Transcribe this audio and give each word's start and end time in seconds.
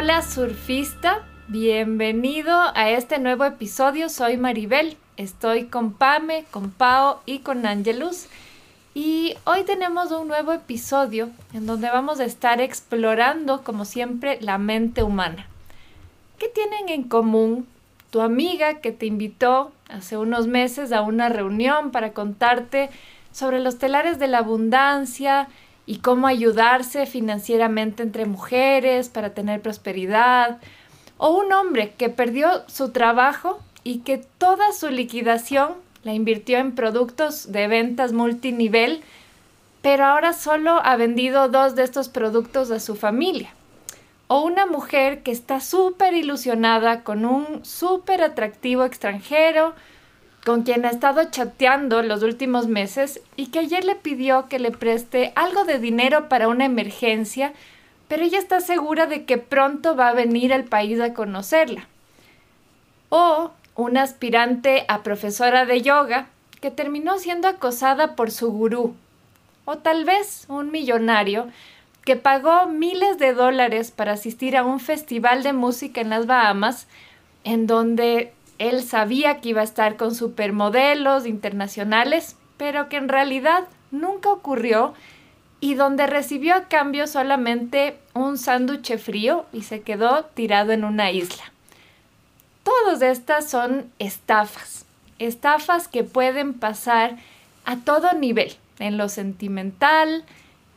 Hola, 0.00 0.22
surfista, 0.22 1.26
bienvenido 1.48 2.56
a 2.76 2.88
este 2.90 3.18
nuevo 3.18 3.44
episodio. 3.44 4.08
Soy 4.08 4.36
Maribel, 4.36 4.96
estoy 5.16 5.64
con 5.64 5.92
Pame, 5.92 6.44
con 6.52 6.70
Pao 6.70 7.20
y 7.26 7.40
con 7.40 7.66
Angelus. 7.66 8.26
Y 8.94 9.34
hoy 9.42 9.64
tenemos 9.64 10.12
un 10.12 10.28
nuevo 10.28 10.52
episodio 10.52 11.30
en 11.52 11.66
donde 11.66 11.90
vamos 11.90 12.20
a 12.20 12.26
estar 12.26 12.60
explorando, 12.60 13.64
como 13.64 13.84
siempre, 13.84 14.38
la 14.40 14.56
mente 14.56 15.02
humana. 15.02 15.48
¿Qué 16.38 16.46
tienen 16.46 16.90
en 16.90 17.02
común 17.02 17.66
tu 18.10 18.20
amiga 18.20 18.74
que 18.74 18.92
te 18.92 19.06
invitó 19.06 19.72
hace 19.88 20.16
unos 20.16 20.46
meses 20.46 20.92
a 20.92 21.00
una 21.00 21.28
reunión 21.28 21.90
para 21.90 22.12
contarte 22.12 22.88
sobre 23.32 23.58
los 23.58 23.78
telares 23.78 24.20
de 24.20 24.28
la 24.28 24.38
abundancia 24.38 25.48
y 25.88 26.00
cómo 26.00 26.26
ayudarse 26.26 27.06
financieramente 27.06 28.02
entre 28.02 28.26
mujeres 28.26 29.08
para 29.08 29.30
tener 29.30 29.62
prosperidad, 29.62 30.58
o 31.16 31.30
un 31.30 31.50
hombre 31.50 31.94
que 31.96 32.10
perdió 32.10 32.62
su 32.68 32.90
trabajo 32.90 33.58
y 33.84 34.00
que 34.00 34.18
toda 34.18 34.72
su 34.72 34.90
liquidación 34.90 35.72
la 36.02 36.12
invirtió 36.12 36.58
en 36.58 36.74
productos 36.74 37.52
de 37.52 37.68
ventas 37.68 38.12
multinivel, 38.12 39.00
pero 39.80 40.04
ahora 40.04 40.34
solo 40.34 40.78
ha 40.84 40.94
vendido 40.96 41.48
dos 41.48 41.74
de 41.74 41.84
estos 41.84 42.10
productos 42.10 42.70
a 42.70 42.80
su 42.80 42.94
familia. 42.94 43.54
O 44.26 44.42
una 44.42 44.66
mujer 44.66 45.22
que 45.22 45.30
está 45.30 45.58
súper 45.58 46.12
ilusionada 46.12 47.02
con 47.02 47.24
un 47.24 47.64
súper 47.64 48.20
atractivo 48.20 48.84
extranjero, 48.84 49.72
con 50.48 50.62
quien 50.62 50.86
ha 50.86 50.88
estado 50.88 51.24
chateando 51.24 52.00
los 52.00 52.22
últimos 52.22 52.68
meses 52.68 53.20
y 53.36 53.48
que 53.48 53.58
ayer 53.58 53.84
le 53.84 53.96
pidió 53.96 54.48
que 54.48 54.58
le 54.58 54.70
preste 54.70 55.30
algo 55.36 55.64
de 55.64 55.78
dinero 55.78 56.30
para 56.30 56.48
una 56.48 56.64
emergencia, 56.64 57.52
pero 58.08 58.22
ella 58.22 58.38
está 58.38 58.62
segura 58.62 59.04
de 59.04 59.26
que 59.26 59.36
pronto 59.36 59.94
va 59.94 60.08
a 60.08 60.14
venir 60.14 60.54
al 60.54 60.64
país 60.64 61.02
a 61.02 61.12
conocerla. 61.12 61.86
O 63.10 63.50
una 63.74 64.02
aspirante 64.02 64.86
a 64.88 65.02
profesora 65.02 65.66
de 65.66 65.82
yoga 65.82 66.28
que 66.62 66.70
terminó 66.70 67.18
siendo 67.18 67.46
acosada 67.46 68.16
por 68.16 68.30
su 68.30 68.50
gurú. 68.50 68.94
O 69.66 69.76
tal 69.76 70.06
vez 70.06 70.46
un 70.48 70.70
millonario 70.70 71.48
que 72.06 72.16
pagó 72.16 72.68
miles 72.68 73.18
de 73.18 73.34
dólares 73.34 73.90
para 73.90 74.12
asistir 74.12 74.56
a 74.56 74.64
un 74.64 74.80
festival 74.80 75.42
de 75.42 75.52
música 75.52 76.00
en 76.00 76.08
las 76.08 76.24
Bahamas, 76.24 76.86
en 77.44 77.66
donde 77.66 78.32
él 78.58 78.82
sabía 78.82 79.40
que 79.40 79.50
iba 79.50 79.60
a 79.60 79.64
estar 79.64 79.96
con 79.96 80.14
supermodelos 80.14 81.26
internacionales, 81.26 82.36
pero 82.56 82.88
que 82.88 82.96
en 82.96 83.08
realidad 83.08 83.64
nunca 83.90 84.30
ocurrió 84.30 84.94
y 85.60 85.74
donde 85.74 86.06
recibió 86.06 86.54
a 86.54 86.68
cambio 86.68 87.06
solamente 87.06 87.96
un 88.14 88.38
sándwich 88.38 88.96
frío 88.98 89.46
y 89.52 89.62
se 89.62 89.82
quedó 89.82 90.24
tirado 90.24 90.72
en 90.72 90.84
una 90.84 91.10
isla. 91.10 91.52
Todas 92.62 93.02
estas 93.02 93.48
son 93.48 93.90
estafas, 93.98 94.84
estafas 95.18 95.88
que 95.88 96.04
pueden 96.04 96.54
pasar 96.54 97.16
a 97.64 97.76
todo 97.76 98.12
nivel, 98.12 98.56
en 98.78 98.98
lo 98.98 99.08
sentimental, 99.08 100.24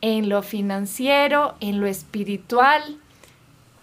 en 0.00 0.28
lo 0.28 0.42
financiero, 0.42 1.54
en 1.60 1.80
lo 1.80 1.86
espiritual, 1.86 2.98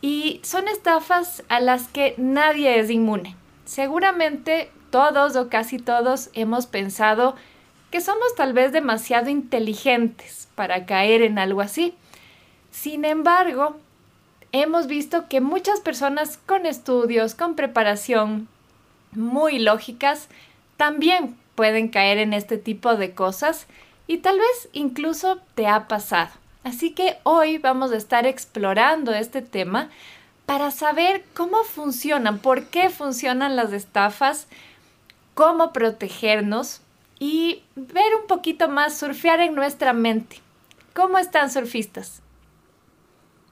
y 0.01 0.39
son 0.43 0.67
estafas 0.67 1.43
a 1.49 1.59
las 1.59 1.87
que 1.87 2.13
nadie 2.17 2.79
es 2.79 2.89
inmune. 2.89 3.35
Seguramente 3.69 4.71
todos 4.89 5.35
o 5.35 5.47
casi 5.47 5.77
todos 5.77 6.31
hemos 6.33 6.65
pensado 6.65 7.35
que 7.91 8.01
somos 8.01 8.33
tal 8.35 8.51
vez 8.51 8.71
demasiado 8.71 9.29
inteligentes 9.29 10.47
para 10.55 10.87
caer 10.87 11.21
en 11.21 11.37
algo 11.37 11.61
así. 11.61 11.93
Sin 12.71 13.05
embargo, 13.05 13.77
hemos 14.51 14.87
visto 14.87 15.29
que 15.29 15.39
muchas 15.39 15.81
personas 15.81 16.39
con 16.47 16.65
estudios, 16.65 17.35
con 17.35 17.53
preparación 17.53 18.47
muy 19.11 19.59
lógicas, 19.59 20.29
también 20.75 21.37
pueden 21.53 21.89
caer 21.89 22.17
en 22.17 22.33
este 22.33 22.57
tipo 22.57 22.95
de 22.95 23.13
cosas 23.13 23.67
y 24.07 24.17
tal 24.17 24.39
vez 24.39 24.69
incluso 24.73 25.41
te 25.53 25.67
ha 25.67 25.87
pasado. 25.87 26.31
Así 26.63 26.95
que 26.95 27.17
hoy 27.21 27.59
vamos 27.59 27.91
a 27.91 27.97
estar 27.97 28.25
explorando 28.25 29.13
este 29.13 29.43
tema 29.43 29.91
para 30.49 30.71
saber 30.71 31.23
cómo 31.35 31.63
funcionan, 31.63 32.39
por 32.39 32.65
qué 32.65 32.89
funcionan 32.89 33.55
las 33.55 33.71
estafas, 33.71 34.47
cómo 35.35 35.71
protegernos 35.73 36.81
y 37.19 37.61
ver 37.75 38.15
un 38.19 38.25
poquito 38.25 38.67
más, 38.67 38.97
surfear 38.97 39.41
en 39.41 39.53
nuestra 39.53 39.93
mente. 39.93 40.41
¿Cómo 40.95 41.19
están 41.19 41.51
surfistas? 41.51 42.23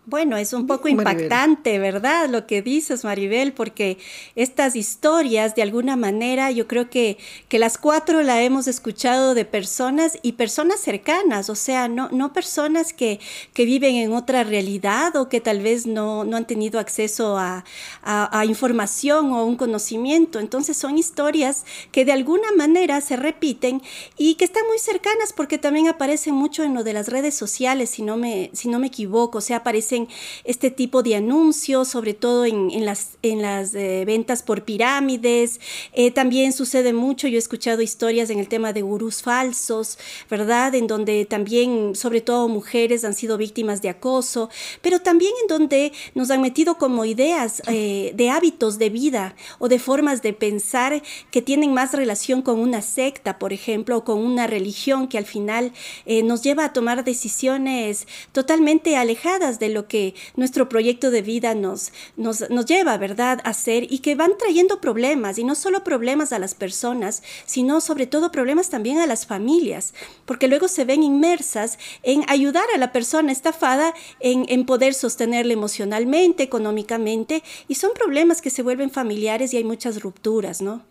Bueno, 0.10 0.38
es 0.38 0.54
un 0.54 0.68
poco 0.68 0.88
impactante, 0.88 1.80
¿verdad? 1.80 2.30
Lo 2.30 2.48
que 2.48 2.62
dices, 2.62 3.04
Maribel, 3.04 3.52
porque 3.52 3.98
estas 4.36 4.78
historias, 4.78 5.54
de 5.54 5.64
alguna 5.64 5.98
manera, 5.98 6.50
yo 6.50 6.66
creo 6.66 6.90
que, 6.90 7.18
que 7.50 7.60
las 7.60 7.78
cuatro 7.78 8.24
la 8.24 8.42
hemos 8.42 8.70
escuchado 8.70 9.34
de 9.34 9.44
personas 9.44 10.18
y 10.22 10.32
personas 10.32 10.80
cercanas, 10.80 11.50
o 11.50 11.56
sea, 11.56 11.90
no, 11.90 12.08
no 12.14 12.32
personas 12.32 12.94
que, 12.94 13.20
que 13.52 13.66
viven 13.66 13.96
en 13.96 14.14
otra 14.14 14.46
realidad 14.46 15.14
o 15.18 15.28
que 15.28 15.42
tal 15.42 15.60
vez 15.60 15.86
no, 15.86 16.24
no 16.24 16.38
han 16.38 16.48
tenido 16.48 16.80
acceso 16.80 17.38
a, 17.38 17.66
a, 18.02 18.40
a 18.40 18.46
información 18.46 19.34
o 19.34 19.44
un 19.44 19.58
conocimiento. 19.58 20.40
Entonces 20.40 20.78
son 20.78 20.98
historias 20.98 21.66
que 21.92 22.06
de 22.06 22.14
alguna 22.14 22.54
manera 22.56 23.02
se 23.02 23.18
repiten 23.18 23.82
y 24.18 24.36
que 24.36 24.46
están 24.46 24.64
muy 24.68 24.80
cercanas 24.80 25.34
porque 25.36 25.58
también 25.58 25.90
aparecen 25.90 26.34
mucho 26.34 26.64
en 26.64 26.76
lo 26.76 26.86
de 26.86 26.94
las 26.94 27.10
redes 27.10 27.36
sociales, 27.36 27.90
si 27.90 28.04
no 28.04 28.16
me, 28.16 28.52
si 28.54 28.70
no 28.70 28.80
me 28.80 28.88
equivoco, 28.88 29.40
o 29.40 29.42
sea, 29.42 29.58
aparecen 29.58 29.97
este 30.44 30.70
tipo 30.70 31.02
de 31.02 31.16
anuncios, 31.16 31.88
sobre 31.88 32.14
todo 32.14 32.46
en, 32.46 32.86
las, 32.86 33.18
en 33.24 33.42
las 33.42 33.74
eh, 33.74 34.04
ventas 34.06 34.44
por 34.44 34.64
pirámides. 34.64 35.60
Eh, 35.94 36.12
también 36.12 36.54
sucede 36.54 36.94
mucho, 36.94 37.28
yo 37.28 37.38
he 37.38 37.40
escuchado 37.40 37.82
historias 37.82 38.30
en 38.30 38.40
el 38.40 38.48
tema 38.48 38.74
de 38.74 38.82
gurús 38.82 39.24
falsos, 39.24 39.98
¿verdad? 40.30 40.76
En 40.76 40.88
donde 40.88 41.26
también, 41.26 41.96
sobre 41.96 42.22
todo 42.22 42.48
mujeres, 42.48 43.04
han 43.04 43.14
sido 43.14 43.38
víctimas 43.38 43.82
de 43.82 43.90
acoso, 43.90 44.50
pero 44.82 45.00
también 45.00 45.34
en 45.42 45.48
donde 45.48 45.92
nos 46.14 46.30
han 46.30 46.42
metido 46.42 46.78
como 46.78 47.06
ideas 47.06 47.62
eh, 47.68 48.12
de 48.16 48.30
hábitos 48.30 48.78
de 48.78 48.90
vida 48.90 49.36
o 49.60 49.68
de 49.68 49.80
formas 49.80 50.22
de 50.22 50.34
pensar 50.34 51.02
que 51.32 51.42
tienen 51.42 51.74
más 51.74 51.94
relación 51.94 52.42
con 52.42 52.60
una 52.60 52.82
secta, 52.82 53.40
por 53.40 53.54
ejemplo, 53.54 53.98
o 53.98 54.04
con 54.04 54.20
una 54.20 54.46
religión 54.48 55.08
que 55.08 55.18
al 55.18 55.26
final 55.26 55.72
nos 56.06 56.42
lleva 56.44 56.66
a 56.66 56.74
tomar 56.74 57.04
decisiones 57.04 58.08
totalmente 58.32 58.98
alejadas 58.98 59.60
de 59.60 59.70
lo 59.70 59.87
que 59.88 60.16
nuestro 60.36 60.70
proyecto 60.70 61.12
de 61.12 61.22
vida 61.22 61.56
nos, 61.56 61.92
nos, 62.16 62.66
lleva, 62.66 62.98
¿verdad?, 62.98 63.40
a 63.44 63.50
hacer 63.50 63.92
y 63.92 64.00
que 64.00 64.16
van 64.16 64.38
trayendo 64.38 64.82
problemas, 64.82 65.38
y 65.38 65.44
no 65.44 65.56
solo 65.56 65.84
problemas 65.84 66.34
a 66.34 66.40
las 66.40 66.56
personas, 66.56 67.24
sino 67.46 67.82
sobre 67.82 68.08
todo 68.08 68.32
problemas 68.32 68.70
también 68.70 69.00
a 69.00 69.08
las 69.08 69.26
familias, 69.26 69.94
porque 70.26 70.48
luego 70.48 70.68
se 70.68 70.86
ven 70.86 71.04
inmersas 71.04 71.78
en 72.04 72.24
ayudar 72.28 72.66
a 72.74 72.78
la 72.78 72.92
persona 72.92 73.32
estafada 73.32 73.94
en, 74.20 74.46
en 74.50 74.66
poder 74.66 74.94
sostenerle 74.94 75.54
emocionalmente, 75.54 76.44
económicamente, 76.44 77.44
y 77.68 77.76
son 77.76 77.92
problemas 77.94 78.42
que 78.42 78.50
se 78.50 78.64
vuelven 78.64 78.92
familiares 78.92 79.54
y 79.54 79.58
hay 79.58 79.64
muchas 79.64 80.02
rupturas, 80.02 80.62
¿no? 80.62 80.84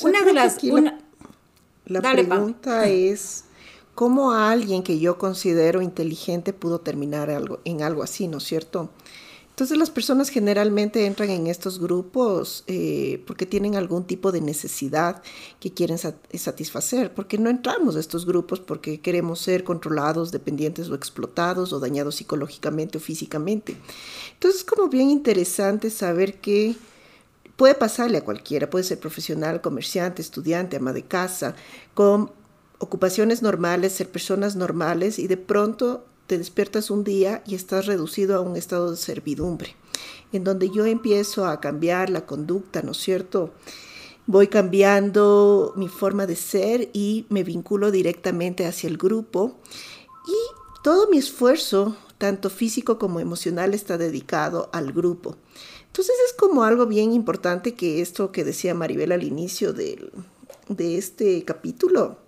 una 0.00 0.22
de 0.22 0.32
las... 0.32 0.58
La, 1.88 2.00
pregunta 2.00 2.88
es 2.88 3.44
¿Cómo 3.96 4.32
alguien 4.32 4.82
que 4.82 4.98
yo 4.98 5.16
considero 5.16 5.80
inteligente 5.80 6.52
pudo 6.52 6.80
terminar 6.80 7.30
algo, 7.30 7.60
en 7.64 7.80
algo 7.80 8.02
así, 8.02 8.28
¿no 8.28 8.36
es 8.36 8.44
cierto? 8.44 8.90
Entonces 9.48 9.78
las 9.78 9.88
personas 9.88 10.28
generalmente 10.28 11.06
entran 11.06 11.30
en 11.30 11.46
estos 11.46 11.80
grupos 11.80 12.62
eh, 12.66 13.24
porque 13.26 13.46
tienen 13.46 13.74
algún 13.74 14.04
tipo 14.04 14.32
de 14.32 14.42
necesidad 14.42 15.22
que 15.60 15.72
quieren 15.72 15.96
satisfacer, 15.96 17.14
porque 17.14 17.38
no 17.38 17.48
entramos 17.48 17.96
a 17.96 18.00
estos 18.00 18.26
grupos 18.26 18.60
porque 18.60 19.00
queremos 19.00 19.40
ser 19.40 19.64
controlados, 19.64 20.30
dependientes 20.30 20.90
o 20.90 20.94
explotados 20.94 21.72
o 21.72 21.80
dañados 21.80 22.16
psicológicamente 22.16 22.98
o 22.98 23.00
físicamente. 23.00 23.78
Entonces 24.34 24.60
es 24.60 24.66
como 24.66 24.88
bien 24.88 25.08
interesante 25.08 25.88
saber 25.88 26.34
que 26.34 26.76
puede 27.56 27.74
pasarle 27.74 28.18
a 28.18 28.24
cualquiera, 28.24 28.68
puede 28.68 28.84
ser 28.84 29.00
profesional, 29.00 29.62
comerciante, 29.62 30.20
estudiante, 30.20 30.76
ama 30.76 30.92
de 30.92 31.04
casa, 31.04 31.56
con 31.94 32.30
ocupaciones 32.78 33.42
normales, 33.42 33.92
ser 33.92 34.10
personas 34.10 34.56
normales 34.56 35.18
y 35.18 35.26
de 35.26 35.36
pronto 35.36 36.04
te 36.26 36.38
despiertas 36.38 36.90
un 36.90 37.04
día 37.04 37.42
y 37.46 37.54
estás 37.54 37.86
reducido 37.86 38.36
a 38.36 38.40
un 38.40 38.56
estado 38.56 38.90
de 38.90 38.96
servidumbre, 38.96 39.76
en 40.32 40.44
donde 40.44 40.70
yo 40.70 40.84
empiezo 40.84 41.46
a 41.46 41.60
cambiar 41.60 42.10
la 42.10 42.26
conducta, 42.26 42.82
¿no 42.82 42.92
es 42.92 42.98
cierto? 42.98 43.52
Voy 44.26 44.48
cambiando 44.48 45.72
mi 45.76 45.88
forma 45.88 46.26
de 46.26 46.34
ser 46.34 46.90
y 46.92 47.26
me 47.28 47.44
vinculo 47.44 47.92
directamente 47.92 48.66
hacia 48.66 48.88
el 48.88 48.96
grupo 48.96 49.56
y 50.26 50.82
todo 50.82 51.08
mi 51.08 51.18
esfuerzo, 51.18 51.96
tanto 52.18 52.50
físico 52.50 52.98
como 52.98 53.20
emocional, 53.20 53.72
está 53.72 53.98
dedicado 53.98 54.68
al 54.72 54.92
grupo. 54.92 55.36
Entonces 55.86 56.16
es 56.26 56.32
como 56.32 56.64
algo 56.64 56.86
bien 56.86 57.12
importante 57.12 57.74
que 57.74 58.00
esto 58.00 58.32
que 58.32 58.44
decía 58.44 58.74
Maribel 58.74 59.12
al 59.12 59.22
inicio 59.22 59.72
de 59.72 60.10
este 60.78 61.44
capítulo, 61.44 62.18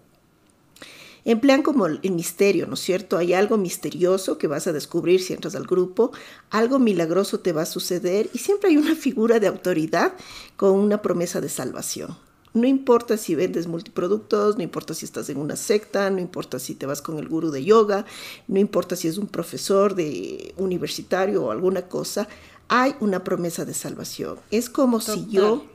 emplean 1.33 1.63
como 1.63 1.87
el 1.87 2.01
misterio, 2.11 2.67
¿no 2.67 2.75
es 2.75 2.81
cierto? 2.81 3.19
Hay 3.19 3.35
algo 3.35 3.59
misterioso 3.59 4.39
que 4.39 4.47
vas 4.47 4.67
a 4.67 4.73
descubrir 4.73 5.21
si 5.21 5.35
entras 5.35 5.55
al 5.55 5.67
grupo, 5.67 6.11
algo 6.51 6.79
milagroso 6.79 7.41
te 7.41 7.53
va 7.53 7.63
a 7.63 7.67
suceder 7.67 8.31
y 8.33 8.39
siempre 8.39 8.71
hay 8.71 8.79
una 8.79 8.95
figura 8.97 9.39
de 9.39 9.47
autoridad 9.47 10.15
con 10.57 10.73
una 10.73 11.03
promesa 11.03 11.41
de 11.41 11.51
salvación. 11.51 12.17
No 12.55 12.67
importa 12.67 13.19
si 13.19 13.35
vendes 13.35 13.67
multiproductos, 13.67 14.57
no 14.57 14.63
importa 14.63 14.95
si 14.95 15.05
estás 15.05 15.29
en 15.29 15.37
una 15.37 15.55
secta, 15.55 16.09
no 16.09 16.19
importa 16.19 16.59
si 16.59 16.75
te 16.75 16.87
vas 16.87 17.03
con 17.03 17.19
el 17.19 17.29
gurú 17.29 17.51
de 17.51 17.63
yoga, 17.63 18.07
no 18.49 18.59
importa 18.59 18.97
si 18.97 19.07
es 19.07 19.19
un 19.19 19.27
profesor 19.27 19.95
de 19.95 20.55
universitario 20.57 21.45
o 21.45 21.51
alguna 21.51 21.83
cosa, 21.83 22.27
hay 22.69 22.95
una 23.01 23.23
promesa 23.23 23.67
de 23.67 23.75
salvación. 23.75 24.39
Es 24.51 24.71
como 24.71 25.01
si 25.01 25.27
yo 25.29 25.67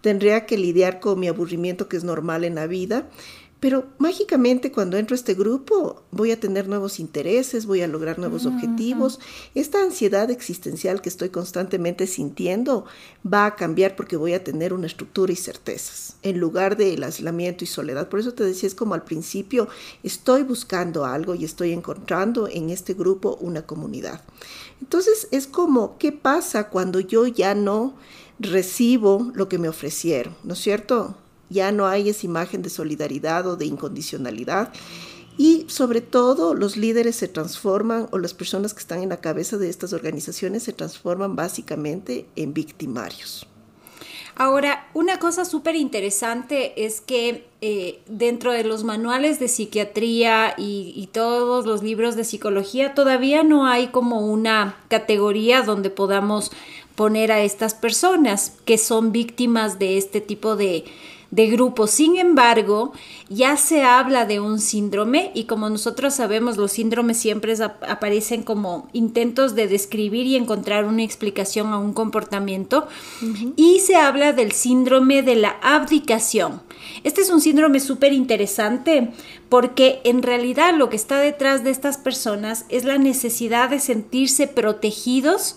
tendría 0.00 0.46
que 0.46 0.56
lidiar 0.56 1.00
con 1.00 1.20
mi 1.20 1.28
aburrimiento 1.28 1.88
que 1.88 1.98
es 1.98 2.04
normal 2.04 2.44
en 2.44 2.54
la 2.54 2.66
vida 2.66 3.08
pero 3.62 3.86
mágicamente 3.98 4.72
cuando 4.72 4.96
entro 4.96 5.14
a 5.14 5.20
este 5.20 5.34
grupo 5.34 6.02
voy 6.10 6.32
a 6.32 6.40
tener 6.40 6.66
nuevos 6.66 6.98
intereses, 6.98 7.64
voy 7.64 7.80
a 7.82 7.86
lograr 7.86 8.18
nuevos 8.18 8.44
objetivos. 8.44 9.20
Esta 9.54 9.80
ansiedad 9.80 10.32
existencial 10.32 11.00
que 11.00 11.08
estoy 11.08 11.28
constantemente 11.28 12.08
sintiendo 12.08 12.86
va 13.24 13.46
a 13.46 13.54
cambiar 13.54 13.94
porque 13.94 14.16
voy 14.16 14.32
a 14.32 14.42
tener 14.42 14.72
una 14.72 14.88
estructura 14.88 15.32
y 15.32 15.36
certezas 15.36 16.16
en 16.22 16.40
lugar 16.40 16.76
del 16.76 17.04
aislamiento 17.04 17.62
y 17.62 17.68
soledad. 17.68 18.08
Por 18.08 18.18
eso 18.18 18.34
te 18.34 18.42
decía, 18.42 18.66
es 18.66 18.74
como 18.74 18.94
al 18.94 19.04
principio, 19.04 19.68
estoy 20.02 20.42
buscando 20.42 21.04
algo 21.04 21.36
y 21.36 21.44
estoy 21.44 21.70
encontrando 21.70 22.48
en 22.48 22.68
este 22.70 22.94
grupo 22.94 23.38
una 23.40 23.62
comunidad. 23.62 24.24
Entonces 24.80 25.28
es 25.30 25.46
como, 25.46 25.98
¿qué 25.98 26.10
pasa 26.10 26.68
cuando 26.68 26.98
yo 26.98 27.28
ya 27.28 27.54
no 27.54 27.94
recibo 28.40 29.30
lo 29.34 29.48
que 29.48 29.58
me 29.58 29.68
ofrecieron? 29.68 30.34
¿No 30.42 30.54
es 30.54 30.58
cierto? 30.58 31.14
Ya 31.52 31.70
no 31.72 31.86
hay 31.86 32.08
esa 32.08 32.26
imagen 32.26 32.62
de 32.62 32.70
solidaridad 32.70 33.46
o 33.46 33.56
de 33.56 33.66
incondicionalidad. 33.66 34.72
Y 35.38 35.64
sobre 35.68 36.00
todo 36.00 36.54
los 36.54 36.76
líderes 36.76 37.16
se 37.16 37.28
transforman 37.28 38.08
o 38.10 38.18
las 38.18 38.34
personas 38.34 38.74
que 38.74 38.80
están 38.80 39.02
en 39.02 39.08
la 39.08 39.20
cabeza 39.20 39.56
de 39.56 39.70
estas 39.70 39.92
organizaciones 39.92 40.64
se 40.64 40.72
transforman 40.72 41.36
básicamente 41.36 42.26
en 42.36 42.52
victimarios. 42.52 43.46
Ahora, 44.34 44.88
una 44.94 45.18
cosa 45.18 45.44
súper 45.44 45.76
interesante 45.76 46.84
es 46.86 47.02
que 47.02 47.46
eh, 47.60 48.00
dentro 48.06 48.52
de 48.52 48.64
los 48.64 48.82
manuales 48.82 49.38
de 49.38 49.48
psiquiatría 49.48 50.54
y, 50.56 50.94
y, 50.96 51.08
todos 51.08 51.66
los 51.66 51.82
libros 51.82 52.16
de 52.16 52.24
psicología 52.24 52.94
todavía 52.94 53.42
no 53.42 53.66
hay 53.66 53.88
como 53.88 54.26
una 54.26 54.76
categoría 54.88 55.60
donde 55.62 55.90
podamos 55.90 56.50
poner 56.94 57.30
a 57.30 57.42
estas 57.42 57.74
personas 57.74 58.54
que 58.64 58.78
son 58.78 59.12
víctimas 59.12 59.78
de 59.78 59.98
este 59.98 60.22
tipo 60.22 60.56
de, 60.56 60.84
de 61.32 61.46
grupo. 61.48 61.86
Sin 61.86 62.18
embargo, 62.18 62.92
ya 63.28 63.56
se 63.56 63.82
habla 63.82 64.26
de 64.26 64.38
un 64.38 64.60
síndrome 64.60 65.32
y 65.34 65.44
como 65.44 65.68
nosotros 65.70 66.14
sabemos, 66.14 66.58
los 66.58 66.72
síndromes 66.72 67.16
siempre 67.16 67.54
aparecen 67.88 68.42
como 68.42 68.86
intentos 68.92 69.54
de 69.54 69.66
describir 69.66 70.26
y 70.26 70.36
encontrar 70.36 70.84
una 70.84 71.02
explicación 71.02 71.68
a 71.72 71.78
un 71.78 71.94
comportamiento 71.94 72.86
y 73.56 73.80
se 73.80 73.96
habla 73.96 74.34
del 74.34 74.52
síndrome 74.52 75.22
de 75.22 75.36
la 75.36 75.56
abdicación. 75.62 76.60
Este 77.02 77.22
es 77.22 77.30
un 77.30 77.40
síndrome 77.40 77.80
súper 77.80 78.12
interesante 78.12 79.10
porque 79.48 80.02
en 80.04 80.22
realidad 80.22 80.74
lo 80.76 80.90
que 80.90 80.96
está 80.96 81.18
detrás 81.18 81.64
de 81.64 81.70
estas 81.70 81.96
personas 81.96 82.66
es 82.68 82.84
la 82.84 82.98
necesidad 82.98 83.70
de 83.70 83.80
sentirse 83.80 84.48
protegidos 84.48 85.56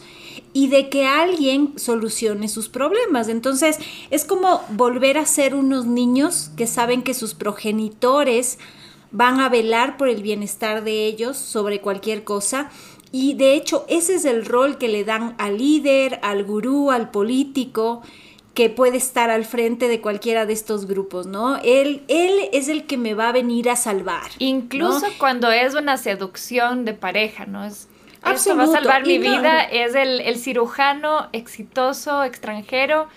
y 0.55 0.69
de 0.69 0.87
que 0.87 1.05
alguien 1.05 1.73
solucione 1.75 2.47
sus 2.47 2.69
problemas. 2.69 3.27
Entonces 3.27 3.77
es 4.09 4.23
como 4.23 4.61
volver 4.69 5.17
a 5.17 5.25
ser 5.25 5.53
unos 5.53 5.85
niños 5.85 6.49
que 6.55 6.65
saben 6.65 7.03
que 7.03 7.13
sus 7.13 7.33
progenitores 7.33 8.57
van 9.11 9.41
a 9.41 9.49
velar 9.49 9.97
por 9.97 10.07
el 10.07 10.23
bienestar 10.23 10.85
de 10.85 11.07
ellos 11.07 11.35
sobre 11.35 11.81
cualquier 11.81 12.23
cosa. 12.23 12.69
Y 13.11 13.33
de 13.33 13.53
hecho 13.53 13.83
ese 13.89 14.15
es 14.15 14.23
el 14.23 14.45
rol 14.45 14.77
que 14.77 14.87
le 14.87 15.03
dan 15.03 15.35
al 15.39 15.57
líder, 15.57 16.21
al 16.23 16.45
gurú, 16.45 16.89
al 16.89 17.11
político 17.11 18.01
que 18.53 18.69
puede 18.69 18.95
estar 18.95 19.29
al 19.29 19.43
frente 19.43 19.89
de 19.89 19.99
cualquiera 19.99 20.45
de 20.45 20.53
estos 20.53 20.85
grupos, 20.85 21.27
¿no? 21.27 21.57
Él, 21.65 22.03
él 22.07 22.31
es 22.53 22.69
el 22.69 22.85
que 22.85 22.95
me 22.95 23.13
va 23.13 23.27
a 23.27 23.33
venir 23.33 23.69
a 23.69 23.75
salvar. 23.75 24.31
Incluso 24.39 25.05
cuando 25.17 25.51
es 25.51 25.75
una 25.75 25.97
seducción 25.97 26.85
de 26.85 26.93
pareja, 26.93 27.45
¿no? 27.45 27.65
Esto 28.33 28.55
va 28.55 28.63
a 28.63 28.67
salvar 28.67 29.05
mi 29.05 29.17
vida, 29.17 29.61
es 29.63 29.95
el, 29.95 30.21
el 30.21 30.37
cirujano 30.37 31.29
exitoso 31.31 32.23
extranjero 32.23 33.07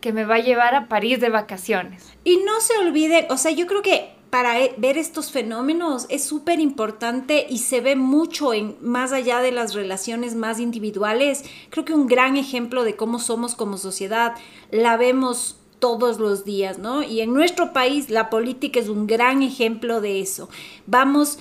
que 0.00 0.12
me 0.12 0.24
va 0.24 0.36
a 0.36 0.40
llevar 0.40 0.74
a 0.74 0.88
París 0.88 1.20
de 1.20 1.28
vacaciones. 1.28 2.12
Y 2.24 2.38
no 2.38 2.60
se 2.60 2.76
olviden, 2.78 3.26
o 3.30 3.36
sea, 3.36 3.50
yo 3.50 3.66
creo 3.66 3.82
que 3.82 4.10
para 4.30 4.60
e, 4.60 4.74
ver 4.78 4.98
estos 4.98 5.30
fenómenos 5.30 6.06
es 6.08 6.24
súper 6.24 6.60
importante 6.60 7.46
y 7.48 7.58
se 7.58 7.80
ve 7.80 7.96
mucho 7.96 8.52
en 8.52 8.76
más 8.80 9.12
allá 9.12 9.40
de 9.40 9.52
las 9.52 9.74
relaciones 9.74 10.34
más 10.34 10.60
individuales. 10.60 11.44
Creo 11.70 11.84
que 11.84 11.94
un 11.94 12.06
gran 12.06 12.36
ejemplo 12.36 12.84
de 12.84 12.96
cómo 12.96 13.18
somos 13.18 13.54
como 13.54 13.78
sociedad 13.78 14.34
la 14.70 14.96
vemos 14.96 15.56
todos 15.78 16.18
los 16.18 16.44
días, 16.44 16.78
¿no? 16.78 17.02
Y 17.02 17.20
en 17.20 17.32
nuestro 17.32 17.72
país 17.72 18.10
la 18.10 18.30
política 18.30 18.80
es 18.80 18.88
un 18.88 19.06
gran 19.06 19.42
ejemplo 19.42 20.00
de 20.00 20.20
eso. 20.20 20.48
Vamos 20.86 21.38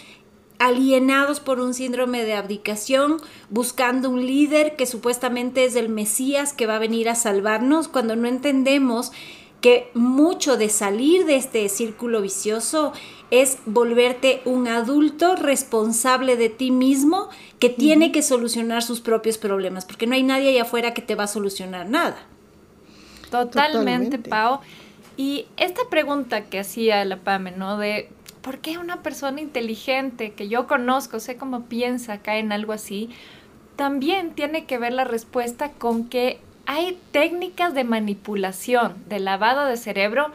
alienados 0.59 1.39
por 1.39 1.59
un 1.59 1.73
síndrome 1.73 2.23
de 2.23 2.33
abdicación, 2.33 3.21
buscando 3.49 4.09
un 4.09 4.25
líder 4.25 4.75
que 4.75 4.85
supuestamente 4.85 5.65
es 5.65 5.75
el 5.75 5.89
Mesías 5.89 6.53
que 6.53 6.65
va 6.65 6.75
a 6.75 6.79
venir 6.79 7.09
a 7.09 7.15
salvarnos, 7.15 7.87
cuando 7.87 8.15
no 8.15 8.27
entendemos 8.27 9.11
que 9.61 9.89
mucho 9.93 10.55
de 10.57 10.69
salir 10.69 11.25
de 11.25 11.35
este 11.35 11.67
círculo 11.69 12.21
vicioso 12.21 12.93
es 13.31 13.57
volverte 13.65 14.41
un 14.45 14.67
adulto 14.67 15.35
responsable 15.35 16.37
de 16.37 16.49
ti 16.49 16.71
mismo 16.71 17.29
que 17.59 17.69
tiene 17.69 18.11
que 18.11 18.21
solucionar 18.21 18.83
sus 18.83 19.01
propios 19.01 19.37
problemas, 19.37 19.85
porque 19.85 20.07
no 20.07 20.15
hay 20.15 20.23
nadie 20.23 20.49
allá 20.49 20.61
afuera 20.61 20.93
que 20.93 21.01
te 21.01 21.15
va 21.15 21.23
a 21.23 21.27
solucionar 21.27 21.89
nada. 21.89 22.17
Totalmente, 23.31 24.19
Pau. 24.19 24.59
Y 25.17 25.47
esta 25.57 25.81
pregunta 25.89 26.45
que 26.45 26.59
hacía 26.59 27.03
la 27.03 27.17
PAME, 27.17 27.51
¿no? 27.51 27.77
De 27.77 28.09
¿por 28.47 28.59
qué 28.59 28.77
una 28.77 29.03
persona 29.03 29.41
inteligente 29.41 30.31
que 30.31 30.47
yo 30.47 30.67
conozco, 30.67 31.19
sé 31.19 31.35
cómo 31.35 31.65
piensa, 31.65 32.19
cae 32.19 32.39
en 32.39 32.53
algo 32.53 32.71
así? 32.71 33.09
También 33.75 34.35
tiene 34.35 34.63
que 34.63 34.77
ver 34.77 34.93
la 34.93 35.03
respuesta 35.03 35.73
con 35.73 36.07
que 36.07 36.39
hay 36.65 36.97
técnicas 37.11 37.73
de 37.73 37.83
manipulación, 37.83 39.03
de 39.09 39.19
lavado 39.19 39.65
de 39.65 39.75
cerebro, 39.75 40.31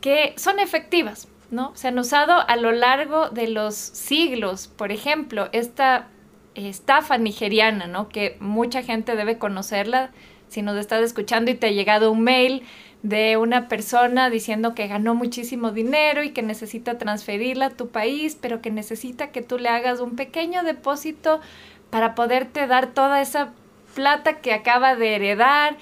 que 0.00 0.32
son 0.38 0.58
efectivas, 0.58 1.28
¿no? 1.50 1.72
Se 1.76 1.88
han 1.88 1.98
usado 1.98 2.48
a 2.48 2.56
lo 2.56 2.72
largo 2.72 3.28
de 3.28 3.48
los 3.48 3.74
siglos. 3.74 4.68
Por 4.68 4.90
ejemplo, 4.90 5.50
esta 5.52 6.08
estafa 6.54 7.18
nigeriana, 7.18 7.86
¿no? 7.86 8.08
Que 8.08 8.38
mucha 8.40 8.82
gente 8.82 9.16
debe 9.16 9.36
conocerla. 9.36 10.12
Si 10.48 10.62
nos 10.62 10.78
estás 10.78 11.02
escuchando 11.02 11.50
y 11.50 11.56
te 11.56 11.66
ha 11.66 11.72
llegado 11.72 12.10
un 12.10 12.22
mail 12.22 12.62
de 13.02 13.36
una 13.36 13.68
persona 13.68 14.28
diciendo 14.28 14.74
que 14.74 14.86
ganó 14.86 15.14
muchísimo 15.14 15.70
dinero 15.70 16.22
y 16.22 16.30
que 16.30 16.42
necesita 16.42 16.98
transferirla 16.98 17.66
a 17.66 17.70
tu 17.70 17.88
país, 17.88 18.36
pero 18.40 18.60
que 18.60 18.70
necesita 18.70 19.30
que 19.30 19.42
tú 19.42 19.58
le 19.58 19.70
hagas 19.70 20.00
un 20.00 20.16
pequeño 20.16 20.62
depósito 20.62 21.40
para 21.88 22.14
poderte 22.14 22.66
dar 22.66 22.88
toda 22.88 23.22
esa 23.22 23.52
plata 23.94 24.40
que 24.40 24.52
acaba 24.52 24.96
de 24.96 25.16
heredar 25.16 25.76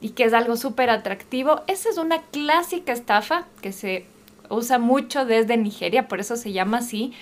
y 0.00 0.10
que 0.10 0.24
es 0.24 0.34
algo 0.34 0.56
súper 0.56 0.90
atractivo. 0.90 1.62
Esa 1.66 1.88
es 1.88 1.96
una 1.96 2.22
clásica 2.22 2.92
estafa 2.92 3.46
que 3.62 3.72
se 3.72 4.04
usa 4.50 4.78
mucho 4.78 5.24
desde 5.24 5.56
Nigeria, 5.56 6.08
por 6.08 6.20
eso 6.20 6.36
se 6.36 6.52
llama 6.52 6.78
así. 6.78 7.12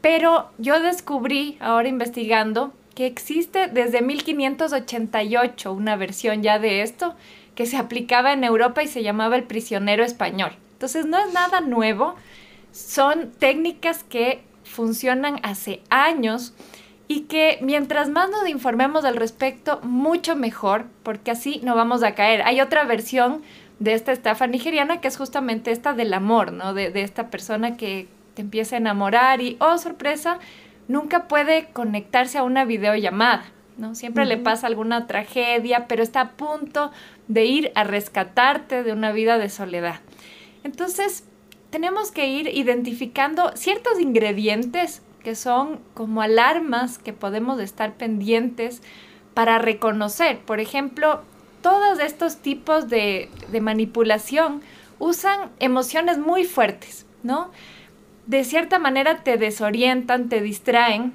Pero 0.00 0.50
yo 0.58 0.80
descubrí, 0.80 1.56
ahora 1.60 1.88
investigando, 1.88 2.72
que 2.94 3.06
existe 3.06 3.68
desde 3.68 4.02
1588 4.02 5.72
una 5.72 5.96
versión 5.96 6.42
ya 6.42 6.58
de 6.58 6.82
esto 6.82 7.14
que 7.54 7.66
se 7.66 7.76
aplicaba 7.76 8.32
en 8.32 8.44
Europa 8.44 8.82
y 8.82 8.88
se 8.88 9.02
llamaba 9.02 9.36
el 9.36 9.44
prisionero 9.44 10.04
español. 10.04 10.52
Entonces 10.72 11.06
no 11.06 11.18
es 11.18 11.32
nada 11.32 11.60
nuevo, 11.60 12.14
son 12.72 13.30
técnicas 13.32 14.04
que 14.04 14.42
funcionan 14.64 15.38
hace 15.42 15.82
años 15.90 16.54
y 17.08 17.22
que 17.22 17.58
mientras 17.60 18.08
más 18.08 18.30
nos 18.30 18.48
informemos 18.48 19.04
al 19.04 19.16
respecto, 19.16 19.80
mucho 19.82 20.34
mejor, 20.34 20.86
porque 21.02 21.30
así 21.30 21.60
no 21.62 21.74
vamos 21.74 22.02
a 22.02 22.14
caer. 22.14 22.42
Hay 22.42 22.60
otra 22.60 22.84
versión 22.84 23.42
de 23.80 23.94
esta 23.94 24.12
estafa 24.12 24.46
nigeriana 24.46 25.00
que 25.00 25.08
es 25.08 25.16
justamente 25.16 25.72
esta 25.72 25.92
del 25.92 26.14
amor, 26.14 26.52
¿no? 26.52 26.72
De, 26.72 26.90
de 26.90 27.02
esta 27.02 27.28
persona 27.28 27.76
que 27.76 28.08
te 28.34 28.42
empieza 28.42 28.76
a 28.76 28.78
enamorar 28.78 29.42
y, 29.42 29.56
oh, 29.60 29.76
sorpresa, 29.76 30.38
nunca 30.88 31.28
puede 31.28 31.68
conectarse 31.72 32.38
a 32.38 32.44
una 32.44 32.64
videollamada, 32.64 33.44
¿no? 33.76 33.94
Siempre 33.94 34.24
le 34.24 34.36
pasa 34.38 34.66
alguna 34.66 35.06
tragedia, 35.06 35.86
pero 35.88 36.02
está 36.02 36.20
a 36.20 36.30
punto 36.30 36.92
de 37.32 37.44
ir 37.46 37.72
a 37.74 37.84
rescatarte 37.84 38.82
de 38.82 38.92
una 38.92 39.12
vida 39.12 39.38
de 39.38 39.48
soledad. 39.48 40.00
Entonces, 40.64 41.24
tenemos 41.70 42.10
que 42.10 42.28
ir 42.28 42.48
identificando 42.48 43.52
ciertos 43.56 43.98
ingredientes 43.98 45.02
que 45.24 45.34
son 45.34 45.80
como 45.94 46.20
alarmas 46.20 46.98
que 46.98 47.12
podemos 47.12 47.60
estar 47.60 47.94
pendientes 47.94 48.82
para 49.34 49.58
reconocer. 49.58 50.40
Por 50.40 50.60
ejemplo, 50.60 51.22
todos 51.62 52.00
estos 52.00 52.38
tipos 52.38 52.88
de, 52.88 53.30
manipulación 53.60 54.60
usan 54.98 55.50
emociones 55.60 56.18
muy 56.18 56.44
fuertes, 56.44 57.06
¿no? 57.22 57.50
De 58.26 58.44
cierta 58.44 58.78
manera 58.78 59.22
te 59.22 59.36
desorientan, 59.36 60.28
te 60.28 60.40
distraen 60.40 61.14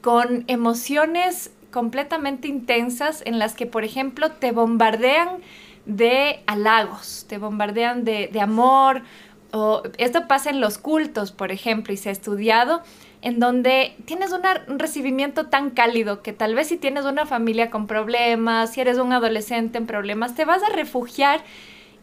con 0.00 0.44
emociones 0.46 1.50
completamente 1.74 2.46
intensas 2.46 3.20
en 3.26 3.40
las 3.40 3.56
que, 3.56 3.66
por 3.66 3.82
ejemplo, 3.82 4.30
te 4.30 4.52
bombardean 4.52 5.40
de 5.86 6.38
halagos, 6.46 7.26
te 7.28 7.36
bombardean 7.36 8.04
de, 8.04 8.30
amor. 8.40 9.02
O 9.50 9.82
esto 9.98 10.28
pasa 10.28 10.50
en 10.50 10.60
los 10.60 10.78
cultos, 10.78 11.32
por 11.32 11.50
ejemplo, 11.50 11.92
y 11.92 11.96
se 11.96 12.10
ha 12.10 12.12
estudiado 12.12 12.82
en 13.22 13.40
donde 13.40 13.96
tienes 14.04 14.30
un 14.32 14.78
recibimiento 14.78 15.46
tan 15.46 15.70
cálido 15.70 16.22
que 16.22 16.32
tal 16.32 16.54
vez 16.54 16.68
si 16.68 16.76
tienes 16.76 17.06
una 17.06 17.26
familia 17.26 17.70
con 17.70 17.88
problemas, 17.88 18.72
si 18.72 18.80
eres 18.80 18.98
un 18.98 19.12
adolescente 19.12 19.78
en 19.78 19.86
problemas, 19.86 20.36
te 20.36 20.44
vas 20.44 20.62
a 20.62 20.72
refugiar 20.72 21.40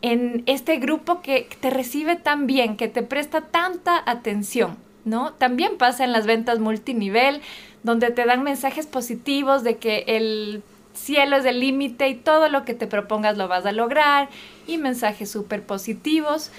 en 0.02 0.44
este 0.48 0.78
grupo 0.78 1.22
que 1.22 1.48
te 1.62 1.70
recibe 1.70 2.18
tan 2.18 2.46
bien, 2.46 2.76
que 2.76 2.90
te 2.90 3.04
presta 3.04 3.40
tanta 3.40 4.04
atención, 4.06 4.76
¿no? 5.06 5.32
También 5.34 5.78
pasa 5.78 6.04
en 6.04 6.12
las 6.12 6.26
ventas 6.26 6.60
multinivel, 6.60 7.42
donde 7.84 8.12
te 8.12 8.26
dan 8.26 8.44
mensajes 8.44 8.88
positivos 8.88 9.64
de 9.64 9.78
que 9.78 10.04
el 10.08 10.64
cielo 10.94 11.38
es 11.38 11.46
el 11.46 11.60
límite 11.60 12.10
y 12.10 12.16
todo 12.16 12.50
lo 12.50 12.66
que 12.66 12.74
te 12.74 12.88
propongas 12.88 13.38
lo 13.38 13.48
vas 13.48 13.66
a 13.66 13.72
lograr, 13.72 14.30
y 14.68 14.78
mensajes 14.78 15.32
súper 15.32 15.64
positivos. 15.64 16.52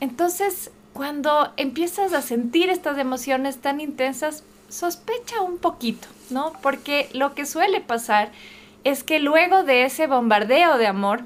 Entonces, 0.00 0.70
cuando 0.92 1.52
empiezas 1.56 2.12
a 2.12 2.22
sentir 2.22 2.70
estas 2.70 2.98
emociones 2.98 3.58
tan 3.58 3.80
intensas, 3.80 4.44
sospecha 4.68 5.40
un 5.40 5.58
poquito, 5.58 6.08
¿no? 6.30 6.52
Porque 6.62 7.08
lo 7.12 7.34
que 7.34 7.46
suele 7.46 7.80
pasar 7.80 8.32
es 8.84 9.02
que 9.02 9.18
luego 9.18 9.62
de 9.62 9.84
ese 9.84 10.06
bombardeo 10.06 10.78
de 10.78 10.86
amor 10.86 11.22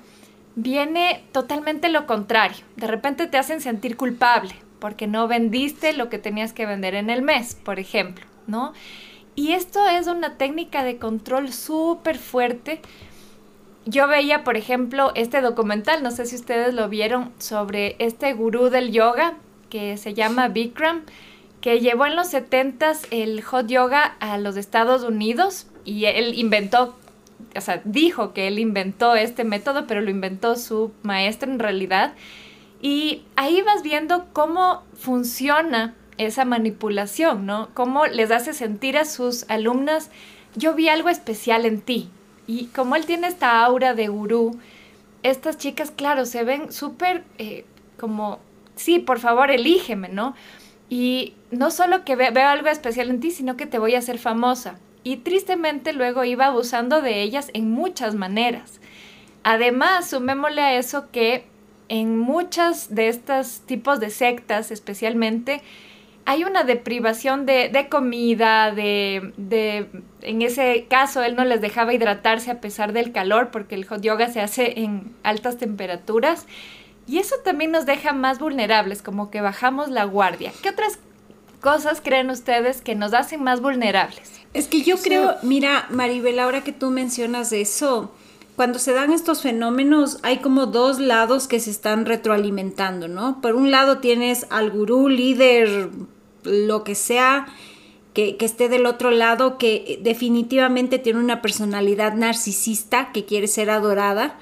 viene 0.54 1.22
totalmente 1.32 1.88
lo 1.88 2.06
contrario. 2.06 2.64
De 2.76 2.86
repente 2.86 3.26
te 3.26 3.38
hacen 3.38 3.60
sentir 3.60 3.96
culpable 3.96 4.54
porque 4.78 5.06
no 5.06 5.28
vendiste 5.28 5.92
lo 5.92 6.08
que 6.08 6.18
tenías 6.18 6.52
que 6.52 6.66
vender 6.66 6.94
en 6.94 7.10
el 7.10 7.22
mes, 7.22 7.54
por 7.54 7.78
ejemplo, 7.78 8.24
¿no? 8.46 8.72
Y 9.38 9.52
esto 9.52 9.86
es 9.86 10.08
una 10.08 10.36
técnica 10.36 10.82
de 10.82 10.96
control 10.96 11.52
súper 11.52 12.18
fuerte. 12.18 12.80
Yo 13.86 14.08
veía, 14.08 14.42
por 14.42 14.56
ejemplo, 14.56 15.12
este 15.14 15.40
documental, 15.40 16.02
no 16.02 16.10
sé 16.10 16.26
si 16.26 16.34
ustedes 16.34 16.74
lo 16.74 16.88
vieron, 16.88 17.32
sobre 17.38 17.94
este 18.00 18.32
gurú 18.32 18.68
del 18.68 18.90
yoga, 18.90 19.34
que 19.70 19.96
se 19.96 20.12
llama 20.12 20.48
Bikram, 20.48 21.02
que 21.60 21.78
llevó 21.78 22.06
en 22.06 22.16
los 22.16 22.26
70 22.26 22.94
el 23.12 23.40
hot 23.42 23.68
yoga 23.68 24.16
a 24.18 24.38
los 24.38 24.56
Estados 24.56 25.04
Unidos 25.04 25.68
y 25.84 26.06
él 26.06 26.36
inventó, 26.36 26.96
o 27.54 27.60
sea, 27.60 27.80
dijo 27.84 28.32
que 28.32 28.48
él 28.48 28.58
inventó 28.58 29.14
este 29.14 29.44
método, 29.44 29.86
pero 29.86 30.00
lo 30.00 30.10
inventó 30.10 30.56
su 30.56 30.90
maestro 31.04 31.48
en 31.48 31.60
realidad. 31.60 32.12
Y 32.82 33.22
ahí 33.36 33.62
vas 33.62 33.84
viendo 33.84 34.26
cómo 34.32 34.82
funciona 34.94 35.94
esa 36.18 36.44
manipulación, 36.44 37.46
¿no? 37.46 37.68
Cómo 37.74 38.06
les 38.06 38.30
hace 38.30 38.52
sentir 38.52 38.98
a 38.98 39.04
sus 39.04 39.48
alumnas, 39.48 40.10
yo 40.54 40.74
vi 40.74 40.88
algo 40.88 41.08
especial 41.08 41.64
en 41.64 41.80
ti. 41.80 42.10
Y 42.46 42.66
como 42.66 42.96
él 42.96 43.06
tiene 43.06 43.28
esta 43.28 43.64
aura 43.64 43.94
de 43.94 44.08
gurú, 44.08 44.58
estas 45.22 45.58
chicas, 45.58 45.90
claro, 45.90 46.26
se 46.26 46.44
ven 46.44 46.72
súper 46.72 47.24
eh, 47.38 47.64
como 47.98 48.38
sí, 48.78 48.98
por 48.98 49.18
favor, 49.18 49.50
elígeme, 49.50 50.08
¿no? 50.08 50.34
Y 50.88 51.34
no 51.50 51.70
solo 51.70 52.04
que 52.04 52.16
veo 52.16 52.48
algo 52.48 52.68
especial 52.68 53.10
en 53.10 53.20
ti, 53.20 53.30
sino 53.30 53.56
que 53.56 53.66
te 53.66 53.78
voy 53.78 53.94
a 53.94 53.98
hacer 53.98 54.18
famosa. 54.18 54.78
Y 55.04 55.18
tristemente 55.18 55.92
luego 55.92 56.24
iba 56.24 56.46
abusando 56.46 57.02
de 57.02 57.22
ellas 57.22 57.50
en 57.52 57.70
muchas 57.70 58.14
maneras. 58.14 58.80
Además, 59.42 60.08
sumémosle 60.10 60.62
a 60.62 60.74
eso 60.78 61.10
que 61.10 61.44
en 61.88 62.18
muchas 62.18 62.94
de 62.94 63.08
estos 63.08 63.60
tipos 63.60 64.00
de 64.00 64.10
sectas 64.10 64.70
especialmente, 64.70 65.62
hay 66.28 66.44
una 66.44 66.62
deprivación 66.62 67.46
de, 67.46 67.70
de 67.70 67.88
comida, 67.88 68.70
de, 68.70 69.32
de, 69.38 69.88
en 70.20 70.42
ese 70.42 70.86
caso 70.90 71.22
él 71.22 71.34
no 71.34 71.44
les 71.46 71.62
dejaba 71.62 71.94
hidratarse 71.94 72.50
a 72.50 72.60
pesar 72.60 72.92
del 72.92 73.12
calor 73.12 73.48
porque 73.50 73.74
el 73.74 73.86
hot 73.86 74.02
yoga 74.02 74.28
se 74.28 74.42
hace 74.42 74.80
en 74.80 75.10
altas 75.22 75.56
temperaturas 75.56 76.44
y 77.06 77.16
eso 77.16 77.36
también 77.42 77.70
nos 77.70 77.86
deja 77.86 78.12
más 78.12 78.40
vulnerables, 78.40 79.00
como 79.00 79.30
que 79.30 79.40
bajamos 79.40 79.88
la 79.88 80.04
guardia. 80.04 80.52
¿Qué 80.62 80.68
otras 80.68 80.98
cosas 81.62 82.02
creen 82.02 82.28
ustedes 82.28 82.82
que 82.82 82.94
nos 82.94 83.14
hacen 83.14 83.42
más 83.42 83.62
vulnerables? 83.62 84.30
Es 84.52 84.68
que 84.68 84.82
yo 84.82 84.98
creo, 84.98 85.36
mira, 85.42 85.86
Maribel, 85.88 86.40
ahora 86.40 86.62
que 86.62 86.72
tú 86.72 86.90
mencionas 86.90 87.54
eso, 87.54 88.12
cuando 88.54 88.78
se 88.78 88.92
dan 88.92 89.12
estos 89.12 89.40
fenómenos 89.40 90.18
hay 90.22 90.40
como 90.40 90.66
dos 90.66 90.98
lados 90.98 91.48
que 91.48 91.58
se 91.58 91.70
están 91.70 92.04
retroalimentando, 92.04 93.08
¿no? 93.08 93.40
Por 93.40 93.54
un 93.54 93.70
lado 93.70 93.98
tienes 93.98 94.46
al 94.50 94.70
gurú, 94.70 95.08
líder, 95.08 95.88
lo 96.44 96.84
que 96.84 96.94
sea, 96.94 97.46
que, 98.14 98.36
esté 98.40 98.68
del 98.68 98.86
otro 98.86 99.12
lado, 99.12 99.58
que 99.58 100.00
definitivamente 100.02 100.98
tiene 100.98 101.20
una 101.20 101.40
personalidad 101.40 102.14
narcisista, 102.14 103.12
que 103.12 103.24
quiere 103.24 103.46
ser 103.46 103.70
adorada. 103.70 104.38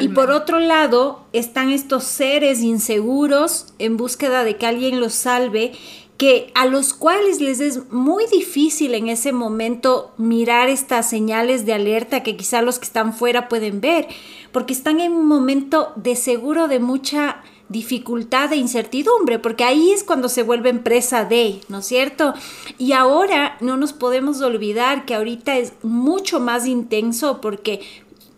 Y 0.00 0.08
por 0.08 0.30
otro 0.30 0.58
lado 0.58 1.24
están 1.32 1.70
estos 1.70 2.04
seres 2.04 2.60
inseguros 2.60 3.72
en 3.78 3.96
búsqueda 3.96 4.44
de 4.44 4.56
que 4.56 4.66
alguien 4.66 5.00
los 5.00 5.14
salve 5.14 5.72
que 6.16 6.50
a 6.54 6.66
los 6.66 6.94
cuales 6.94 7.40
les 7.40 7.60
es 7.60 7.92
muy 7.92 8.24
difícil 8.26 8.94
en 8.94 9.08
ese 9.08 9.32
momento 9.32 10.12
mirar 10.16 10.68
estas 10.68 11.08
señales 11.08 11.66
de 11.66 11.74
alerta 11.74 12.22
que 12.22 12.36
quizá 12.36 12.62
los 12.62 12.78
que 12.78 12.86
están 12.86 13.12
fuera 13.12 13.48
pueden 13.48 13.80
ver, 13.80 14.08
porque 14.50 14.72
están 14.72 15.00
en 15.00 15.12
un 15.12 15.26
momento 15.26 15.92
de 15.96 16.16
seguro 16.16 16.68
de 16.68 16.80
mucha 16.80 17.42
dificultad 17.68 18.52
e 18.52 18.56
incertidumbre, 18.56 19.38
porque 19.38 19.64
ahí 19.64 19.90
es 19.90 20.04
cuando 20.04 20.28
se 20.28 20.42
vuelve 20.42 20.70
empresa 20.70 21.24
de, 21.24 21.60
¿no 21.68 21.78
es 21.78 21.86
cierto? 21.86 22.34
Y 22.78 22.92
ahora 22.92 23.56
no 23.60 23.76
nos 23.76 23.92
podemos 23.92 24.40
olvidar 24.40 25.04
que 25.04 25.14
ahorita 25.14 25.56
es 25.58 25.72
mucho 25.82 26.38
más 26.40 26.66
intenso 26.66 27.40
porque 27.40 27.80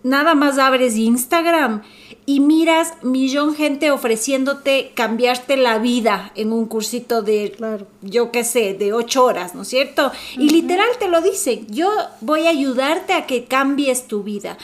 nada 0.02 0.34
más 0.34 0.58
abres 0.58 0.96
Instagram 0.96 1.82
y 2.24 2.40
miras 2.40 2.92
millón 3.02 3.54
gente 3.54 3.90
ofreciéndote 3.90 4.92
cambiarte 4.94 5.56
la 5.56 5.78
vida 5.78 6.32
en 6.34 6.52
un 6.52 6.66
cursito 6.66 7.22
de, 7.22 7.56
yo 8.02 8.30
qué 8.30 8.44
sé, 8.44 8.74
de 8.74 8.92
ocho 8.92 9.24
horas, 9.24 9.54
¿no 9.54 9.62
es 9.62 9.68
cierto? 9.68 10.12
Y 10.36 10.50
literal 10.50 10.88
te 10.98 11.08
lo 11.08 11.20
dicen, 11.20 11.66
yo 11.68 11.90
voy 12.20 12.46
a 12.46 12.50
ayudarte 12.50 13.14
a 13.14 13.26
que 13.26 13.44
cambies 13.44 14.06
tu 14.08 14.22
vida. 14.22 14.58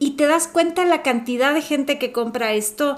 Y 0.00 0.12
te 0.12 0.26
das 0.26 0.46
cuenta 0.46 0.84
la 0.84 1.02
cantidad 1.02 1.54
de 1.54 1.62
gente 1.62 1.98
que 1.98 2.12
compra 2.12 2.52
esto 2.52 2.96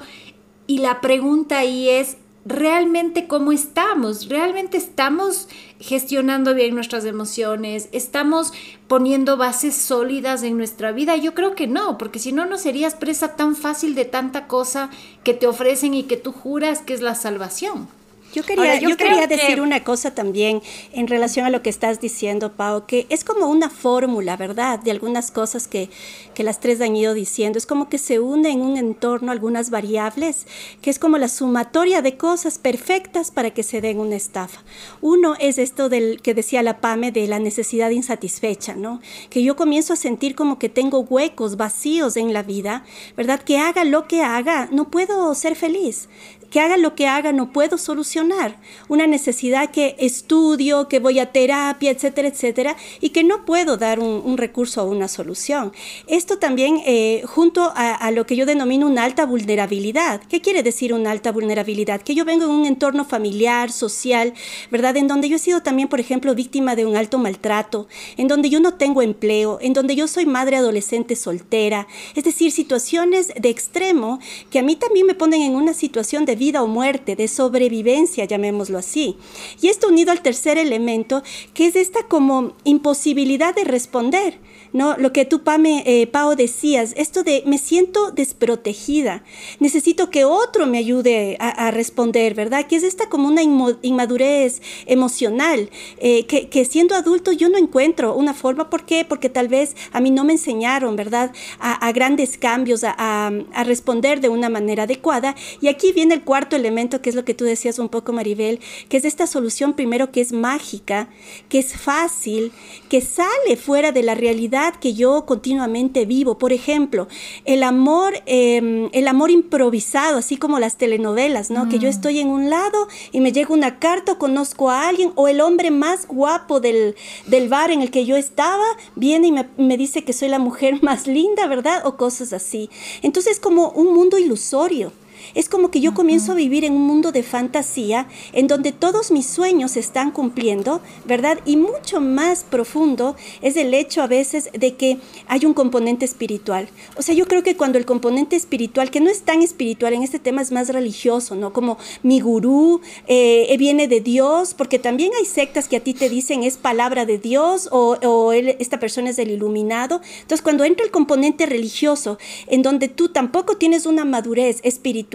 y 0.66 0.78
la 0.78 1.00
pregunta 1.00 1.58
ahí 1.58 1.88
es, 1.88 2.16
¿realmente 2.44 3.26
cómo 3.26 3.52
estamos? 3.52 4.28
¿Realmente 4.28 4.76
estamos 4.76 5.48
gestionando 5.78 6.54
bien 6.54 6.74
nuestras 6.74 7.04
emociones? 7.04 7.88
¿Estamos 7.92 8.52
poniendo 8.88 9.36
bases 9.36 9.74
sólidas 9.76 10.42
en 10.42 10.56
nuestra 10.56 10.92
vida? 10.92 11.16
Yo 11.16 11.34
creo 11.34 11.54
que 11.54 11.66
no, 11.66 11.98
porque 11.98 12.18
si 12.18 12.32
no, 12.32 12.46
no 12.46 12.58
serías 12.58 12.94
presa 12.94 13.36
tan 13.36 13.56
fácil 13.56 13.94
de 13.94 14.04
tanta 14.04 14.46
cosa 14.46 14.90
que 15.24 15.34
te 15.34 15.46
ofrecen 15.46 15.94
y 15.94 16.04
que 16.04 16.16
tú 16.16 16.32
juras 16.32 16.80
que 16.80 16.94
es 16.94 17.00
la 17.00 17.14
salvación. 17.14 17.88
Yo 18.32 18.44
quería, 18.44 18.78
yo, 18.78 18.96
quería 18.96 19.26
decir 19.26 19.60
una 19.60 19.82
cosa 19.82 20.14
también 20.14 20.62
en 20.92 21.08
relación 21.08 21.46
a 21.46 21.50
lo 21.50 21.62
que 21.62 21.70
estás 21.70 22.00
diciendo, 22.00 22.52
Pau, 22.52 22.86
que 22.86 23.06
es 23.08 23.24
como 23.24 23.46
una 23.46 23.70
fórmula, 23.70 24.36
¿verdad? 24.36 24.78
De 24.78 24.92
algunas 24.92 25.32
cosas 25.32 25.66
que, 25.66 25.90
que 26.34 26.44
las 26.44 26.60
tres 26.60 26.80
han 26.80 26.94
ido 26.94 27.12
diciendo. 27.12 27.58
Es 27.58 27.66
como 27.66 27.88
que 27.88 27.98
se 27.98 28.20
une 28.20 28.50
en 28.50 28.62
un 28.62 28.76
entorno 28.76 29.32
algunas 29.32 29.70
variables, 29.70 30.46
que 30.80 30.90
es 30.90 31.00
como 31.00 31.18
la 31.18 31.28
sumatoria 31.28 32.02
de 32.02 32.16
cosas 32.16 32.58
perfectas 32.58 33.32
para 33.32 33.50
que 33.50 33.64
se 33.64 33.80
den 33.80 33.98
una 33.98 34.16
estafa. 34.16 34.62
Uno 35.00 35.34
es 35.40 35.58
esto 35.58 35.88
del 35.88 36.22
que 36.22 36.34
decía 36.34 36.62
la 36.62 36.80
PAME 36.80 37.10
de 37.10 37.26
la 37.26 37.40
necesidad 37.40 37.90
insatisfecha, 37.90 38.74
¿no? 38.74 39.00
Que 39.28 39.42
yo 39.42 39.56
comienzo 39.56 39.94
a 39.94 39.96
sentir 39.96 40.36
como 40.36 40.58
que 40.58 40.68
tengo 40.68 41.00
huecos, 41.00 41.56
vacíos 41.56 42.16
en 42.16 42.32
la 42.32 42.44
vida, 42.44 42.84
¿verdad? 43.16 43.40
Que 43.40 43.58
haga 43.58 43.84
lo 43.84 44.06
que 44.06 44.22
haga, 44.22 44.68
no 44.70 44.90
puedo 44.90 45.34
ser 45.34 45.56
feliz. 45.56 46.08
Que 46.50 46.60
haga 46.60 46.76
lo 46.76 46.94
que 46.94 47.06
haga, 47.06 47.32
no 47.32 47.52
puedo 47.52 47.78
solucionar 47.78 48.58
una 48.88 49.06
necesidad 49.06 49.70
que 49.70 49.96
estudio, 49.98 50.88
que 50.88 50.98
voy 50.98 51.18
a 51.18 51.32
terapia, 51.32 51.90
etcétera, 51.90 52.28
etcétera, 52.28 52.76
y 53.00 53.10
que 53.10 53.24
no 53.24 53.44
puedo 53.44 53.76
dar 53.76 54.00
un, 54.00 54.36
recurso 54.36 54.82
o 54.82 54.90
una 54.90 55.08
solución. 55.08 55.72
Esto 56.06 56.38
también 56.38 56.80
eh, 56.86 57.22
junto 57.26 57.72
a, 57.74 58.10
lo 58.10 58.26
que 58.26 58.36
yo 58.36 58.46
denomino 58.46 58.86
una 58.86 59.04
alta 59.04 59.26
vulnerabilidad. 59.26 60.22
¿Qué 60.28 60.40
quiere 60.40 60.62
decir 60.62 60.92
una 60.92 61.10
alta 61.10 61.32
vulnerabilidad? 61.32 62.00
Que 62.00 62.14
yo 62.14 62.24
vengo 62.24 62.44
en 62.44 62.50
un 62.50 62.66
entorno 62.66 63.04
familiar, 63.04 63.70
social, 63.70 64.34
¿verdad? 64.70 64.96
En 64.96 65.08
donde 65.08 65.28
yo 65.28 65.36
he 65.36 65.38
sido 65.38 65.62
también, 65.62 65.88
por 65.88 66.00
ejemplo, 66.00 66.34
víctima 66.34 66.74
de 66.74 66.86
un 66.86 66.96
alto 66.96 67.18
maltrato, 67.18 67.86
en 68.16 68.28
donde 68.28 68.50
yo 68.50 68.60
no 68.60 68.74
tengo 68.74 69.02
empleo, 69.02 69.58
en 69.60 69.72
donde 69.72 69.94
yo 69.94 70.08
soy 70.08 70.26
madre 70.26 70.56
adolescente 70.56 71.16
soltera, 71.16 71.86
es 72.14 72.24
decir, 72.24 72.50
situaciones 72.52 73.32
de 73.38 73.48
extremo 73.48 74.18
que 74.50 74.58
a 74.58 74.62
mí 74.62 74.76
también 74.76 75.06
me 75.06 75.14
ponen 75.14 75.42
en 75.42 75.54
una 75.54 75.74
situación 75.74 76.24
de 76.24 76.36
vida 76.40 76.62
o 76.62 76.66
muerte, 76.66 77.14
de 77.14 77.28
sobrevivencia, 77.28 78.24
llamémoslo 78.24 78.78
así. 78.78 79.16
Y 79.60 79.68
esto 79.68 79.88
unido 79.88 80.10
al 80.10 80.22
tercer 80.22 80.58
elemento, 80.58 81.22
que 81.54 81.66
es 81.66 81.76
esta 81.76 82.08
como 82.08 82.54
imposibilidad 82.64 83.54
de 83.54 83.64
responder. 83.64 84.40
¿no? 84.72 84.96
Lo 84.96 85.12
que 85.12 85.24
tú, 85.24 85.42
Pame, 85.42 85.82
eh, 85.86 86.06
Pao, 86.06 86.36
decías, 86.36 86.94
esto 86.96 87.22
de 87.22 87.42
me 87.46 87.58
siento 87.58 88.12
desprotegida, 88.12 89.24
necesito 89.58 90.10
que 90.10 90.24
otro 90.24 90.66
me 90.66 90.78
ayude 90.78 91.36
a, 91.40 91.70
responder, 91.70 92.34
¿verdad? 92.34 92.66
Que 92.66 92.76
es 92.76 92.82
esta 92.82 93.08
como 93.08 93.28
una 93.28 93.42
inmadurez 93.42 94.62
emocional, 94.86 95.70
eh, 95.98 96.26
que, 96.26 96.64
siendo 96.64 96.94
adulto 96.94 97.32
yo 97.32 97.48
no 97.48 97.58
encuentro 97.58 98.14
una 98.14 98.34
forma, 98.34 98.70
¿por 98.70 98.84
qué? 98.84 99.04
Porque 99.04 99.28
tal 99.28 99.48
vez 99.48 99.76
a 99.92 100.00
mí 100.00 100.10
no 100.10 100.24
me 100.24 100.32
enseñaron, 100.32 100.96
¿verdad? 100.96 101.32
A, 101.58 101.90
grandes 101.92 102.38
cambios, 102.38 102.84
a, 102.84 102.94
a, 102.96 103.64
responder 103.64 104.20
de 104.20 104.28
una 104.28 104.48
manera 104.48 104.84
adecuada. 104.84 105.34
Y 105.60 105.68
aquí 105.68 105.92
viene 105.92 106.14
el 106.14 106.22
cuarto 106.30 106.54
elemento, 106.54 107.02
que 107.02 107.10
es 107.10 107.16
lo 107.16 107.24
que 107.24 107.34
tú 107.34 107.44
decías 107.44 107.80
un 107.80 107.88
poco, 107.88 108.12
Maribel, 108.12 108.60
que 108.88 108.98
es 108.98 109.04
esta 109.04 109.26
solución 109.26 109.72
primero 109.74 110.12
que 110.12 110.20
es 110.20 110.32
mágica, 110.32 111.08
que 111.48 111.58
es 111.58 111.74
fácil, 111.76 112.52
que 112.88 113.00
sale 113.00 113.56
fuera 113.56 113.90
de 113.90 114.04
la 114.04 114.14
realidad 114.14 114.74
que 114.80 114.94
yo 114.94 115.26
continuamente 115.26 116.06
vivo. 116.06 116.38
Por 116.38 116.52
ejemplo, 116.52 117.08
el 117.46 117.64
amor, 117.64 118.14
em, 118.26 118.90
el 118.92 119.08
amor 119.08 119.32
improvisado, 119.32 120.18
así 120.18 120.36
como 120.36 120.60
las 120.60 120.76
telenovelas, 120.76 121.50
¿no? 121.50 121.68
Que 121.68 121.80
yo 121.80 121.88
mm. 121.88 121.94
estoy 121.96 122.20
en 122.20 122.28
un 122.28 122.48
lado 122.48 122.86
y 123.10 123.20
me 123.20 123.32
llega 123.32 123.52
una 123.52 123.80
carta, 123.80 124.16
conozco 124.16 124.70
a 124.70 124.86
alguien, 124.86 125.10
o 125.16 125.26
el 125.26 125.40
hombre 125.40 125.72
más 125.72 126.06
guapo 126.06 126.60
del, 126.60 126.94
del 127.26 127.48
bar 127.48 127.72
en 127.72 127.82
el 127.82 127.90
que 127.90 128.04
yo 128.04 128.14
estaba 128.16 128.66
viene 128.94 129.26
y 129.26 129.32
me, 129.32 129.48
me 129.56 129.76
dice 129.76 130.04
que 130.04 130.12
soy 130.12 130.28
la 130.28 130.38
mujer 130.38 130.78
más 130.84 131.08
linda, 131.08 131.48
¿verdad? 131.48 131.84
O 131.86 131.96
cosas 131.96 132.32
así. 132.32 132.70
Entonces, 133.02 133.40
como 133.40 133.70
un 133.70 133.92
mundo 133.92 134.16
ilusorio. 134.16 134.92
Es 135.34 135.48
como 135.48 135.70
que 135.70 135.80
yo 135.80 135.94
comienzo 135.94 136.32
a 136.32 136.34
vivir 136.34 136.64
en 136.64 136.74
un 136.74 136.86
mundo 136.86 137.12
de 137.12 137.22
fantasía 137.22 138.08
en 138.32 138.46
donde 138.46 138.72
todos 138.72 139.10
mis 139.10 139.26
sueños 139.26 139.72
se 139.72 139.80
están 139.80 140.10
cumpliendo, 140.10 140.80
¿verdad? 141.04 141.38
Y 141.44 141.56
mucho 141.56 142.00
más 142.00 142.44
profundo 142.44 143.16
es 143.42 143.56
el 143.56 143.74
hecho 143.74 144.02
a 144.02 144.06
veces 144.06 144.50
de 144.52 144.74
que 144.74 144.98
hay 145.26 145.44
un 145.46 145.54
componente 145.54 146.04
espiritual. 146.04 146.68
O 146.96 147.02
sea, 147.02 147.14
yo 147.14 147.26
creo 147.26 147.42
que 147.42 147.56
cuando 147.56 147.78
el 147.78 147.86
componente 147.86 148.36
espiritual, 148.36 148.90
que 148.90 149.00
no 149.00 149.10
es 149.10 149.22
tan 149.22 149.42
espiritual, 149.42 149.92
en 149.92 150.02
este 150.02 150.18
tema 150.18 150.42
es 150.42 150.52
más 150.52 150.68
religioso, 150.68 151.34
¿no? 151.34 151.52
Como 151.52 151.78
mi 152.02 152.20
gurú 152.20 152.80
eh, 153.06 153.54
viene 153.58 153.88
de 153.88 154.00
Dios, 154.00 154.54
porque 154.54 154.78
también 154.78 155.12
hay 155.18 155.26
sectas 155.26 155.68
que 155.68 155.76
a 155.76 155.80
ti 155.80 155.94
te 155.94 156.08
dicen 156.08 156.42
es 156.42 156.56
palabra 156.56 157.06
de 157.06 157.18
Dios 157.18 157.68
o, 157.72 157.96
o 158.02 158.32
esta 158.32 158.80
persona 158.80 159.10
es 159.10 159.18
el 159.18 159.30
iluminado. 159.30 160.00
Entonces, 160.22 160.42
cuando 160.42 160.64
entra 160.64 160.84
el 160.84 160.90
componente 160.90 161.46
religioso, 161.46 162.18
en 162.46 162.62
donde 162.62 162.88
tú 162.88 163.08
tampoco 163.08 163.56
tienes 163.56 163.86
una 163.86 164.04
madurez 164.04 164.60
espiritual, 164.62 165.09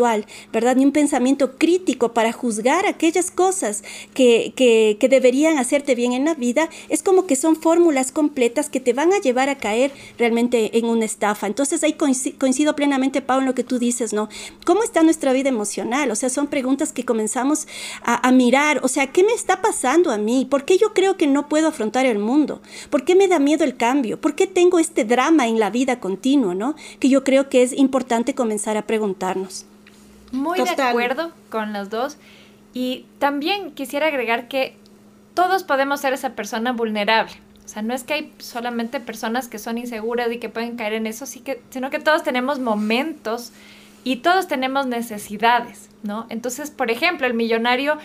¿verdad? 0.51 0.75
Ni 0.75 0.85
un 0.85 0.91
pensamiento 0.91 1.57
crítico 1.57 2.13
para 2.13 2.31
juzgar 2.31 2.85
aquellas 2.85 3.31
cosas 3.31 3.83
que, 4.13 4.53
que, 4.55 5.07
deberían 5.07 5.59
hacerte 5.59 5.95
bien 5.95 6.13
en 6.13 6.25
la 6.25 6.33
vida, 6.33 6.69
es 6.89 7.03
como 7.03 7.27
que 7.27 7.35
son 7.35 7.55
fórmulas 7.55 8.11
completas 8.11 8.69
que 8.69 8.79
te 8.79 8.93
van 8.93 9.13
a 9.13 9.19
llevar 9.19 9.49
a 9.49 9.57
caer 9.57 9.91
realmente 10.17 10.77
en 10.77 10.85
una 10.85 11.05
estafa. 11.05 11.47
Entonces 11.47 11.83
ahí 11.83 11.93
coincido, 11.93 12.75
plenamente, 12.75 13.21
Pau, 13.21 13.39
en 13.39 13.45
lo 13.45 13.55
que 13.55 13.63
tú 13.63 13.79
dices, 13.79 14.13
¿no? 14.13 14.29
¿Cómo 14.65 14.83
está 14.83 15.03
nuestra 15.03 15.31
vida 15.31 15.49
emocional? 15.49 16.11
O 16.11 16.15
sea, 16.15 16.29
son 16.29 16.47
preguntas 16.47 16.91
que 16.91 17.05
comenzamos 17.05 17.67
a, 18.03 18.27
a 18.27 18.31
mirar, 18.31 18.81
o 18.83 18.87
sea, 18.87 19.07
¿qué 19.07 19.23
me 19.23 19.33
está 19.33 19.61
pasando 19.61 20.11
a 20.11 20.17
mí? 20.17 20.47
¿Por 20.49 20.65
qué 20.65 20.77
yo 20.77 20.93
creo 20.93 21.17
que 21.17 21.27
no 21.27 21.47
puedo 21.47 21.67
afrontar 21.67 22.05
el 22.05 22.19
mundo? 22.19 22.61
¿Por 22.89 23.05
qué 23.05 23.15
me 23.15 23.27
da 23.27 23.39
miedo 23.39 23.63
el 23.63 23.77
cambio? 23.77 24.19
¿Por 24.19 24.35
qué 24.35 24.47
tengo 24.47 24.79
este 24.79 25.05
drama 25.05 25.47
en 25.47 25.59
la 25.59 25.69
vida 25.69 25.99
continuo, 25.99 26.53
¿no? 26.53 26.75
Que 26.99 27.09
yo 27.09 27.23
creo 27.23 27.49
que 27.49 27.63
es 27.63 27.73
importante 27.73 28.35
comenzar 28.35 28.77
a 28.77 28.87
preguntarnos. 28.87 29.65
Muy 30.35 30.59
de 30.59 30.81
acuerdo 30.81 31.31
con 31.49 31.73
los 31.73 31.89
dos. 31.89 32.17
Y 32.73 33.05
también 33.19 33.71
quisiera 33.71 34.07
agregar 34.07 34.47
que 34.47 34.77
todos 35.33 35.63
podemos 35.63 36.01
ser 36.01 36.13
esa 36.13 36.31
persona 36.31 36.71
vulnerable. 36.71 37.33
O 37.63 37.67
sea, 37.67 37.81
no 37.81 37.93
es 37.93 38.03
que 38.03 38.13
hay 38.13 38.33
solamente 38.37 38.99
personas 38.99 39.47
que 39.47 39.57
son 39.57 39.77
inseguras 39.77 40.31
y 40.31 40.37
que 40.37 40.49
pueden 40.49 40.77
caer 40.77 40.93
en 40.93 41.07
eso, 41.07 41.25
sí 41.25 41.39
que, 41.39 41.61
sino 41.71 41.89
que 41.89 41.99
todos 41.99 42.23
tenemos 42.23 42.59
momentos 42.59 43.51
y 44.03 44.17
todos 44.17 44.47
tenemos 44.47 44.85
necesidades, 44.85 45.89
¿no? 46.03 46.27
Entonces, 46.29 46.69
por 46.69 46.91
ejemplo, 46.91 47.25
el 47.25 47.33
millonario 47.33 47.97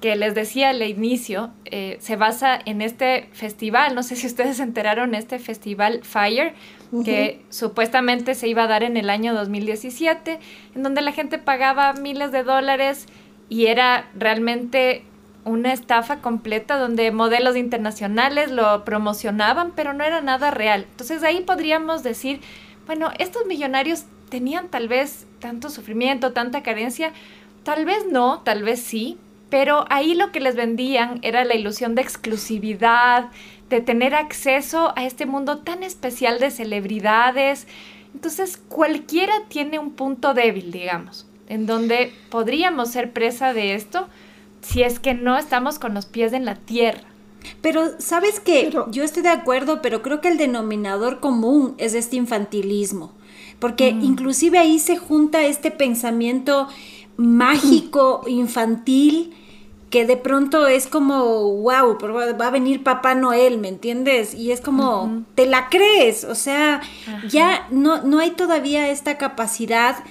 que 0.00 0.16
les 0.16 0.34
decía 0.34 0.70
al 0.70 0.82
inicio, 0.82 1.50
eh, 1.66 1.98
se 2.00 2.16
basa 2.16 2.58
en 2.64 2.80
este 2.80 3.28
festival, 3.32 3.94
no 3.94 4.02
sé 4.02 4.16
si 4.16 4.26
ustedes 4.26 4.56
se 4.56 4.62
enteraron, 4.62 5.14
este 5.14 5.38
festival 5.38 6.00
Fire, 6.02 6.54
que 7.04 7.42
supuestamente 7.48 8.34
se 8.34 8.48
iba 8.48 8.64
a 8.64 8.66
dar 8.66 8.82
en 8.82 8.98
el 8.98 9.08
año 9.08 9.32
2017, 9.34 10.38
en 10.74 10.82
donde 10.82 11.00
la 11.00 11.12
gente 11.12 11.38
pagaba 11.38 11.94
miles 11.94 12.32
de 12.32 12.42
dólares 12.42 13.06
y 13.48 13.66
era 13.66 14.10
realmente 14.14 15.04
una 15.44 15.72
estafa 15.72 16.20
completa 16.20 16.76
donde 16.76 17.10
modelos 17.10 17.56
internacionales 17.56 18.50
lo 18.50 18.84
promocionaban, 18.84 19.72
pero 19.74 19.92
no 19.92 20.04
era 20.04 20.20
nada 20.20 20.50
real. 20.50 20.86
Entonces 20.90 21.22
ahí 21.22 21.40
podríamos 21.40 22.02
decir, 22.02 22.40
bueno, 22.86 23.10
estos 23.18 23.46
millonarios 23.46 24.04
tenían 24.28 24.68
tal 24.68 24.88
vez 24.88 25.26
tanto 25.40 25.70
sufrimiento, 25.70 26.32
tanta 26.32 26.62
carencia, 26.62 27.12
tal 27.64 27.84
vez 27.84 28.06
no, 28.10 28.40
tal 28.40 28.62
vez 28.62 28.80
sí, 28.80 29.18
pero 29.50 29.84
ahí 29.90 30.14
lo 30.14 30.32
que 30.32 30.40
les 30.40 30.56
vendían 30.56 31.18
era 31.22 31.44
la 31.44 31.54
ilusión 31.54 31.94
de 31.94 32.02
exclusividad, 32.02 33.30
de 33.76 33.80
tener 33.82 34.14
acceso 34.14 34.92
a 34.96 35.04
este 35.04 35.26
mundo 35.26 35.58
tan 35.58 35.82
especial 35.82 36.38
de 36.38 36.50
celebridades. 36.50 37.66
Entonces 38.14 38.60
cualquiera 38.68 39.32
tiene 39.48 39.78
un 39.78 39.92
punto 39.92 40.34
débil, 40.34 40.70
digamos, 40.70 41.26
en 41.48 41.66
donde 41.66 42.12
podríamos 42.30 42.90
ser 42.90 43.12
presa 43.12 43.52
de 43.52 43.74
esto 43.74 44.08
si 44.60 44.82
es 44.82 45.00
que 45.00 45.14
no 45.14 45.36
estamos 45.36 45.78
con 45.78 45.94
los 45.94 46.06
pies 46.06 46.32
en 46.32 46.44
la 46.44 46.54
tierra. 46.54 47.02
Pero, 47.60 47.98
¿sabes 47.98 48.38
qué? 48.38 48.72
Yo 48.90 49.02
estoy 49.02 49.22
de 49.24 49.30
acuerdo, 49.30 49.82
pero 49.82 50.02
creo 50.02 50.20
que 50.20 50.28
el 50.28 50.38
denominador 50.38 51.18
común 51.18 51.74
es 51.78 51.94
este 51.94 52.16
infantilismo, 52.16 53.12
porque 53.58 53.92
mm. 53.92 54.04
inclusive 54.04 54.58
ahí 54.58 54.78
se 54.78 54.96
junta 54.96 55.44
este 55.44 55.72
pensamiento 55.72 56.68
mágico, 57.16 58.22
infantil, 58.28 59.34
que 59.92 60.06
de 60.06 60.16
pronto 60.16 60.66
es 60.66 60.86
como, 60.86 61.54
wow, 61.58 61.98
va 62.00 62.46
a 62.46 62.50
venir 62.50 62.82
Papá 62.82 63.14
Noel, 63.14 63.58
¿me 63.58 63.68
entiendes? 63.68 64.32
Y 64.32 64.50
es 64.50 64.62
como, 64.62 65.22
te 65.34 65.44
la 65.44 65.68
crees, 65.68 66.24
o 66.24 66.34
sea, 66.34 66.80
ya 67.28 67.68
no, 67.70 68.02
no 68.02 68.18
hay 68.18 68.30
todavía 68.30 68.88
esta 68.88 69.18
capacidad 69.18 70.02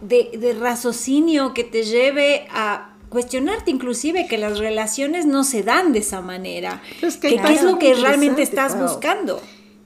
de, 0.00 0.56
raciocinio 0.58 1.52
que 1.52 1.62
te 1.62 1.82
lleve 1.82 2.48
a 2.50 2.94
cuestionarte 3.10 3.70
inclusive 3.70 4.26
que 4.28 4.38
las 4.38 4.58
relaciones 4.58 5.26
no 5.26 5.44
se 5.44 5.62
dan 5.62 5.92
de 5.92 5.98
esa 5.98 6.22
manera. 6.22 6.80
¿Qué 7.20 7.38
es 7.52 7.62
lo 7.62 7.78
que 7.78 7.92
realmente 7.96 8.40
estás 8.40 8.80
buscando? 8.80 9.42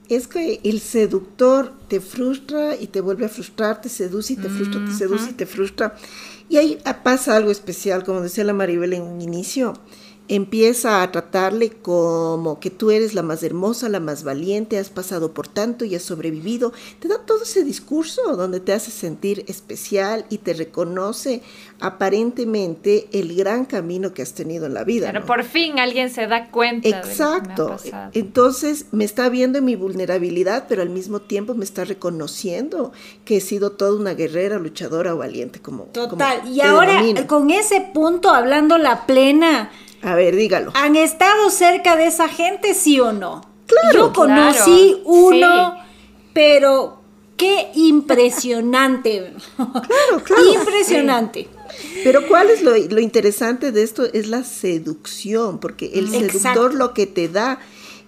Es 0.07 0.29
que 0.29 0.61
el 0.63 0.79
seductor 0.79 1.73
te 1.89 1.99
frustra 1.99 2.77
y 2.79 2.87
te 2.87 3.01
vuelve 3.01 3.25
a 3.25 3.29
frustrar, 3.29 3.81
te 3.81 3.89
seduce 3.89 4.33
y 4.33 4.35
te 4.37 4.47
frustra, 4.47 4.85
te 4.85 4.93
seduce 4.93 5.31
y 5.31 5.33
te 5.33 5.45
frustra. 5.45 5.95
Y 6.53 6.57
ahí 6.57 6.77
pasa 7.01 7.35
algo 7.35 7.49
especial, 7.49 8.03
como 8.03 8.21
decía 8.21 8.43
la 8.43 8.53
Maribel 8.53 8.93
en 8.93 9.01
un 9.01 9.21
inicio 9.23 9.73
empieza 10.29 11.03
a 11.03 11.11
tratarle 11.11 11.69
como 11.69 12.59
que 12.59 12.69
tú 12.69 12.91
eres 12.91 13.13
la 13.13 13.23
más 13.23 13.43
hermosa, 13.43 13.89
la 13.89 13.99
más 13.99 14.23
valiente, 14.23 14.77
has 14.77 14.89
pasado 14.89 15.33
por 15.33 15.47
tanto 15.47 15.83
y 15.83 15.95
has 15.95 16.03
sobrevivido. 16.03 16.71
Te 16.99 17.09
da 17.09 17.19
todo 17.19 17.43
ese 17.43 17.63
discurso 17.63 18.35
donde 18.37 18.59
te 18.59 18.73
hace 18.73 18.89
sentir 18.89 19.43
especial 19.47 20.25
y 20.29 20.37
te 20.37 20.53
reconoce 20.53 21.41
aparentemente 21.81 23.09
el 23.11 23.35
gran 23.35 23.65
camino 23.65 24.13
que 24.13 24.21
has 24.21 24.33
tenido 24.33 24.65
en 24.65 24.73
la 24.73 24.85
vida. 24.85 25.11
Pero 25.11 25.25
por 25.25 25.43
fin 25.43 25.79
alguien 25.79 26.09
se 26.09 26.27
da 26.27 26.49
cuenta. 26.49 26.87
Exacto. 26.87 27.75
Entonces 28.13 28.85
me 28.91 29.03
está 29.03 29.27
viendo 29.27 29.59
en 29.59 29.65
mi 29.65 29.75
vulnerabilidad, 29.75 30.65
pero 30.69 30.81
al 30.81 30.89
mismo 30.89 31.19
tiempo 31.19 31.53
me 31.53 31.65
está 31.65 31.83
reconociendo 31.83 32.93
que 33.25 33.37
he 33.37 33.41
sido 33.41 33.73
toda 33.73 33.99
una 33.99 34.13
guerrera, 34.13 34.57
luchadora 34.57 35.13
o 35.13 35.17
valiente 35.17 35.59
como. 35.59 35.83
Total. 35.85 36.47
y 36.47 36.61
ahora 36.61 37.01
con 37.27 37.51
ese 37.51 37.81
punto 37.93 38.29
hablando 38.29 38.77
la 38.77 39.05
plena 39.05 39.69
a 40.03 40.15
ver, 40.15 40.35
dígalo. 40.35 40.71
¿Han 40.75 40.95
estado 40.95 41.49
cerca 41.49 41.95
de 41.95 42.07
esa 42.07 42.27
gente, 42.27 42.73
sí 42.73 42.99
o 42.99 43.13
no? 43.13 43.41
Claro. 43.65 43.93
Yo 43.93 44.13
conocí 44.13 45.01
uno, 45.05 45.75
pero 46.33 46.99
qué 47.37 47.69
impresionante. 47.75 49.33
claro, 49.55 50.23
claro. 50.23 50.53
Impresionante. 50.53 51.47
Pero 52.03 52.27
¿cuál 52.27 52.49
es 52.49 52.61
lo, 52.61 52.99
interesante 52.99 53.71
de 53.71 53.83
esto? 53.83 54.03
Es 54.13 54.27
la 54.27 54.43
seducción, 54.43 55.59
porque 55.59 55.91
el 55.95 56.09
seductor 56.09 56.73
lo 56.73 56.93
que 56.93 57.07
te 57.07 57.29
da 57.29 57.59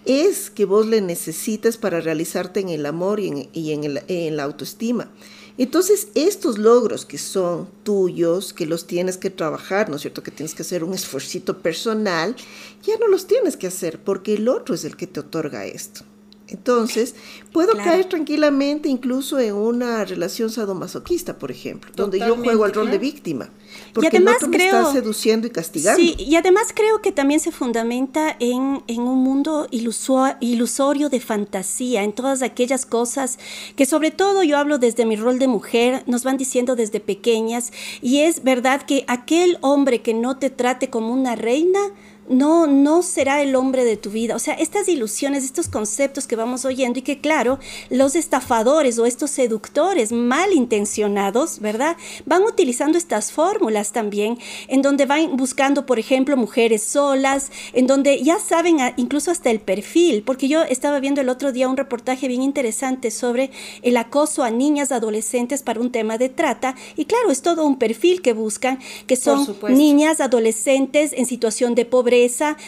es 0.05 0.49
que 0.51 0.65
vos 0.65 0.85
le 0.85 1.01
necesitas 1.01 1.77
para 1.77 1.99
realizarte 1.99 2.59
en 2.59 2.69
el 2.69 2.85
amor 2.85 3.19
y 3.19 3.27
en, 3.27 3.49
y 3.53 3.71
en, 3.71 3.83
el, 3.85 4.03
en 4.07 4.37
la 4.37 4.43
autoestima. 4.43 5.09
Entonces, 5.57 6.09
estos 6.15 6.57
logros 6.57 7.05
que 7.05 7.17
son 7.17 7.67
tuyos, 7.83 8.53
que 8.53 8.65
los 8.65 8.87
tienes 8.87 9.17
que 9.17 9.29
trabajar, 9.29 9.89
¿no 9.89 9.95
es 9.95 10.01
cierto? 10.01 10.21
Que 10.21 10.31
tienes 10.31 10.53
que 10.53 10.63
hacer 10.63 10.83
un 10.83 10.93
esfuerzo 10.93 11.57
personal, 11.59 12.35
ya 12.83 12.97
no 12.97 13.07
los 13.07 13.25
tienes 13.25 13.55
que 13.55 13.67
hacer 13.67 13.99
porque 13.99 14.33
el 14.33 14.49
otro 14.49 14.75
es 14.75 14.83
el 14.83 14.97
que 14.97 15.07
te 15.07 15.21
otorga 15.21 15.65
esto. 15.65 16.01
Entonces, 16.47 17.15
puedo 17.51 17.75
caer 17.75 18.05
tranquilamente 18.05 18.87
incluso 18.87 19.39
en 19.39 19.55
una 19.55 20.05
relación 20.05 20.49
sadomasoquista, 20.49 21.39
por 21.39 21.49
ejemplo, 21.51 21.91
donde 21.95 22.19
yo 22.19 22.35
juego 22.35 22.65
el 22.65 22.73
rol 22.73 22.91
de 22.91 22.99
víctima. 22.99 23.49
Porque 23.95 24.07
y 24.07 24.17
además 24.17 24.41
el 24.41 24.49
otro 24.49 24.49
me 24.49 24.65
está 24.65 24.91
seduciendo 24.91 25.47
y 25.47 25.51
castigando. 25.51 25.97
Sí, 25.97 26.15
y 26.19 26.35
además 26.35 26.73
creo 26.75 27.01
que 27.01 27.13
también 27.13 27.39
se 27.39 27.53
fundamenta 27.53 28.35
en, 28.41 28.83
en 28.87 28.99
un 28.99 29.23
mundo 29.23 29.69
ilusorio 29.71 31.07
de 31.07 31.21
fantasía, 31.21 32.03
en 32.03 32.11
todas 32.11 32.41
aquellas 32.41 32.85
cosas 32.85 33.39
que 33.77 33.85
sobre 33.85 34.11
todo 34.11 34.43
yo 34.43 34.57
hablo 34.57 34.79
desde 34.79 35.05
mi 35.05 35.15
rol 35.15 35.39
de 35.39 35.47
mujer, 35.47 36.03
nos 36.07 36.25
van 36.25 36.35
diciendo 36.35 36.75
desde 36.75 36.99
pequeñas, 36.99 37.71
y 38.01 38.19
es 38.19 38.43
verdad 38.43 38.81
que 38.81 39.05
aquel 39.07 39.57
hombre 39.61 40.01
que 40.01 40.13
no 40.13 40.39
te 40.39 40.49
trate 40.49 40.89
como 40.89 41.13
una 41.13 41.37
reina, 41.37 41.79
no, 42.27 42.67
no 42.67 43.03
será 43.03 43.41
el 43.41 43.55
hombre 43.55 43.85
de 43.85 43.97
tu 43.97 44.09
vida. 44.09 44.35
O 44.35 44.39
sea, 44.39 44.55
estas 44.55 44.87
ilusiones, 44.87 45.43
estos 45.43 45.67
conceptos 45.67 46.27
que 46.27 46.35
vamos 46.35 46.65
oyendo 46.65 46.99
y 46.99 47.01
que 47.01 47.19
claro, 47.19 47.59
los 47.89 48.15
estafadores 48.15 48.97
o 48.97 49.05
estos 49.05 49.31
seductores 49.31 50.11
malintencionados, 50.11 51.59
¿verdad? 51.59 51.97
Van 52.25 52.43
utilizando 52.43 52.97
estas 52.97 53.31
fórmulas 53.31 53.91
también, 53.91 54.39
en 54.67 54.81
donde 54.81 55.05
van 55.05 55.37
buscando, 55.37 55.85
por 55.85 55.99
ejemplo, 55.99 56.37
mujeres 56.37 56.83
solas, 56.83 57.51
en 57.73 57.87
donde 57.87 58.23
ya 58.23 58.39
saben 58.39 58.77
incluso 58.97 59.31
hasta 59.31 59.51
el 59.51 59.59
perfil, 59.59 60.23
porque 60.23 60.47
yo 60.47 60.63
estaba 60.63 60.99
viendo 60.99 61.21
el 61.21 61.29
otro 61.29 61.51
día 61.51 61.69
un 61.69 61.77
reportaje 61.77 62.27
bien 62.27 62.41
interesante 62.41 63.11
sobre 63.11 63.51
el 63.81 63.97
acoso 63.97 64.43
a 64.43 64.49
niñas 64.49 64.91
adolescentes 64.91 65.61
para 65.63 65.79
un 65.79 65.91
tema 65.91 66.17
de 66.17 66.29
trata, 66.29 66.75
y 66.95 67.05
claro, 67.05 67.31
es 67.31 67.41
todo 67.41 67.65
un 67.65 67.77
perfil 67.77 68.21
que 68.21 68.33
buscan, 68.33 68.79
que 69.07 69.15
son 69.15 69.55
niñas 69.69 70.19
adolescentes 70.19 71.13
en 71.13 71.25
situación 71.25 71.75
de 71.75 71.85
pobreza, 71.85 72.14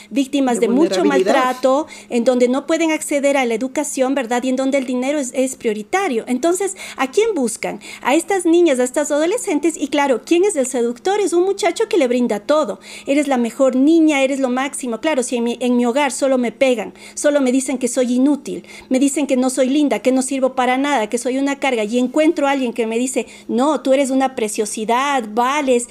víctimas 0.09 0.59
de, 0.59 0.67
mucho 0.67 1.03
maltrato, 1.05 1.87
en 2.09 2.23
donde 2.23 2.47
no 2.47 2.67
pueden 2.67 2.91
acceder 2.91 3.37
a 3.37 3.45
la 3.45 3.53
educación, 3.53 4.15
¿verdad? 4.15 4.43
Y 4.43 4.49
en 4.49 4.55
donde 4.55 4.77
el 4.77 4.85
dinero 4.85 5.19
es, 5.19 5.31
es, 5.33 5.55
prioritario. 5.55 6.23
Entonces, 6.27 6.75
¿a 6.97 7.09
quién 7.11 7.33
buscan? 7.35 7.79
A 8.01 8.15
estas 8.15 8.45
niñas, 8.45 8.79
a 8.79 8.83
estas 8.83 9.11
adolescentes. 9.11 9.75
Y 9.77 9.87
claro, 9.87 10.21
¿quién 10.25 10.43
es 10.43 10.55
el 10.55 10.67
seductor? 10.67 11.19
Es 11.19 11.33
un 11.33 11.43
muchacho 11.43 11.87
que 11.89 11.97
le 11.97 12.07
brinda 12.07 12.39
todo. 12.39 12.79
Eres 13.05 13.27
la 13.27 13.37
mejor 13.37 13.75
niña, 13.75 14.21
eres 14.21 14.39
lo 14.39 14.49
máximo. 14.49 14.99
Claro, 14.99 15.23
si 15.23 15.37
en 15.37 15.43
mi, 15.43 15.57
en 15.59 15.75
mi 15.75 15.85
hogar 15.85 16.11
solo 16.11 16.37
me 16.37 16.51
pegan, 16.51 16.93
solo 17.13 17.41
me 17.41 17.51
dicen 17.51 17.77
que 17.77 17.87
soy 17.87 18.13
inútil, 18.15 18.65
me 18.89 18.99
dicen 18.99 19.27
que 19.27 19.37
no 19.37 19.49
soy 19.49 19.69
linda, 19.69 19.99
que 19.99 20.11
no 20.11 20.21
sirvo 20.21 20.53
para 20.53 20.77
nada, 20.77 21.07
que 21.09 21.17
soy 21.17 21.37
una 21.37 21.57
carga, 21.59 21.83
y 21.83 21.97
encuentro 21.97 22.47
a 22.47 22.51
alguien 22.51 22.73
que 22.73 22.87
me 22.87 22.97
dice, 22.97 23.27
no, 23.47 23.81
tú 23.81 23.93
eres 23.93 24.09
una 24.09 24.35
preciosidad, 24.35 25.23
vales, 25.31 25.87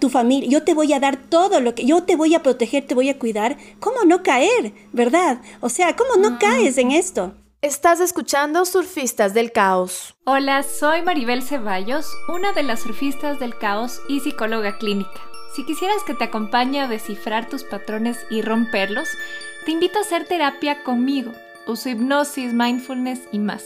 tu 0.00 0.08
familia, 0.08 0.48
yo 0.48 0.62
te 0.62 0.74
voy 0.74 0.92
a 0.92 1.00
dar 1.00 1.16
todo 1.28 1.60
lo 1.60 1.74
que, 1.74 1.84
yo 1.84 2.02
te 2.02 2.16
voy 2.16 2.34
a 2.34 2.42
proteger, 2.42 2.86
te 2.88 2.96
voy 2.96 3.08
a 3.08 3.18
cuidar, 3.18 3.56
¿cómo 3.78 4.02
no 4.04 4.24
caer? 4.24 4.72
¿Verdad? 4.92 5.40
O 5.60 5.68
sea, 5.68 5.94
¿cómo 5.94 6.16
no 6.16 6.32
mm. 6.32 6.38
caes 6.38 6.78
en 6.78 6.90
esto? 6.90 7.34
Estás 7.60 8.00
escuchando 8.00 8.64
Surfistas 8.64 9.34
del 9.34 9.52
Caos. 9.52 10.16
Hola, 10.24 10.62
soy 10.62 11.02
Maribel 11.02 11.42
Ceballos, 11.42 12.06
una 12.28 12.52
de 12.52 12.62
las 12.62 12.80
surfistas 12.80 13.38
del 13.38 13.56
caos 13.58 14.00
y 14.08 14.20
psicóloga 14.20 14.78
clínica. 14.78 15.20
Si 15.54 15.64
quisieras 15.64 16.02
que 16.04 16.14
te 16.14 16.24
acompañe 16.24 16.80
a 16.80 16.88
descifrar 16.88 17.48
tus 17.48 17.64
patrones 17.64 18.18
y 18.30 18.42
romperlos, 18.42 19.08
te 19.64 19.72
invito 19.72 19.98
a 19.98 20.02
hacer 20.02 20.24
terapia 20.26 20.84
conmigo. 20.84 21.32
Uso 21.66 21.88
hipnosis, 21.88 22.54
mindfulness 22.54 23.20
y 23.32 23.40
más. 23.40 23.64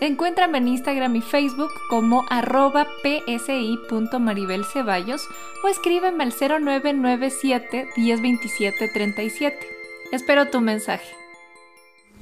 Encuéntrame 0.00 0.58
en 0.58 0.68
Instagram 0.68 1.16
y 1.16 1.22
Facebook 1.22 1.72
como 1.88 2.26
arroba 2.28 2.86
psi.maribelceballos 3.02 5.26
o 5.62 5.68
escríbeme 5.68 6.24
al 6.24 6.32
0997 6.32 7.88
102737. 7.96 9.56
Espero 10.12 10.50
tu 10.50 10.60
mensaje. 10.60 11.16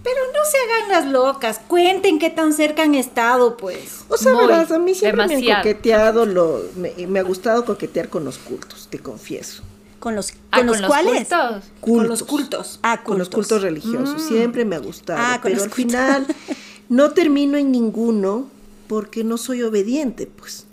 Pero 0.02 0.18
no 0.32 0.40
se 0.44 0.56
hagan 0.58 0.88
las 0.88 1.06
locas, 1.12 1.61
cuenten 1.66 2.18
qué 2.18 2.30
tan 2.30 2.52
cerca 2.52 2.82
han 2.82 2.96
estado, 2.96 3.56
pues. 3.56 4.04
O 4.08 4.16
sea, 4.16 4.35
verás, 4.35 4.72
a 4.72 4.78
mí 4.78 4.94
siempre 4.94 5.26
me 5.28 5.35
han 5.35 5.58
coqueteado, 5.58 6.26
lo, 6.26 6.62
me, 6.76 7.18
ha 7.18 7.22
gustado 7.22 7.64
coquetear 7.64 8.08
con 8.08 8.24
los 8.24 8.38
cultos, 8.38 8.88
te 8.90 8.98
confieso. 8.98 9.62
¿Con 10.00 10.16
los, 10.16 10.32
ah, 10.50 10.58
con 10.58 10.66
los, 10.66 10.82
cuales? 10.82 11.28
Cultos. 11.28 11.64
Con 11.80 12.08
los 12.08 12.24
cultos. 12.24 12.80
Ah, 12.82 13.04
con 13.04 13.18
los 13.18 13.28
cultos 13.28 13.62
religiosos. 13.62 14.20
Mm. 14.20 14.28
Siempre 14.28 14.64
me 14.64 14.74
ha 14.74 14.80
gustado. 14.80 15.20
Ah, 15.22 15.38
pero 15.40 15.62
al 15.62 15.70
final 15.70 16.26
No 16.92 17.12
termino 17.12 17.57
en 17.57 17.72
ninguno 17.72 18.50
porque 18.87 19.24
no 19.24 19.38
soy 19.38 19.62
obediente, 19.62 20.26
pues. 20.26 20.66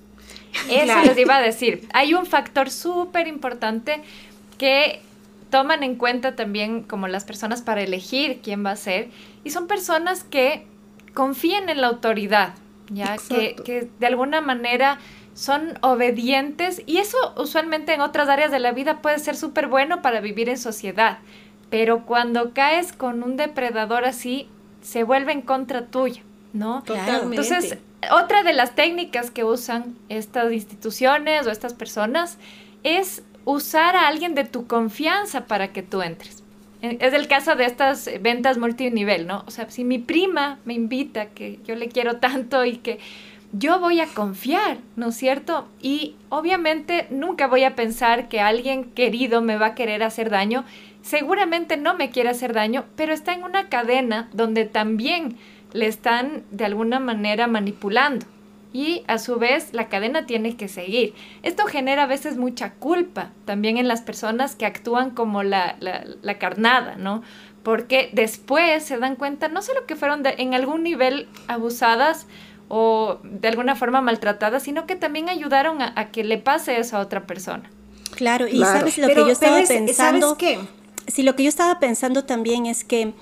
Eso 0.70 1.00
les 1.06 1.18
iba 1.18 1.38
a 1.38 1.42
decir. 1.42 1.88
Hay 1.94 2.14
un 2.14 2.26
factor 2.26 2.70
súper 2.70 3.30
importante 3.30 4.02
que 4.58 5.00
toman 5.50 5.82
en 5.82 5.96
cuenta 5.96 6.36
también 6.36 6.84
como 6.84 7.08
las 7.08 7.24
personas 7.24 7.62
para 7.62 7.84
elegir 7.84 8.42
quién 8.44 8.66
va 8.66 8.72
a 8.72 8.76
ser 8.76 9.08
y 9.46 9.52
son 9.52 9.68
personas 9.68 10.26
que 10.26 10.66
confían 11.14 11.70
en 11.70 11.80
la 11.80 11.88
autoridad, 11.88 12.54
ya 12.90 13.16
que, 13.30 13.56
que, 13.64 13.90
de 13.98 14.06
alguna 14.06 14.42
manera 14.42 15.00
son 15.36 15.80
obedientes 15.80 16.82
y 16.86 16.98
eso 16.98 17.18
usualmente 17.38 17.94
en 17.94 18.02
otras 18.02 18.28
áreas 18.28 18.52
de 18.52 18.60
la 18.60 18.74
vida 18.74 19.02
puede 19.02 19.20
ser 19.20 19.38
súper 19.38 19.68
bueno 19.68 20.02
para 20.02 20.20
vivir 20.20 20.50
en 20.50 20.58
sociedad, 20.58 21.20
pero 21.70 22.06
cuando 22.06 22.54
caes 22.54 22.92
con 22.92 23.24
un 23.24 23.38
depredador 23.38 24.04
así, 24.04 24.50
se 24.90 25.04
vuelve 25.04 25.32
en 25.34 25.42
contra 25.44 25.86
tuya, 25.86 26.24
¿no? 26.52 26.84
Entonces, 26.88 27.78
otra 28.12 28.42
de 28.42 28.54
las 28.54 28.74
técnicas 28.74 29.30
que 29.30 29.44
usan 29.44 29.96
estas 30.10 30.52
instituciones 30.52 31.46
o 31.46 31.52
estas 31.52 31.76
personas 31.76 32.40
es 32.84 33.22
usar 33.46 33.96
a 33.96 34.08
alguien 34.08 34.34
de 34.34 34.46
tu 34.46 34.66
confianza 34.66 35.46
para 35.46 35.72
que 35.74 35.84
tú 35.84 36.02
entres. 36.02 36.44
Es 36.82 37.14
el 37.14 37.28
caso 37.28 37.56
de 37.56 37.66
estas 37.66 38.10
ventas 38.20 38.58
multinivel, 38.58 39.28
¿no? 39.28 39.44
O 39.46 39.52
sea, 39.52 39.70
si 39.70 39.84
mi 39.84 40.00
prima 40.00 40.58
me 40.66 40.74
invita, 40.74 41.28
que 41.28 41.60
yo 41.68 41.76
le 41.76 41.90
quiero 41.90 42.18
tanto 42.18 42.66
y 42.66 42.78
que 42.78 43.00
yo 43.52 43.80
voy 43.80 44.00
a 44.00 44.08
confiar, 44.08 44.78
¿no 44.96 45.10
es 45.10 45.16
cierto? 45.16 45.68
Y 45.82 46.16
obviamente 46.30 47.06
nunca 47.12 47.46
voy 47.48 47.64
a 47.64 47.76
pensar 47.76 48.28
que 48.28 48.40
alguien 48.40 48.86
querido 48.86 49.42
me 49.42 49.58
va 49.58 49.68
a 49.68 49.76
querer 49.76 50.02
hacer 50.02 50.32
daño 50.32 50.64
seguramente 51.02 51.78
no 51.78 51.96
me 51.96 52.10
quiere 52.10 52.30
hacer 52.30 52.54
daño, 52.54 52.86
pero 52.96 53.14
está 53.14 53.34
en 53.34 53.44
una 53.44 53.70
cadena 53.70 54.30
donde 54.34 54.66
también 54.66 55.38
le 55.74 55.88
están 55.88 56.44
de 56.52 56.66
alguna 56.66 57.00
manera 57.00 57.48
manipulando. 57.48 58.26
Y 58.72 59.04
a 59.08 59.18
su 59.18 59.38
vez 59.38 59.70
la 59.74 59.90
cadena 59.90 60.28
tiene 60.28 60.56
que 60.56 60.68
seguir. 60.68 61.16
Esto 61.42 61.66
genera 61.66 62.04
a 62.04 62.08
veces 62.08 62.38
mucha 62.38 62.74
culpa 62.74 63.32
también 63.46 63.78
en 63.78 63.88
las 63.88 64.02
personas 64.02 64.56
que 64.56 64.68
actúan 64.68 65.10
como 65.10 65.42
la, 65.42 65.76
la, 65.80 66.38
carnada, 66.38 66.96
¿no? 66.96 67.24
Porque 67.64 68.10
después 68.14 68.84
se 68.84 69.00
dan 69.00 69.16
cuenta 69.16 69.48
no 69.48 69.64
solo 69.64 69.88
que 69.88 69.96
fueron 69.96 70.22
en 70.24 70.54
algún 70.54 70.84
nivel 70.84 71.28
abusadas 71.48 72.28
o 72.68 73.18
de 73.24 73.48
alguna 73.48 73.76
forma 73.76 74.02
maltratadas, 74.02 74.62
sino 74.62 74.86
que 74.86 74.96
también 74.96 75.30
ayudaron 75.30 75.82
a, 75.82 76.12
que 76.12 76.24
le 76.24 76.38
pase 76.38 76.80
eso 76.80 76.98
a 76.98 77.00
otra 77.00 77.26
persona. 77.26 77.72
Claro, 78.16 78.48
y 78.48 78.60
sabes 78.60 79.00
lo 79.00 79.08
que 79.08 79.16
yo 79.16 79.30
estaba 79.30 79.62
pensando. 79.68 80.36
¿sabes 80.36 80.38
qué? 80.38 80.79
Sí, 81.10 81.24
lo 81.24 81.36
que 81.36 81.44
yo 81.44 81.50
estaba 81.50 81.80
pensando 81.80 82.26
también 82.26 82.66
es 82.66 82.84
que 82.84 83.14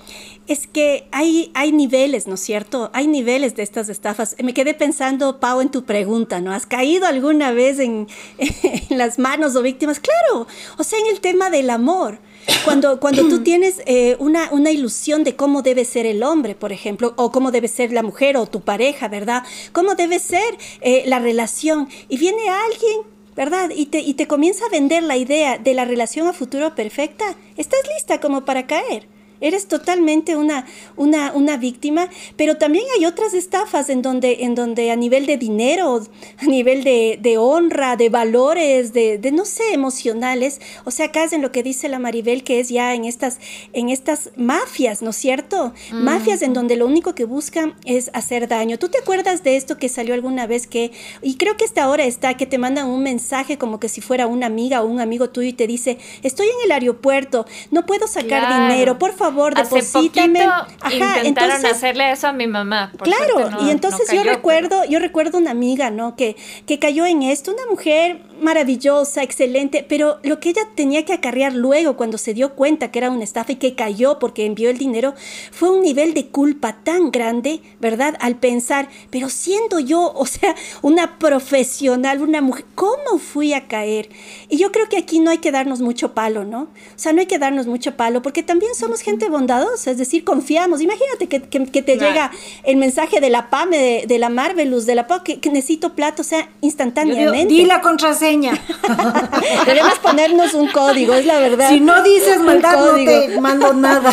es 0.48 0.66
que 0.66 1.06
hay, 1.12 1.50
hay 1.54 1.72
niveles, 1.72 2.26
¿no 2.26 2.34
es 2.34 2.40
cierto? 2.40 2.90
Hay 2.94 3.06
niveles 3.06 3.54
de 3.54 3.62
estas 3.62 3.90
estafas. 3.90 4.34
Me 4.42 4.54
quedé 4.54 4.72
pensando, 4.72 5.40
Pau, 5.40 5.60
en 5.60 5.68
tu 5.68 5.84
pregunta, 5.84 6.40
¿no? 6.40 6.52
¿Has 6.52 6.64
caído 6.64 7.06
alguna 7.06 7.52
vez 7.52 7.78
en, 7.78 8.08
las 8.88 9.18
manos 9.18 9.54
o 9.56 9.62
víctimas? 9.62 10.00
Claro, 10.00 10.46
o 10.78 10.84
sea, 10.84 10.98
en 10.98 11.06
el 11.06 11.20
tema 11.20 11.50
del 11.50 11.68
amor. 11.68 12.18
Cuando, 12.64 12.98
cuando 12.98 13.28
tú 13.28 13.42
tienes 13.44 13.82
eh, 13.84 14.16
una, 14.20 14.50
una 14.50 14.70
ilusión 14.70 15.22
de 15.22 15.36
cómo 15.36 15.60
debe 15.60 15.84
ser 15.84 16.06
el 16.06 16.22
hombre, 16.22 16.54
por 16.54 16.72
ejemplo, 16.72 17.12
o 17.16 17.30
cómo 17.30 17.50
debe 17.50 17.68
ser 17.68 17.92
la 17.92 18.02
mujer 18.02 18.38
o 18.38 18.46
tu 18.46 18.62
pareja, 18.62 19.08
¿verdad? 19.08 19.44
¿Cómo 19.72 19.96
debe 19.96 20.18
ser 20.18 20.56
eh, 20.80 21.04
la 21.06 21.18
relación? 21.18 21.88
Y 22.08 22.16
viene 22.16 22.48
alguien 22.48 23.17
¿verdad? 23.38 23.70
Y 23.72 23.86
te, 23.86 24.00
y 24.00 24.14
te 24.14 24.26
comienza 24.26 24.66
a 24.66 24.68
vender 24.68 25.04
la 25.04 25.16
idea 25.16 25.58
de 25.58 25.72
la 25.72 25.84
relación 25.84 26.26
a 26.26 26.32
futuro 26.32 26.74
perfecta, 26.74 27.36
estás 27.56 27.78
lista 27.94 28.18
como 28.20 28.44
para 28.44 28.66
caer. 28.66 29.06
Eres 29.40 29.68
totalmente 29.68 30.36
una, 30.36 30.66
una, 30.96 31.32
una 31.32 31.56
víctima, 31.56 32.08
pero 32.36 32.56
también 32.56 32.84
hay 32.96 33.06
otras 33.06 33.34
estafas 33.34 33.88
en 33.88 34.02
donde, 34.02 34.38
en 34.40 34.54
donde 34.54 34.90
a 34.90 34.96
nivel 34.96 35.26
de 35.26 35.36
dinero, 35.36 36.02
a 36.38 36.44
nivel 36.44 36.84
de, 36.84 37.18
de 37.20 37.38
honra, 37.38 37.96
de 37.96 38.08
valores, 38.08 38.92
de, 38.92 39.18
de, 39.18 39.32
no 39.32 39.44
sé, 39.44 39.72
emocionales, 39.72 40.60
o 40.84 40.90
sea, 40.90 41.06
acá 41.06 41.24
es 41.24 41.32
en 41.32 41.42
lo 41.42 41.52
que 41.52 41.62
dice 41.62 41.88
la 41.88 41.98
Maribel, 41.98 42.44
que 42.44 42.60
es 42.60 42.68
ya 42.68 42.94
en 42.94 43.04
estas, 43.04 43.38
en 43.72 43.88
estas 43.88 44.30
mafias, 44.36 45.02
¿no 45.02 45.10
es 45.10 45.16
cierto? 45.16 45.72
Mafias 45.92 46.42
en 46.42 46.52
donde 46.52 46.76
lo 46.76 46.86
único 46.86 47.14
que 47.14 47.24
buscan 47.24 47.74
es 47.84 48.10
hacer 48.14 48.48
daño. 48.48 48.78
¿Tú 48.78 48.88
te 48.88 48.98
acuerdas 48.98 49.44
de 49.44 49.56
esto 49.56 49.78
que 49.78 49.88
salió 49.88 50.14
alguna 50.14 50.46
vez 50.46 50.66
que, 50.66 50.92
y 51.22 51.36
creo 51.36 51.56
que 51.56 51.64
esta 51.64 51.88
hora 51.88 52.04
está, 52.04 52.36
que 52.36 52.46
te 52.46 52.58
mandan 52.58 52.88
un 52.88 53.02
mensaje 53.02 53.58
como 53.58 53.78
que 53.78 53.88
si 53.88 54.00
fuera 54.00 54.26
una 54.26 54.46
amiga 54.46 54.82
o 54.82 54.86
un 54.86 55.00
amigo 55.00 55.30
tuyo 55.30 55.48
y 55.48 55.52
te 55.52 55.66
dice, 55.66 55.98
estoy 56.22 56.46
en 56.46 56.64
el 56.64 56.72
aeropuerto, 56.72 57.46
no 57.70 57.86
puedo 57.86 58.06
sacar 58.06 58.68
dinero, 58.68 58.98
por 58.98 59.12
favor, 59.12 59.27
deposítame. 59.54 60.40
Ajá, 60.40 61.18
intentaron 61.18 61.64
hacerle 61.66 62.10
eso 62.12 62.28
a 62.28 62.32
mi 62.32 62.46
mamá. 62.46 62.92
claro, 63.02 63.64
y 63.64 63.70
entonces 63.70 64.10
yo 64.12 64.22
recuerdo, 64.22 64.84
yo 64.84 64.98
recuerdo 64.98 65.38
una 65.38 65.50
amiga, 65.50 65.90
¿no? 65.90 66.16
Que, 66.16 66.36
que 66.66 66.78
cayó 66.78 67.06
en 67.06 67.22
esto, 67.22 67.52
una 67.52 67.66
mujer 67.70 68.22
maravillosa, 68.40 69.22
excelente, 69.22 69.84
pero 69.88 70.18
lo 70.22 70.40
que 70.40 70.50
ella 70.50 70.62
tenía 70.74 71.04
que 71.04 71.12
acarrear 71.12 71.54
luego 71.54 71.96
cuando 71.96 72.18
se 72.18 72.34
dio 72.34 72.54
cuenta 72.54 72.90
que 72.90 72.98
era 72.98 73.10
una 73.10 73.24
estafa 73.24 73.52
y 73.52 73.56
que 73.56 73.74
cayó 73.74 74.18
porque 74.18 74.46
envió 74.46 74.70
el 74.70 74.78
dinero, 74.78 75.14
fue 75.50 75.70
un 75.70 75.82
nivel 75.82 76.14
de 76.14 76.28
culpa 76.28 76.78
tan 76.84 77.10
grande, 77.10 77.60
¿verdad? 77.80 78.16
Al 78.20 78.36
pensar, 78.36 78.88
pero 79.10 79.28
siendo 79.28 79.80
yo, 79.80 80.12
o 80.14 80.26
sea, 80.26 80.54
una 80.82 81.18
profesional, 81.18 82.22
una 82.22 82.40
mujer, 82.40 82.64
¿cómo 82.74 83.18
fui 83.18 83.52
a 83.52 83.66
caer? 83.66 84.08
Y 84.48 84.58
yo 84.58 84.72
creo 84.72 84.88
que 84.88 84.98
aquí 84.98 85.20
no 85.20 85.30
hay 85.30 85.38
que 85.38 85.52
darnos 85.52 85.80
mucho 85.80 86.14
palo, 86.14 86.44
¿no? 86.44 86.62
O 86.62 86.68
sea, 86.96 87.12
no 87.12 87.20
hay 87.20 87.26
que 87.26 87.38
darnos 87.38 87.66
mucho 87.66 87.96
palo 87.96 88.22
porque 88.22 88.42
también 88.42 88.74
somos 88.74 89.00
gente 89.00 89.17
bondadosa, 89.26 89.90
es 89.90 89.98
decir, 89.98 90.22
confiamos. 90.22 90.80
Imagínate 90.80 91.26
que, 91.28 91.40
que, 91.42 91.82
te 91.82 91.96
llega 91.96 92.30
el 92.62 92.76
mensaje 92.76 93.20
de 93.20 93.30
la 93.30 93.50
PAME, 93.50 94.04
de, 94.06 94.18
la 94.18 94.28
Marvelous, 94.28 94.86
de 94.86 94.94
la 94.94 95.06
PAME, 95.08 95.40
que, 95.40 95.50
necesito 95.50 95.94
plato, 95.94 96.22
o 96.22 96.24
sea, 96.24 96.48
instantáneamente. 96.60 97.52
di 97.52 97.64
la 97.64 97.80
contraseña. 97.80 98.52
Debemos 99.66 99.98
ponernos 99.98 100.54
un 100.54 100.68
código, 100.68 101.14
es 101.14 101.26
la 101.26 101.40
verdad. 101.40 101.70
Si 101.70 101.80
no 101.80 102.02
dices 102.02 102.40
maldad, 102.40 102.76
no 102.76 102.94
te 102.94 103.40
mando 103.40 103.72
nada. 103.72 104.12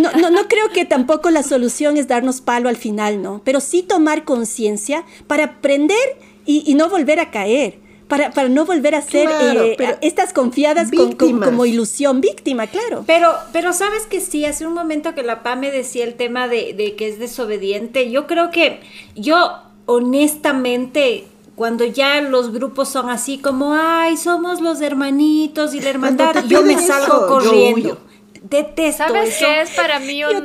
no, 0.00 0.12
no, 0.12 0.30
no 0.30 0.48
creo 0.48 0.68
que 0.70 0.84
tampoco 0.84 1.30
la 1.30 1.42
solución 1.42 1.96
es 1.96 2.08
darnos 2.08 2.40
palo 2.40 2.68
al 2.68 2.76
final, 2.76 3.22
¿no? 3.22 3.40
Pero 3.44 3.60
sí 3.60 3.82
tomar 3.82 4.24
conciencia 4.24 5.04
para 5.26 5.44
aprender 5.44 5.98
y, 6.46 6.74
no 6.74 6.88
volver 6.88 7.20
a 7.20 7.30
caer. 7.30 7.78
Para, 8.16 8.30
para, 8.30 8.48
no 8.48 8.64
volver 8.64 8.94
a 8.94 9.02
ser 9.02 9.28
eh, 9.40 9.76
estas 10.00 10.32
confiadas 10.32 10.90
como 11.18 11.66
ilusión 11.66 12.20
víctima, 12.20 12.66
claro. 12.66 13.04
Pero, 13.06 13.32
pero 13.52 13.72
sabes 13.72 14.06
que 14.06 14.20
sí, 14.20 14.44
hace 14.44 14.66
un 14.66 14.72
momento 14.72 15.14
que 15.14 15.22
la 15.22 15.42
PA 15.42 15.56
me 15.56 15.70
decía 15.70 16.04
el 16.04 16.14
tema 16.14 16.46
de, 16.46 16.74
de 16.74 16.94
que 16.94 17.08
es 17.08 17.18
desobediente, 17.18 18.10
yo 18.10 18.26
creo 18.26 18.50
que 18.50 18.80
yo 19.16 19.58
honestamente 19.86 21.24
cuando 21.56 21.84
ya 21.84 22.20
los 22.20 22.52
grupos 22.52 22.88
son 22.88 23.10
así 23.10 23.38
como, 23.38 23.74
ay, 23.74 24.16
somos 24.16 24.60
los 24.60 24.80
hermanitos 24.80 25.74
y 25.74 25.80
la 25.80 25.90
hermandad, 25.90 26.44
yo 26.46 26.62
me 26.62 26.78
salgo 26.78 27.26
corriendo. 27.26 27.98
Detesto 28.42 29.04
¿Sabes 29.04 29.38
qué 29.38 29.62
es 29.62 29.70
para 29.70 30.00
mí 30.00 30.22
un, 30.22 30.44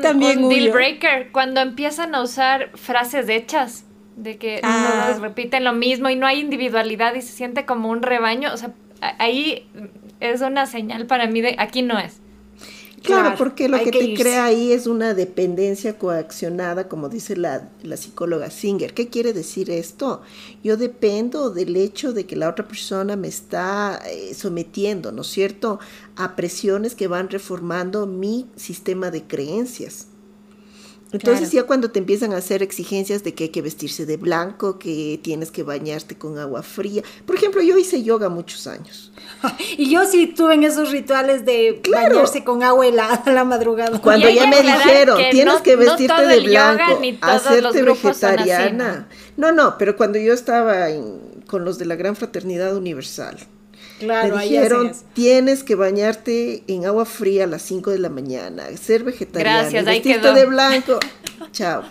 deal 0.50 0.72
breaker? 0.72 1.32
Cuando 1.34 1.60
empiezan 1.60 2.16
a 2.16 2.22
usar 2.22 2.70
frases 2.76 3.28
hechas, 3.28 3.84
de 4.16 4.38
que 4.38 4.60
ah. 4.64 5.18
repiten 5.22 5.64
lo 5.64 5.74
mismo 5.74 6.10
y 6.10 6.16
no 6.16 6.28
hay 6.28 6.40
individualidad 6.40 7.16
y 7.16 7.22
se 7.22 7.32
siente 7.32 7.66
como 7.66 7.90
un 7.90 8.02
rebaño. 8.02 8.54
O 8.54 8.58
sea, 8.58 8.74
ahí 9.18 9.68
es 10.20 10.42
una 10.42 10.66
señal 10.66 11.06
para 11.06 11.28
mí 11.28 11.42
de 11.42 11.56
aquí 11.58 11.82
no 11.82 11.98
es. 12.00 12.22
Claro, 13.04 13.36
porque 13.38 13.70
lo 13.70 13.80
que, 13.80 13.92
te 13.92 14.14
crea 14.14 14.46
ahí 14.46 14.72
es 14.72 14.88
una 14.88 15.14
dependencia 15.14 15.98
coaccionada, 15.98 16.88
como 16.88 17.10
dice 17.10 17.36
la, 17.36 17.70
psicóloga 17.96 18.50
Singer. 18.50 18.94
¿Qué 18.94 19.08
quiere 19.08 19.34
decir 19.34 19.70
esto? 19.70 20.22
Yo 20.64 20.78
dependo 20.78 21.50
del 21.50 21.76
hecho 21.76 22.14
de 22.14 22.26
que 22.26 22.36
la 22.36 22.50
otra 22.50 22.68
persona 22.68 23.16
me 23.16 23.28
está 23.28 24.02
eh, 24.06 24.34
sometiendo, 24.34 25.12
¿no 25.12 25.22
es 25.22 25.28
cierto?, 25.28 25.80
a 26.16 26.36
presiones 26.36 26.96
que 26.96 27.08
van 27.08 27.30
reformando 27.30 28.06
mi 28.06 28.48
sistema 28.56 29.12
de 29.12 29.24
creencias. 29.24 30.09
Entonces 31.12 31.52
ya 31.52 31.64
cuando 31.64 31.90
te 31.90 32.00
empiezan 32.00 32.34
a 32.34 32.38
hacer 32.38 32.62
exigencias 32.62 33.24
de 33.24 33.34
que 33.34 33.46
hay 33.46 33.50
que 33.50 33.62
vestirse 33.62 34.06
de 34.06 34.18
blanco, 34.18 34.78
que 34.78 35.20
tienes 35.24 35.50
que 35.50 35.64
bañarte 35.64 36.16
con 36.16 36.38
agua 36.38 36.62
fría. 36.62 37.02
Por 37.26 37.36
ejemplo, 37.36 37.62
yo 37.62 37.78
hice 37.78 38.04
yoga 38.04 38.30
muchos 38.30 38.68
años. 38.68 39.12
y 39.78 39.90
yo 39.90 40.06
sí 40.06 40.28
tuve 40.28 40.54
en 40.54 40.64
esos 40.64 40.92
rituales 40.92 41.46
de 41.46 41.82
bañarse 41.92 42.44
con 42.44 42.62
agua 42.62 42.86
helada 42.86 43.24
a 43.26 43.32
la 43.32 43.44
madrugada. 43.44 44.00
Cuando 44.00 44.30
ya 44.30 44.48
me 44.48 44.62
dijeron, 44.62 45.20
tienes 45.32 45.62
que 45.62 45.76
vestirte 45.76 46.28
de 46.28 46.40
blanco, 46.42 47.02
hacerte 47.22 47.82
vegetariana. 47.82 49.08
No, 49.36 49.52
no, 49.52 49.78
pero 49.78 49.96
cuando 49.96 50.20
yo 50.20 50.34
estaba 50.34 50.88
con 51.48 51.66
los 51.66 51.80
de 51.80 51.86
la 51.86 51.96
Gran 51.96 52.16
Fraternidad 52.16 52.76
Universal, 52.76 53.38
Claro, 54.00 54.38
me 54.38 54.44
dijeron, 54.44 54.94
tienes 55.14 55.64
que 55.64 55.76
bañarte 55.76 56.64
en 56.68 56.86
agua 56.86 57.06
fría 57.06 57.44
a 57.44 57.48
las 57.48 57.62
5 57.64 57.92
de 57.92 58.00
la 58.00 58.10
mañana, 58.10 58.66
ser 58.82 59.04
vegetariano, 59.04 59.70
vestirte 59.86 60.34
de 60.34 60.46
blanco. 60.46 61.00
Chao. 61.52 61.84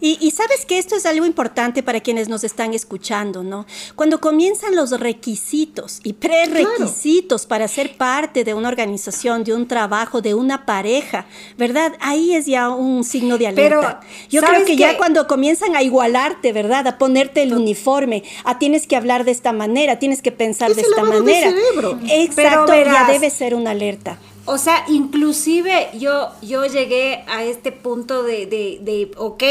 Y, 0.00 0.30
sabes 0.30 0.64
que 0.64 0.78
esto 0.78 0.94
es 0.94 1.04
algo 1.04 1.26
importante 1.26 1.82
para 1.82 2.00
quienes 2.00 2.28
nos 2.28 2.44
están 2.44 2.74
escuchando, 2.74 3.42
¿no? 3.42 3.66
Cuando 3.96 4.20
comienzan 4.20 4.76
los 4.76 4.90
requisitos 4.98 6.00
y 6.04 6.12
prerequisitos 6.12 7.46
para 7.46 7.66
ser 7.66 7.96
parte 7.96 8.44
de 8.44 8.54
una 8.54 8.68
organización, 8.68 9.42
de 9.42 9.54
un 9.54 9.66
trabajo, 9.66 10.20
de 10.20 10.34
una 10.34 10.64
pareja, 10.64 11.26
¿verdad? 11.56 11.94
Ahí 12.00 12.34
es 12.34 12.46
ya 12.46 12.70
un 12.70 13.02
signo 13.02 13.36
de 13.36 13.48
alerta. 13.48 14.00
Yo 14.28 14.42
creo 14.42 14.64
que, 14.64 14.76
ya 14.76 14.96
cuando 14.96 15.26
comienzan 15.26 15.74
a 15.74 15.82
igualarte, 15.82 16.52
¿verdad? 16.52 16.86
A 16.86 16.98
ponerte 16.98 17.42
el 17.42 17.52
uniforme, 17.52 18.22
a 18.44 18.58
tienes 18.58 18.86
que 18.86 18.96
hablar 18.96 19.24
de 19.24 19.32
esta 19.32 19.52
manera, 19.52 19.98
tienes 19.98 20.22
que 20.22 20.30
pensar 20.30 20.74
de 20.74 20.82
esta 20.82 21.02
manera. 21.02 21.52
Exacto, 22.08 22.72
ya 22.74 23.08
debe 23.08 23.30
ser 23.30 23.54
una 23.54 23.72
alerta. 23.72 24.18
O 24.50 24.56
sea, 24.56 24.86
inclusive 24.88 25.90
yo, 25.98 26.30
yo 26.40 26.64
llegué 26.64 27.22
a 27.28 27.44
este 27.44 27.70
punto 27.70 28.22
de, 28.22 28.46
de, 28.46 28.78
de, 28.80 29.10
ok, 29.18 29.42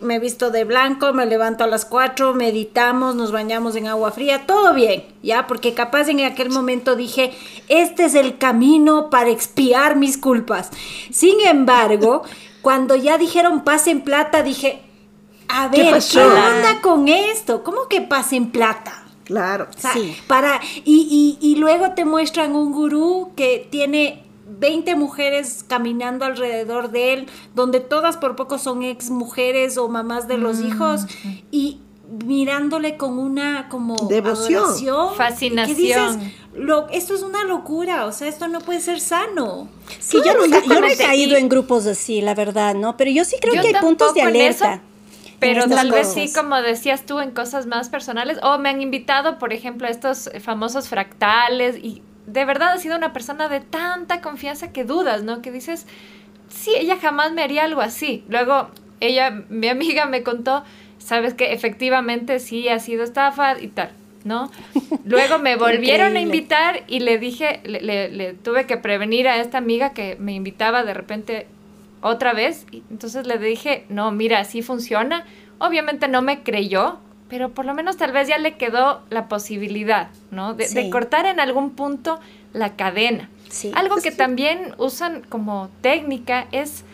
me 0.00 0.14
he 0.14 0.18
visto 0.18 0.50
de 0.50 0.64
blanco, 0.64 1.12
me 1.12 1.26
levanto 1.26 1.62
a 1.62 1.66
las 1.66 1.84
4, 1.84 2.32
meditamos, 2.32 3.14
nos 3.14 3.32
bañamos 3.32 3.76
en 3.76 3.86
agua 3.86 4.12
fría, 4.12 4.46
todo 4.46 4.72
bien, 4.72 5.04
¿ya? 5.22 5.46
Porque 5.46 5.74
capaz 5.74 6.08
en 6.08 6.22
aquel 6.22 6.48
momento 6.48 6.96
dije, 6.96 7.34
este 7.68 8.06
es 8.06 8.14
el 8.14 8.38
camino 8.38 9.10
para 9.10 9.28
expiar 9.28 9.96
mis 9.96 10.16
culpas. 10.16 10.70
Sin 11.10 11.38
embargo, 11.46 12.22
cuando 12.62 12.96
ya 12.96 13.18
dijeron 13.18 13.62
paz 13.62 13.86
en 13.88 14.00
plata, 14.00 14.42
dije, 14.42 14.80
a 15.48 15.68
ver, 15.68 15.98
¿qué, 16.10 16.18
onda 16.18 16.80
con 16.80 17.08
esto? 17.08 17.62
¿Cómo 17.62 17.88
que 17.88 18.00
paz 18.00 18.32
en 18.32 18.50
plata? 18.50 19.04
Claro. 19.24 19.66
sí. 19.92 20.16
Para, 20.26 20.62
y, 20.84 21.36
y, 21.42 21.46
y 21.46 21.56
luego 21.56 21.90
te 21.90 22.06
muestran 22.06 22.56
un 22.56 22.72
gurú 22.72 23.32
que 23.36 23.68
tiene 23.70 24.25
20 24.46 24.94
mujeres 24.94 25.64
caminando 25.66 26.24
alrededor 26.24 26.90
de 26.90 27.12
él, 27.12 27.26
donde 27.54 27.80
todas 27.80 28.16
por 28.16 28.36
poco 28.36 28.58
son 28.58 28.82
ex 28.82 29.10
mujeres 29.10 29.76
o 29.76 29.88
mamás 29.88 30.28
de 30.28 30.38
los 30.38 30.58
mm. 30.58 30.66
hijos, 30.66 31.06
y 31.50 31.80
mirándole 32.24 32.96
con 32.96 33.18
una 33.18 33.68
como 33.68 33.96
devoción, 34.08 35.14
fascinación. 35.16 36.32
Lo, 36.54 36.88
esto 36.88 37.14
es 37.14 37.22
una 37.22 37.44
locura, 37.44 38.06
o 38.06 38.12
sea, 38.12 38.28
esto 38.28 38.48
no 38.48 38.60
puede 38.60 38.80
ser 38.80 39.00
sano. 39.00 39.68
Sí, 39.98 40.18
yo, 40.24 40.32
no, 40.34 40.86
he 40.86 40.96
caído 40.96 41.36
en 41.36 41.48
grupos 41.48 41.86
así, 41.86 42.22
la 42.22 42.34
verdad, 42.34 42.74
¿no? 42.74 42.96
Pero 42.96 43.10
yo 43.10 43.24
sí 43.24 43.36
creo 43.40 43.60
que 43.60 43.68
hay 43.68 43.74
puntos 43.74 44.14
de 44.14 44.22
alerta. 44.22 44.80
pero 45.38 45.68
tal 45.68 45.90
vez 45.90 46.12
sí, 46.14 46.32
como 46.32 46.56
decías 46.62 47.04
tú, 47.04 47.20
en 47.20 47.32
cosas 47.32 47.66
más 47.66 47.90
personales. 47.90 48.38
O 48.42 48.56
me 48.58 48.70
han 48.70 48.80
invitado, 48.80 49.38
por 49.38 49.52
ejemplo, 49.52 49.86
a 49.86 49.90
estos 49.90 50.30
famosos 50.40 50.88
fractales 50.88 51.76
y 51.76 52.02
de 52.26 52.44
verdad 52.44 52.72
ha 52.72 52.78
sido 52.78 52.96
una 52.96 53.12
persona 53.12 53.48
de 53.48 53.60
tanta 53.60 54.20
confianza 54.20 54.72
que 54.72 54.84
dudas, 54.84 55.22
¿no? 55.22 55.42
Que 55.42 55.52
dices, 55.52 55.86
sí, 56.48 56.72
ella 56.76 56.98
jamás 57.00 57.32
me 57.32 57.42
haría 57.42 57.64
algo 57.64 57.80
así. 57.80 58.24
Luego, 58.28 58.68
ella, 59.00 59.30
mi 59.48 59.68
amiga 59.68 60.06
me 60.06 60.22
contó, 60.22 60.64
sabes 60.98 61.34
que 61.34 61.52
efectivamente 61.52 62.38
sí 62.40 62.68
ha 62.68 62.78
sido 62.78 63.04
estafa 63.04 63.60
y 63.60 63.68
tal, 63.68 63.90
¿no? 64.24 64.50
Luego 65.04 65.38
me 65.38 65.56
volvieron 65.56 66.16
a 66.16 66.20
invitar 66.20 66.82
y 66.88 67.00
le 67.00 67.18
dije, 67.18 67.60
le, 67.64 68.08
le, 68.08 68.34
tuve 68.34 68.66
que 68.66 68.76
prevenir 68.76 69.28
a 69.28 69.40
esta 69.40 69.58
amiga 69.58 69.92
que 69.92 70.16
me 70.18 70.32
invitaba 70.32 70.82
de 70.82 70.94
repente 70.94 71.46
otra 72.00 72.32
vez. 72.32 72.66
Y 72.72 72.82
entonces 72.90 73.26
le 73.26 73.38
dije, 73.38 73.84
no, 73.88 74.10
mira, 74.10 74.40
así 74.40 74.62
funciona. 74.62 75.24
Obviamente 75.58 76.08
no 76.08 76.22
me 76.22 76.42
creyó, 76.42 76.98
pero 77.28 77.50
por 77.50 77.64
lo 77.64 77.74
menos 77.74 77.96
tal 77.96 78.12
vez 78.12 78.28
ya 78.28 78.38
le 78.38 78.56
quedó 78.56 79.02
la 79.10 79.28
posibilidad, 79.28 80.08
¿no? 80.30 80.54
De, 80.54 80.90
cortar 80.90 81.26
en 81.26 81.40
algún 81.40 81.70
punto 81.70 82.20
la 82.52 82.76
cadena. 82.76 83.28
Algo 83.74 83.96
que 83.96 84.10
también 84.10 84.74
usan 84.78 85.22
como 85.28 85.70
técnica 85.80 86.46
es 86.52 86.84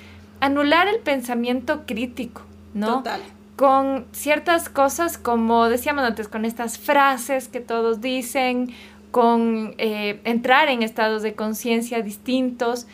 anular 0.40 0.88
el 0.88 1.00
pensamiento 1.00 1.82
crítico, 1.86 2.42
¿no? 2.74 2.98
Total. 2.98 3.20
Con 3.56 4.06
ciertas 4.12 4.68
cosas, 4.68 5.18
como 5.18 5.68
decíamos 5.68 6.04
antes, 6.04 6.28
con 6.28 6.44
estas 6.44 6.78
frases 6.78 7.48
que 7.48 7.60
todos 7.60 8.00
dicen, 8.00 8.74
con 9.10 9.74
eh, 9.78 10.20
entrar 10.24 10.68
en 10.68 10.82
estados 10.82 11.22
de 11.22 11.34
conciencia 11.34 12.00
distintos 12.00 12.86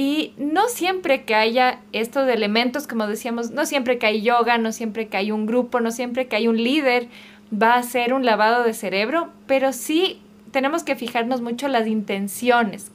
Y 0.00 0.32
no 0.38 0.66
siempre 0.70 1.24
que 1.24 1.34
haya 1.34 1.80
estos 1.92 2.26
elementos, 2.26 2.86
como 2.86 3.06
decíamos, 3.06 3.50
no 3.50 3.66
siempre 3.66 3.98
que 3.98 4.06
hay 4.06 4.22
yoga, 4.22 4.56
no 4.56 4.72
siempre 4.72 5.08
que 5.08 5.18
hay 5.18 5.30
un 5.30 5.44
grupo, 5.44 5.78
no 5.78 5.90
siempre 5.90 6.26
que 6.26 6.36
hay 6.36 6.48
un 6.48 6.56
líder, 6.56 7.08
va 7.52 7.74
a 7.74 7.82
ser 7.82 8.14
un 8.14 8.24
lavado 8.24 8.64
de 8.64 8.72
cerebro, 8.72 9.28
pero 9.46 9.74
sí 9.74 10.18
tenemos 10.52 10.84
que 10.84 10.96
fijarnos 10.96 11.42
mucho 11.42 11.68
las 11.68 11.86
intenciones. 11.86 12.90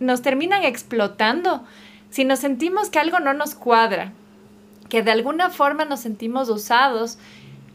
Nos 0.00 0.22
terminan 0.22 0.64
explotando 0.64 1.62
si 2.08 2.24
nos 2.24 2.38
sentimos 2.38 2.88
que 2.88 3.00
algo 3.00 3.20
no 3.20 3.34
nos 3.34 3.54
cuadra, 3.54 4.14
que 4.88 5.02
de 5.02 5.10
alguna 5.10 5.50
forma 5.50 5.84
nos 5.84 6.00
sentimos 6.00 6.48
usados 6.48 7.18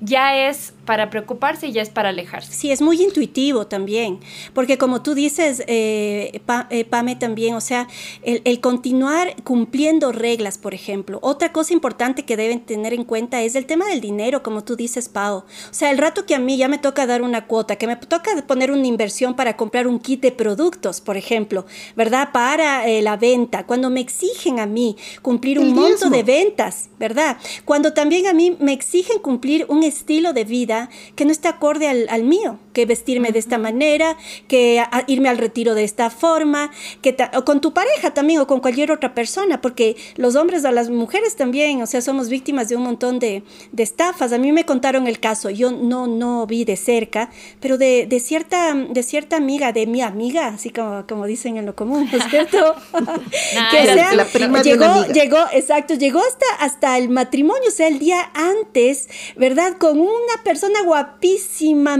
ya 0.02 0.50
es 0.50 0.74
para 0.86 1.12
preocuparse 1.12 1.68
y 1.68 1.72
ya 1.72 1.84
es 1.84 1.90
para 1.90 2.10
alejarse. 2.10 2.52
Sí, 2.52 2.72
es 2.72 2.82
muy 2.82 3.02
intuitivo 3.02 3.68
también, 3.68 4.20
porque 4.54 4.80
como 4.80 5.04
tú 5.04 5.14
dices, 5.14 5.64
eh, 5.68 6.42
eh, 6.70 6.86
Pame 6.86 7.16
también, 7.16 7.54
o 7.54 7.62
sea, 7.62 7.88
el, 8.24 8.60
continuar 8.60 9.36
cumpliendo 9.44 10.12
reglas, 10.12 10.58
por 10.58 10.74
ejemplo. 10.74 11.20
Otra 11.22 11.54
cosa 11.54 11.74
importante 11.74 12.26
que 12.26 12.36
deben 12.36 12.62
tener 12.62 12.94
en 12.94 13.04
cuenta 13.04 13.42
es 13.44 13.56
el 13.56 13.68
tema 13.68 13.86
del 13.86 14.02
dinero, 14.02 14.42
como 14.42 14.64
tú 14.64 14.76
dices, 14.76 15.08
Pau. 15.08 15.38
O 15.38 15.74
sea, 15.74 15.92
el 15.92 16.00
rato 16.00 16.26
que 16.26 16.34
a 16.36 16.40
mí 16.40 16.58
ya 16.58 16.68
me 16.68 16.80
toca 16.80 17.06
dar 17.06 17.22
una 17.22 17.46
cuota, 17.46 17.76
que 17.76 17.88
me 17.88 17.96
toca 17.96 18.32
poner 18.48 18.72
una 18.72 18.88
inversión 18.88 19.36
para 19.36 19.56
comprar 19.56 19.88
un 19.88 20.00
kit 20.00 20.22
de 20.22 20.32
productos, 20.32 21.00
por 21.00 21.16
ejemplo, 21.16 21.66
¿verdad? 21.96 22.30
Para 22.34 22.88
eh, 22.88 23.04
la 23.04 23.18
venta, 23.18 23.66
cuando 23.68 23.92
me 23.92 24.00
exigen 24.02 24.60
a 24.60 24.66
mí 24.66 24.98
cumplir 25.22 25.60
un 25.60 25.74
monto 25.74 26.10
de 26.10 26.24
ventas, 26.24 26.90
¿verdad? 26.98 27.38
Cuando 27.66 27.94
también 27.94 28.26
a 28.26 28.34
mí 28.34 28.58
me 28.60 28.74
exigen 28.74 29.20
cumplir 29.20 29.66
un 29.70 29.84
estilo 29.92 30.34
de 30.34 30.44
vida 30.44 30.90
que 31.16 31.26
no 31.26 31.32
está 31.32 31.50
acorde 31.50 31.88
al, 31.88 32.24
mío, 32.24 32.60
que 32.74 32.86
vestirme 32.86 33.32
de 33.32 33.40
esta 33.40 33.58
manera, 33.58 34.18
que 34.48 34.84
irme 35.08 35.30
al 35.30 35.38
retiro 35.38 35.74
de 35.76 35.84
esta 35.84 36.10
forma, 36.10 36.72
que 37.02 37.16
o 37.36 37.46
con 37.46 37.62
tu 37.62 37.74
pareja 37.74 38.14
también 38.14 38.40
o 38.40 38.48
con 38.48 38.60
cualquier 38.60 38.92
otra 38.92 39.14
persona, 39.14 39.62
porque 39.62 39.96
los 40.16 40.36
hombres 40.36 40.64
o 40.66 40.72
las 40.72 40.90
mujeres 40.90 41.36
también, 41.36 41.82
o 41.82 41.86
sea, 41.86 42.02
somos 42.02 42.30
víctimas 42.30 42.70
de 42.70 42.76
un 42.76 42.84
montón 42.84 43.20
de, 43.20 43.44
estafas. 43.78 44.32
A 44.32 44.38
mí 44.38 44.52
me 44.52 44.64
contaron 44.64 45.08
el 45.08 45.20
caso, 45.20 45.50
yo 45.50 45.72
no, 45.72 46.06
no 46.06 46.46
vi 46.46 46.66
de 46.66 46.78
cerca, 46.78 47.32
pero 47.60 47.80
de, 47.80 48.08
cierta, 48.24 48.76
de 48.76 49.04
cierta 49.04 49.38
amiga, 49.38 49.72
de 49.72 49.88
mi 49.88 50.02
amiga, 50.02 50.48
así 50.48 50.70
como, 50.70 51.06
como 51.08 51.26
dicen 51.26 51.58
en 51.58 51.66
lo 51.66 51.76
común, 51.76 52.08
¿no 52.12 52.18
es 52.18 52.24
cierto? 52.30 52.76
que 53.72 53.84
sea, 53.86 54.14
la 54.14 54.26
prima 54.26 54.62
llegó, 54.62 55.06
llegó, 55.08 55.40
exacto, 55.52 55.96
llegó 55.96 56.20
hasta, 56.20 56.46
hasta 56.60 56.98
el 56.98 57.10
matrimonio, 57.10 57.70
o 57.70 57.72
sea, 57.72 57.88
el 57.88 57.98
día 57.98 58.32
antes, 58.34 59.10
¿verdad? 59.36 59.78
Con 59.80 60.00
una 60.00 60.44
persona 60.44 60.84
guapísima, 60.84 61.98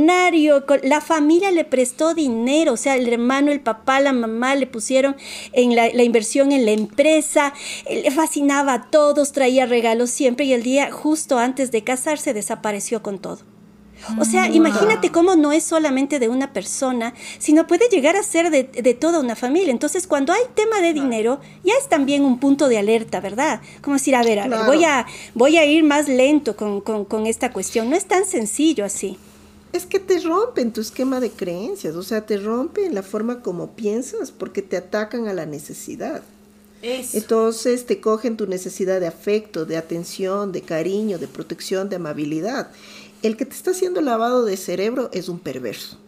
millonario, 0.00 0.64
la 0.82 1.00
familia 1.00 1.50
le 1.50 1.64
prestó 1.64 2.14
dinero, 2.14 2.72
o 2.72 2.76
sea, 2.76 2.96
el 2.96 3.12
hermano, 3.12 3.50
el 3.50 3.60
papá, 3.60 4.00
la 4.00 4.12
mamá 4.12 4.54
le 4.54 4.66
pusieron 4.66 5.16
en 5.52 5.74
la, 5.74 6.02
inversión 6.02 6.52
en 6.52 6.64
la 6.64 6.72
empresa, 6.72 7.52
le 7.88 8.10
fascinaba 8.10 8.74
a 8.74 8.90
todos, 8.90 9.32
traía 9.32 9.66
regalos 9.66 10.10
siempre 10.10 10.46
y 10.46 10.52
el 10.52 10.62
día 10.62 10.90
justo 10.90 11.38
antes 11.38 11.70
de 11.70 11.84
casarse 11.84 12.34
desapareció 12.34 13.02
con 13.02 13.18
todo. 13.18 13.38
O 14.18 14.24
sea, 14.24 14.48
mm. 14.48 14.54
imagínate 14.54 15.10
cómo 15.10 15.36
no 15.36 15.52
es 15.52 15.62
solamente 15.62 16.18
de 16.18 16.30
una 16.30 16.54
persona, 16.54 17.12
sino 17.38 17.66
puede 17.66 17.86
llegar 17.90 18.16
a 18.16 18.22
ser 18.22 18.50
de, 18.50 18.94
toda 18.94 19.20
una 19.20 19.36
familia. 19.36 19.70
Entonces, 19.70 20.06
cuando 20.06 20.32
hay 20.32 20.40
tema 20.54 20.80
de 20.80 20.94
dinero, 20.94 21.38
ya 21.64 21.74
es 21.78 21.86
también 21.86 22.24
un 22.24 22.38
punto 22.38 22.70
de 22.70 22.78
alerta, 22.78 23.20
¿verdad? 23.20 23.60
Como 23.82 23.96
decir, 23.96 24.16
a 24.16 24.22
ver, 24.22 24.38
a 24.38 24.48
ver, 24.48 24.60
voy 24.64 24.84
a, 24.84 25.04
voy 25.34 25.58
a 25.58 25.66
ir 25.66 25.84
más 25.84 26.08
lento 26.08 26.56
con, 26.56 26.80
con 26.80 27.26
esta 27.26 27.52
cuestión. 27.52 27.90
No 27.90 27.96
es 27.96 28.06
tan 28.06 28.24
sencillo 28.24 28.86
así. 28.86 29.18
Es 29.72 29.86
que 29.86 30.00
te 30.00 30.18
rompen 30.20 30.72
tu 30.72 30.80
esquema 30.80 31.20
de 31.20 31.30
creencias, 31.30 31.94
o 31.94 32.02
sea, 32.02 32.26
te 32.26 32.36
rompen 32.36 32.94
la 32.94 33.02
forma 33.02 33.40
como 33.40 33.72
piensas 33.72 34.30
porque 34.32 34.62
te 34.62 34.76
atacan 34.76 35.28
a 35.28 35.34
la 35.34 35.46
necesidad. 35.46 36.22
Entonces 36.82 37.84
te 37.84 38.00
cogen 38.00 38.38
tu 38.38 38.46
necesidad 38.46 39.00
de 39.00 39.06
afecto, 39.06 39.66
de 39.66 39.76
atención, 39.76 40.50
de 40.50 40.62
cariño, 40.62 41.18
de 41.18 41.28
protección, 41.28 41.90
de 41.90 41.96
amabilidad 41.96 42.70
el 43.22 43.36
que 43.36 43.44
te 43.44 43.54
está 43.54 43.72
haciendo 43.72 44.00
lavado 44.00 44.44
de 44.44 44.56
cerebro 44.56 45.10
es 45.12 45.28
un 45.28 45.38
perverso. 45.38 45.98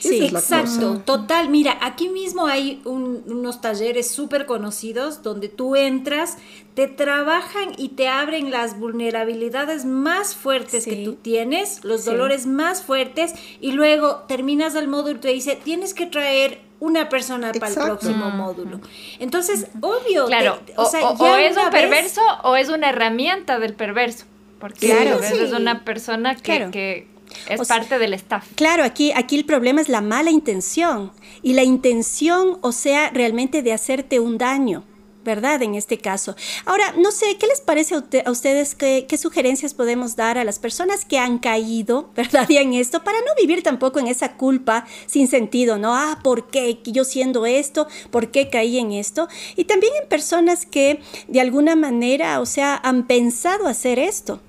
Sí, 0.00 0.24
exacto, 0.24 1.02
total. 1.04 1.50
Mira, 1.50 1.76
aquí 1.80 2.08
mismo 2.08 2.46
hay 2.46 2.80
unos 2.84 3.60
talleres 3.60 4.10
súper 4.10 4.46
conocidos 4.46 5.22
donde 5.22 5.48
tú 5.48 5.76
entras, 5.76 6.38
te 6.74 6.88
trabajan 6.88 7.72
y 7.76 7.90
te 7.90 8.08
abren 8.08 8.50
las 8.50 8.78
vulnerabilidades 8.78 9.84
más 9.84 10.34
fuertes 10.34 10.86
que 10.86 11.04
tú 11.04 11.14
tienes, 11.14 11.84
los 11.84 12.04
dolores 12.04 12.46
más 12.46 12.82
fuertes, 12.82 13.34
y 13.60 13.72
luego 13.72 14.24
terminas 14.26 14.74
el 14.74 14.88
módulo 14.88 15.18
y 15.18 15.20
te 15.20 15.28
dice, 15.28 15.56
tienes 15.62 15.92
que 15.92 16.06
traer 16.06 16.60
una 16.80 17.10
persona 17.10 17.52
para 17.52 17.72
el 17.72 17.74
próximo 17.74 18.30
módulo. 18.30 18.80
Entonces, 19.18 19.66
obvio, 19.82 20.26
claro, 20.26 20.58
o, 20.76 21.36
es 21.36 21.56
un 21.56 21.70
perverso 21.70 22.22
o 22.42 22.56
es 22.56 22.70
una 22.70 22.88
herramienta 22.88 23.58
del 23.58 23.74
perverso. 23.74 24.24
Porque 24.58 24.88
claro, 24.88 25.22
es 25.22 25.52
una 25.52 25.84
persona 25.84 26.34
que, 26.34 27.06
es 27.48 27.68
parte 27.68 27.98
del 27.98 28.14
staff. 28.14 28.46
Claro, 28.54 28.84
aquí, 28.84 29.12
aquí 29.14 29.36
el 29.36 29.44
problema 29.44 29.80
es 29.80 29.88
la 29.88 30.00
mala 30.00 30.30
intención. 30.30 31.12
Y 31.42 31.54
la 31.54 31.62
intención, 31.62 32.58
o 32.60 32.72
sea, 32.72 33.10
realmente 33.10 33.62
de 33.62 33.72
hacerte 33.72 34.20
un 34.20 34.38
daño. 34.38 34.84
¿verdad? 35.24 35.62
En 35.62 35.74
este 35.74 35.98
caso. 35.98 36.34
Ahora, 36.64 36.94
no 36.96 37.10
sé, 37.10 37.36
¿qué 37.38 37.46
les 37.46 37.60
parece 37.60 37.94
a, 37.94 38.30
ustedes? 38.30 38.74
Qué, 38.74 39.06
sugerencias 39.18 39.74
podemos 39.74 40.16
dar 40.16 40.38
a 40.38 40.44
las 40.44 40.58
personas 40.58 41.04
que 41.04 41.18
han 41.18 41.38
caído, 41.38 42.10
¿verdad? 42.16 42.48
Y 42.48 42.56
en 42.56 42.72
esto, 42.74 43.04
para 43.04 43.18
no 43.20 43.32
vivir 43.38 43.62
tampoco 43.62 43.98
en 43.98 44.06
esa 44.06 44.36
culpa 44.36 44.86
sin 45.06 45.28
sentido, 45.28 45.78
¿no? 45.78 45.94
Ah, 45.94 46.20
¿por 46.22 46.48
qué 46.48 46.80
yo 46.84 47.04
siendo 47.04 47.46
esto? 47.46 47.86
¿Por 48.10 48.30
qué 48.30 48.48
caí 48.48 48.78
en 48.78 48.92
esto? 48.92 49.28
Y 49.56 49.64
también 49.64 49.92
en 50.00 50.08
personas 50.08 50.64
que 50.64 51.00
de 51.28 51.40
alguna 51.40 51.76
manera, 51.76 52.40
o 52.40 52.46
sea, 52.46 52.80
han 52.82 53.06
pensado 53.06 53.66
hacer 53.66 53.98
esto, 53.98 54.40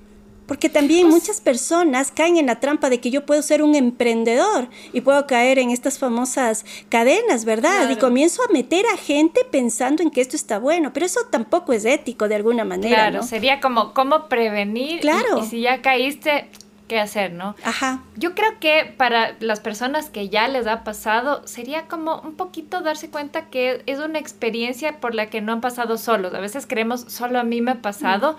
porque 0.52 0.68
también 0.68 1.04
pues 1.04 1.22
muchas 1.22 1.40
personas 1.40 2.12
caen 2.12 2.36
en 2.36 2.48
la 2.48 2.60
trampa 2.60 2.90
de 2.90 3.00
que 3.00 3.10
yo 3.10 3.26
puedo 3.26 3.42
ser 3.42 3.64
un 3.64 3.74
emprendedor 3.74 4.68
y 4.92 5.00
puedo 5.00 5.26
caer 5.26 5.60
en 5.60 5.70
estas 5.70 5.98
famosas 5.98 6.66
cadenas, 6.90 7.46
¿verdad? 7.46 7.90
Y 7.90 7.96
comienzo 7.96 8.42
a 8.44 8.52
meter 8.52 8.86
a 8.94 8.98
gente 8.98 9.46
pensando 9.50 10.04
en 10.04 10.12
que 10.12 10.20
esto 10.20 10.36
está 10.36 10.60
bueno, 10.60 10.92
pero 10.92 11.06
eso 11.06 11.22
tampoco 11.30 11.72
es 11.72 11.86
ético 11.86 12.28
de 12.28 12.36
alguna 12.36 12.66
manera. 12.66 12.98
Claro, 12.98 13.24
sería 13.24 13.62
como 13.62 13.94
cómo 13.94 14.28
prevenir. 14.28 15.00
Claro. 15.00 15.40
Y, 15.40 15.46
si 15.46 15.62
ya 15.62 15.82
caíste, 15.82 16.50
qué 16.90 17.00
hacer, 17.00 17.32
¿no? 17.32 17.56
Ajá. 17.64 18.04
Yo 18.18 18.36
creo 18.36 18.60
que 18.60 18.94
para 18.98 19.38
las 19.40 19.62
personas 19.62 20.10
que 20.10 20.28
ya 20.28 20.50
les 20.50 20.68
ha 20.68 20.84
pasado, 20.84 21.48
sería 21.48 21.88
como 21.88 22.20
un 22.20 22.36
poquito 22.36 22.82
darse 22.82 23.10
cuenta 23.10 23.46
que 23.46 23.84
es 23.86 24.00
una 24.00 24.20
experiencia 24.20 25.00
por 25.00 25.16
la 25.16 25.30
que 25.30 25.40
no 25.40 25.54
han 25.54 25.62
pasado 25.62 25.98
solos. 25.98 26.34
A 26.34 26.42
veces 26.42 26.68
creemos, 26.68 27.06
solo 27.08 27.40
a 27.40 27.46
mí 27.46 27.62
me 27.62 27.72
ha 27.72 27.82
pasado. 27.82 28.36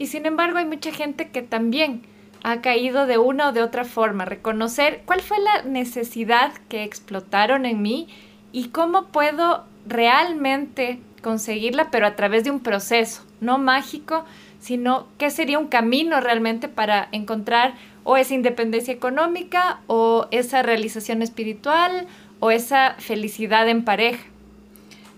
Y 0.00 0.06
sin 0.06 0.24
embargo 0.24 0.56
hay 0.56 0.64
mucha 0.64 0.92
gente 0.92 1.28
que 1.28 1.42
también 1.42 2.00
ha 2.42 2.62
caído 2.62 3.06
de 3.06 3.18
una 3.18 3.50
o 3.50 3.52
de 3.52 3.62
otra 3.62 3.84
forma. 3.84 4.24
Reconocer 4.24 5.02
cuál 5.04 5.20
fue 5.20 5.36
la 5.40 5.60
necesidad 5.64 6.54
que 6.70 6.84
explotaron 6.84 7.66
en 7.66 7.82
mí 7.82 8.08
y 8.50 8.68
cómo 8.68 9.08
puedo 9.08 9.62
realmente 9.86 11.00
conseguirla, 11.20 11.90
pero 11.90 12.06
a 12.06 12.16
través 12.16 12.44
de 12.44 12.50
un 12.50 12.60
proceso, 12.60 13.26
no 13.42 13.58
mágico, 13.58 14.24
sino 14.58 15.06
qué 15.18 15.28
sería 15.28 15.58
un 15.58 15.68
camino 15.68 16.18
realmente 16.22 16.68
para 16.68 17.10
encontrar 17.12 17.74
o 18.02 18.16
esa 18.16 18.32
independencia 18.32 18.94
económica 18.94 19.80
o 19.86 20.28
esa 20.30 20.62
realización 20.62 21.20
espiritual 21.20 22.06
o 22.38 22.50
esa 22.50 22.94
felicidad 23.00 23.68
en 23.68 23.84
pareja. 23.84 24.24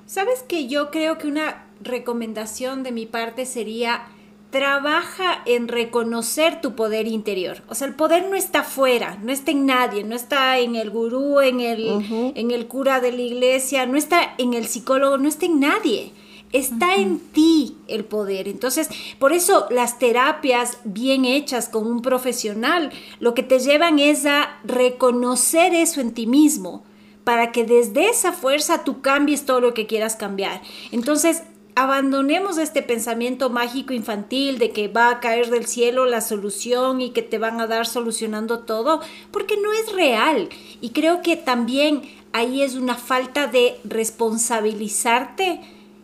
Sabes 0.06 0.42
que 0.42 0.66
yo 0.66 0.90
creo 0.90 1.18
que 1.18 1.28
una 1.28 1.66
recomendación 1.80 2.82
de 2.82 2.90
mi 2.90 3.06
parte 3.06 3.46
sería 3.46 4.08
trabaja 4.52 5.42
en 5.46 5.66
reconocer 5.66 6.60
tu 6.60 6.76
poder 6.76 7.08
interior. 7.08 7.62
O 7.68 7.74
sea, 7.74 7.88
el 7.88 7.94
poder 7.94 8.28
no 8.28 8.36
está 8.36 8.62
fuera, 8.62 9.18
no 9.22 9.32
está 9.32 9.50
en 9.50 9.64
nadie, 9.64 10.04
no 10.04 10.14
está 10.14 10.58
en 10.58 10.76
el 10.76 10.90
gurú, 10.90 11.40
en 11.40 11.60
el, 11.60 12.32
en 12.36 12.50
el 12.50 12.66
cura 12.68 13.00
de 13.00 13.12
la 13.12 13.22
iglesia, 13.22 13.86
no 13.86 13.96
está 13.96 14.34
en 14.36 14.52
el 14.52 14.66
psicólogo, 14.66 15.16
no 15.16 15.26
está 15.26 15.46
en 15.46 15.58
nadie. 15.58 16.12
Está 16.52 16.96
en 16.96 17.18
ti 17.18 17.78
el 17.88 18.04
poder. 18.04 18.46
Entonces, 18.46 18.90
por 19.18 19.32
eso 19.32 19.66
las 19.70 19.98
terapias 19.98 20.76
bien 20.84 21.24
hechas 21.24 21.70
con 21.70 21.86
un 21.86 22.02
profesional, 22.02 22.92
lo 23.20 23.32
que 23.32 23.42
te 23.42 23.58
llevan 23.58 23.98
es 23.98 24.26
a 24.26 24.60
reconocer 24.64 25.72
eso 25.72 26.02
en 26.02 26.12
ti 26.12 26.26
mismo, 26.26 26.84
para 27.24 27.52
que 27.52 27.64
desde 27.64 28.10
esa 28.10 28.32
fuerza 28.32 28.84
tú 28.84 29.00
cambies 29.00 29.46
todo 29.46 29.62
lo 29.62 29.72
que 29.72 29.86
quieras 29.86 30.14
cambiar. 30.14 30.60
Entonces, 30.90 31.42
abandonemos 31.74 32.58
este 32.58 32.82
pensamiento 32.82 33.50
mágico 33.50 33.92
infantil 33.92 34.58
de 34.58 34.70
que 34.70 34.88
va 34.88 35.10
a 35.10 35.20
caer 35.20 35.50
del 35.50 35.66
cielo 35.66 36.06
la 36.06 36.20
solución 36.20 37.00
y 37.00 37.10
que 37.10 37.22
te 37.22 37.38
van 37.38 37.60
a 37.60 37.66
dar 37.66 37.86
solucionando 37.86 38.60
todo, 38.60 39.00
porque 39.30 39.56
no 39.56 39.72
es 39.72 39.92
real. 39.92 40.48
Y 40.80 40.90
creo 40.90 41.22
que 41.22 41.36
también 41.36 42.02
ahí 42.32 42.62
es 42.62 42.74
una 42.74 42.96
falta 42.96 43.46
de 43.46 43.78
responsabilizarte 43.84 45.60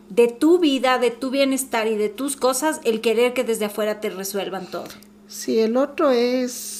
de 0.09 0.27
tu 0.27 0.57
vida, 0.57 0.97
de 0.97 1.11
tu 1.11 1.29
bienestar 1.29 1.87
y 1.87 1.95
de 1.95 2.09
tus 2.09 2.35
cosas, 2.35 2.81
el 2.83 2.99
querer 2.99 3.33
que 3.33 3.43
desde 3.43 3.65
afuera 3.65 4.01
te 4.01 4.09
resuelvan 4.09 4.65
todo. 4.65 4.87
Sí, 5.27 5.59
el 5.59 5.77
otro 5.77 6.09
es 6.09 6.78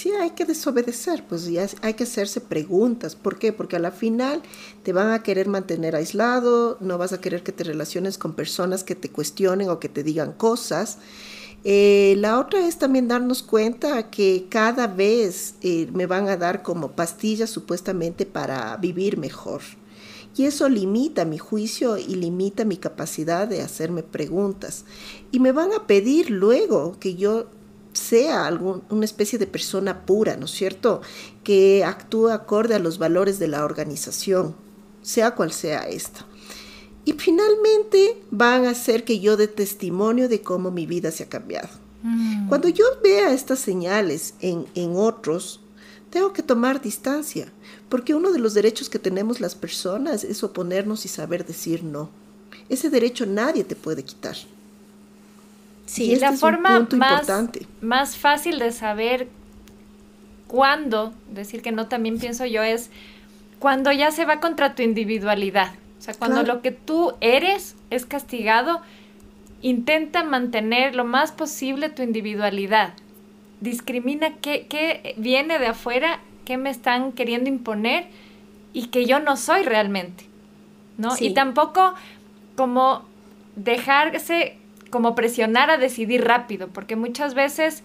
sí 0.00 0.10
hay 0.12 0.30
que 0.30 0.46
desobedecer, 0.46 1.24
pues 1.28 1.44
ya 1.46 1.66
hay 1.82 1.92
que 1.92 2.04
hacerse 2.04 2.40
preguntas. 2.40 3.16
¿Por 3.16 3.38
qué? 3.38 3.52
Porque 3.52 3.76
a 3.76 3.78
la 3.78 3.90
final 3.90 4.40
te 4.82 4.94
van 4.94 5.12
a 5.12 5.22
querer 5.22 5.46
mantener 5.46 5.94
aislado, 5.94 6.78
no 6.80 6.96
vas 6.96 7.12
a 7.12 7.20
querer 7.20 7.42
que 7.42 7.52
te 7.52 7.64
relaciones 7.64 8.16
con 8.16 8.32
personas 8.32 8.82
que 8.82 8.94
te 8.94 9.10
cuestionen 9.10 9.68
o 9.68 9.78
que 9.78 9.90
te 9.90 10.02
digan 10.02 10.32
cosas. 10.32 10.98
Eh, 11.64 12.14
la 12.16 12.38
otra 12.38 12.66
es 12.66 12.78
también 12.78 13.08
darnos 13.08 13.42
cuenta 13.42 14.08
que 14.08 14.46
cada 14.48 14.86
vez 14.86 15.56
eh, 15.60 15.90
me 15.92 16.06
van 16.06 16.30
a 16.30 16.38
dar 16.38 16.62
como 16.62 16.92
pastillas 16.92 17.50
supuestamente 17.50 18.24
para 18.24 18.74
vivir 18.78 19.18
mejor. 19.18 19.60
Y 20.34 20.44
eso 20.44 20.70
limita 20.70 21.26
mi 21.26 21.36
juicio 21.36 21.98
y 21.98 22.14
limita 22.14 22.64
mi 22.64 22.78
capacidad 22.78 23.46
de 23.46 23.60
hacerme 23.60 24.02
preguntas. 24.02 24.86
Y 25.30 25.40
me 25.40 25.52
van 25.52 25.74
a 25.74 25.86
pedir 25.86 26.30
luego 26.30 26.96
que 26.98 27.16
yo 27.16 27.48
sea 27.92 28.46
algún, 28.46 28.82
una 28.90 29.04
especie 29.04 29.38
de 29.38 29.46
persona 29.46 30.06
pura, 30.06 30.36
¿no 30.36 30.46
es 30.46 30.52
cierto? 30.52 31.00
Que 31.42 31.84
actúe 31.84 32.28
acorde 32.28 32.74
a 32.74 32.78
los 32.78 32.98
valores 32.98 33.38
de 33.38 33.48
la 33.48 33.64
organización, 33.64 34.54
sea 35.02 35.34
cual 35.34 35.52
sea 35.52 35.88
esta. 35.88 36.24
Y 37.04 37.12
finalmente 37.14 38.22
van 38.30 38.66
a 38.66 38.70
hacer 38.70 39.04
que 39.04 39.20
yo 39.20 39.36
dé 39.36 39.48
testimonio 39.48 40.28
de 40.28 40.42
cómo 40.42 40.70
mi 40.70 40.86
vida 40.86 41.10
se 41.10 41.24
ha 41.24 41.28
cambiado. 41.28 41.68
Mm. 42.02 42.48
Cuando 42.48 42.68
yo 42.68 42.84
vea 43.02 43.32
estas 43.32 43.58
señales 43.58 44.34
en, 44.40 44.66
en 44.74 44.92
otros, 44.96 45.60
tengo 46.10 46.32
que 46.32 46.42
tomar 46.42 46.80
distancia, 46.80 47.52
porque 47.88 48.14
uno 48.14 48.32
de 48.32 48.38
los 48.38 48.54
derechos 48.54 48.90
que 48.90 48.98
tenemos 48.98 49.40
las 49.40 49.54
personas 49.54 50.24
es 50.24 50.42
oponernos 50.44 51.04
y 51.04 51.08
saber 51.08 51.46
decir 51.46 51.84
no. 51.84 52.10
Ese 52.68 52.90
derecho 52.90 53.26
nadie 53.26 53.64
te 53.64 53.76
puede 53.76 54.04
quitar. 54.04 54.36
Sí, 55.90 56.12
este 56.12 56.24
la 56.24 56.32
forma 56.34 56.86
más, 56.92 57.28
más 57.80 58.16
fácil 58.16 58.60
de 58.60 58.70
saber 58.70 59.26
cuándo 60.46 61.12
decir 61.28 61.62
que 61.62 61.72
no 61.72 61.88
también 61.88 62.20
pienso 62.20 62.46
yo 62.46 62.62
es 62.62 62.90
cuando 63.58 63.90
ya 63.90 64.12
se 64.12 64.24
va 64.24 64.38
contra 64.38 64.76
tu 64.76 64.82
individualidad. 64.84 65.72
O 65.98 66.02
sea, 66.02 66.14
cuando 66.14 66.44
lo 66.44 66.62
que 66.62 66.70
tú 66.70 67.14
eres 67.20 67.74
es 67.90 68.06
castigado, 68.06 68.82
intenta 69.62 70.22
mantener 70.22 70.94
lo 70.94 71.04
más 71.04 71.32
posible 71.32 71.88
tu 71.88 72.02
individualidad. 72.02 72.94
Discrimina 73.60 74.36
qué, 74.36 74.68
qué 74.68 75.16
viene 75.18 75.58
de 75.58 75.66
afuera, 75.66 76.20
qué 76.44 76.56
me 76.56 76.70
están 76.70 77.10
queriendo 77.10 77.48
imponer 77.48 78.06
y 78.72 78.86
que 78.86 79.06
yo 79.06 79.18
no 79.18 79.36
soy 79.36 79.64
realmente. 79.64 80.24
¿No? 80.98 81.16
Y 81.18 81.34
tampoco 81.34 81.94
como 82.54 83.04
dejarse 83.56 84.59
como 84.90 85.14
presionar 85.14 85.70
a 85.70 85.78
decidir 85.78 86.24
rápido, 86.24 86.68
porque 86.68 86.96
muchas 86.96 87.34
veces 87.34 87.82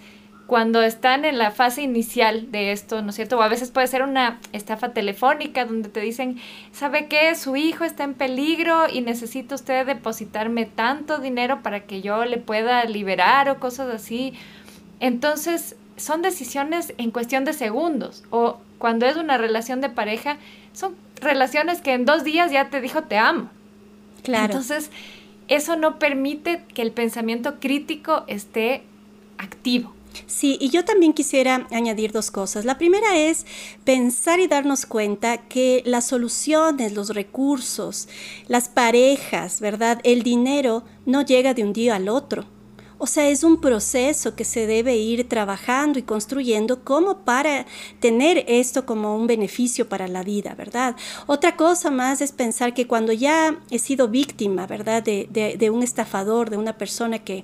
cuando 0.47 0.83
están 0.83 1.25
en 1.25 1.37
la 1.37 1.51
fase 1.51 1.81
inicial 1.81 2.51
de 2.51 2.71
esto, 2.71 3.01
¿no 3.01 3.09
es 3.09 3.15
cierto? 3.15 3.37
O 3.37 3.41
a 3.41 3.47
veces 3.47 3.71
puede 3.71 3.87
ser 3.87 4.03
una 4.03 4.39
estafa 4.53 4.89
telefónica 4.89 5.65
donde 5.65 5.89
te 5.89 6.01
dicen, 6.01 6.39
¿sabe 6.71 7.07
qué? 7.07 7.33
Su 7.35 7.55
hijo 7.55 7.83
está 7.83 8.03
en 8.03 8.13
peligro 8.13 8.87
y 8.91 9.01
necesita 9.01 9.55
usted 9.55 9.85
depositarme 9.87 10.65
tanto 10.65 11.17
dinero 11.17 11.63
para 11.63 11.81
que 11.85 12.01
yo 12.01 12.25
le 12.25 12.37
pueda 12.37 12.83
liberar 12.85 13.49
o 13.49 13.59
cosas 13.59 13.93
así. 13.93 14.33
Entonces, 14.99 15.75
son 15.97 16.21
decisiones 16.21 16.93
en 16.97 17.11
cuestión 17.11 17.43
de 17.43 17.53
segundos. 17.53 18.23
O 18.29 18.59
cuando 18.77 19.07
es 19.07 19.17
una 19.17 19.37
relación 19.37 19.81
de 19.81 19.89
pareja, 19.89 20.37
son 20.73 20.95
relaciones 21.21 21.81
que 21.81 21.93
en 21.93 22.05
dos 22.05 22.23
días 22.23 22.51
ya 22.51 22.69
te 22.69 22.81
dijo 22.81 23.03
te 23.03 23.17
amo. 23.17 23.49
Claro. 24.21 24.45
Entonces, 24.45 24.91
eso 25.47 25.75
no 25.75 25.99
permite 25.99 26.63
que 26.73 26.81
el 26.81 26.91
pensamiento 26.91 27.59
crítico 27.59 28.23
esté 28.27 28.83
activo. 29.37 29.93
Sí, 30.27 30.57
y 30.61 30.69
yo 30.69 30.85
también 30.85 31.13
quisiera 31.13 31.67
añadir 31.71 32.11
dos 32.11 32.31
cosas. 32.31 32.65
La 32.65 32.77
primera 32.77 33.17
es 33.17 33.45
pensar 33.83 34.39
y 34.39 34.47
darnos 34.47 34.85
cuenta 34.85 35.37
que 35.37 35.83
las 35.85 36.07
soluciones, 36.07 36.93
los 36.93 37.09
recursos, 37.09 38.07
las 38.47 38.69
parejas, 38.69 39.59
¿verdad? 39.59 39.99
El 40.03 40.23
dinero 40.23 40.83
no 41.05 41.21
llega 41.21 41.53
de 41.53 41.63
un 41.63 41.73
día 41.73 41.95
al 41.95 42.07
otro. 42.07 42.45
O 42.97 43.07
sea, 43.07 43.27
es 43.27 43.43
un 43.43 43.59
proceso 43.59 44.35
que 44.35 44.45
se 44.45 44.67
debe 44.67 44.95
ir 44.95 45.27
trabajando 45.27 45.99
y 45.99 46.03
construyendo 46.03 46.83
como 46.83 47.19
para 47.19 47.65
tener 47.99 48.45
esto 48.47 48.85
como 48.85 49.17
un 49.17 49.27
beneficio 49.27 49.89
para 49.89 50.07
la 50.07 50.23
vida, 50.23 50.55
¿verdad? 50.55 50.95
Otra 51.27 51.57
cosa 51.57 51.91
más 51.91 52.21
es 52.21 52.31
pensar 52.31 52.73
que 52.73 52.87
cuando 52.87 53.11
ya 53.11 53.59
he 53.69 53.79
sido 53.79 54.07
víctima, 54.07 54.65
¿verdad? 54.65 55.03
De, 55.03 55.69
un 55.69 55.83
estafador, 55.83 56.49
de 56.49 56.57
una 56.57 56.77
persona 56.77 57.19
que, 57.19 57.43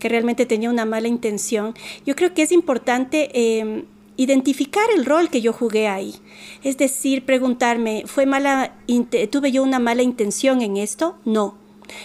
realmente 0.00 0.44
tenía 0.44 0.68
una 0.68 0.84
mala 0.84 1.08
intención, 1.08 1.74
yo 2.04 2.14
creo 2.14 2.34
que 2.34 2.42
es 2.42 2.52
importante... 2.52 3.30
Em, 3.32 3.84
identificar 4.16 4.84
el 4.94 5.06
rol 5.06 5.30
que 5.30 5.40
yo 5.40 5.54
jugué 5.54 5.88
ahí. 5.88 6.14
Es 6.62 6.76
decir, 6.76 7.24
preguntarme, 7.24 8.02
¿fue 8.04 8.26
mala, 8.26 8.76
¿tuve 9.30 9.50
yo 9.50 9.62
una 9.62 9.78
mala 9.78 10.02
intención 10.02 10.60
en 10.60 10.76
esto? 10.76 11.16
No. 11.24 11.54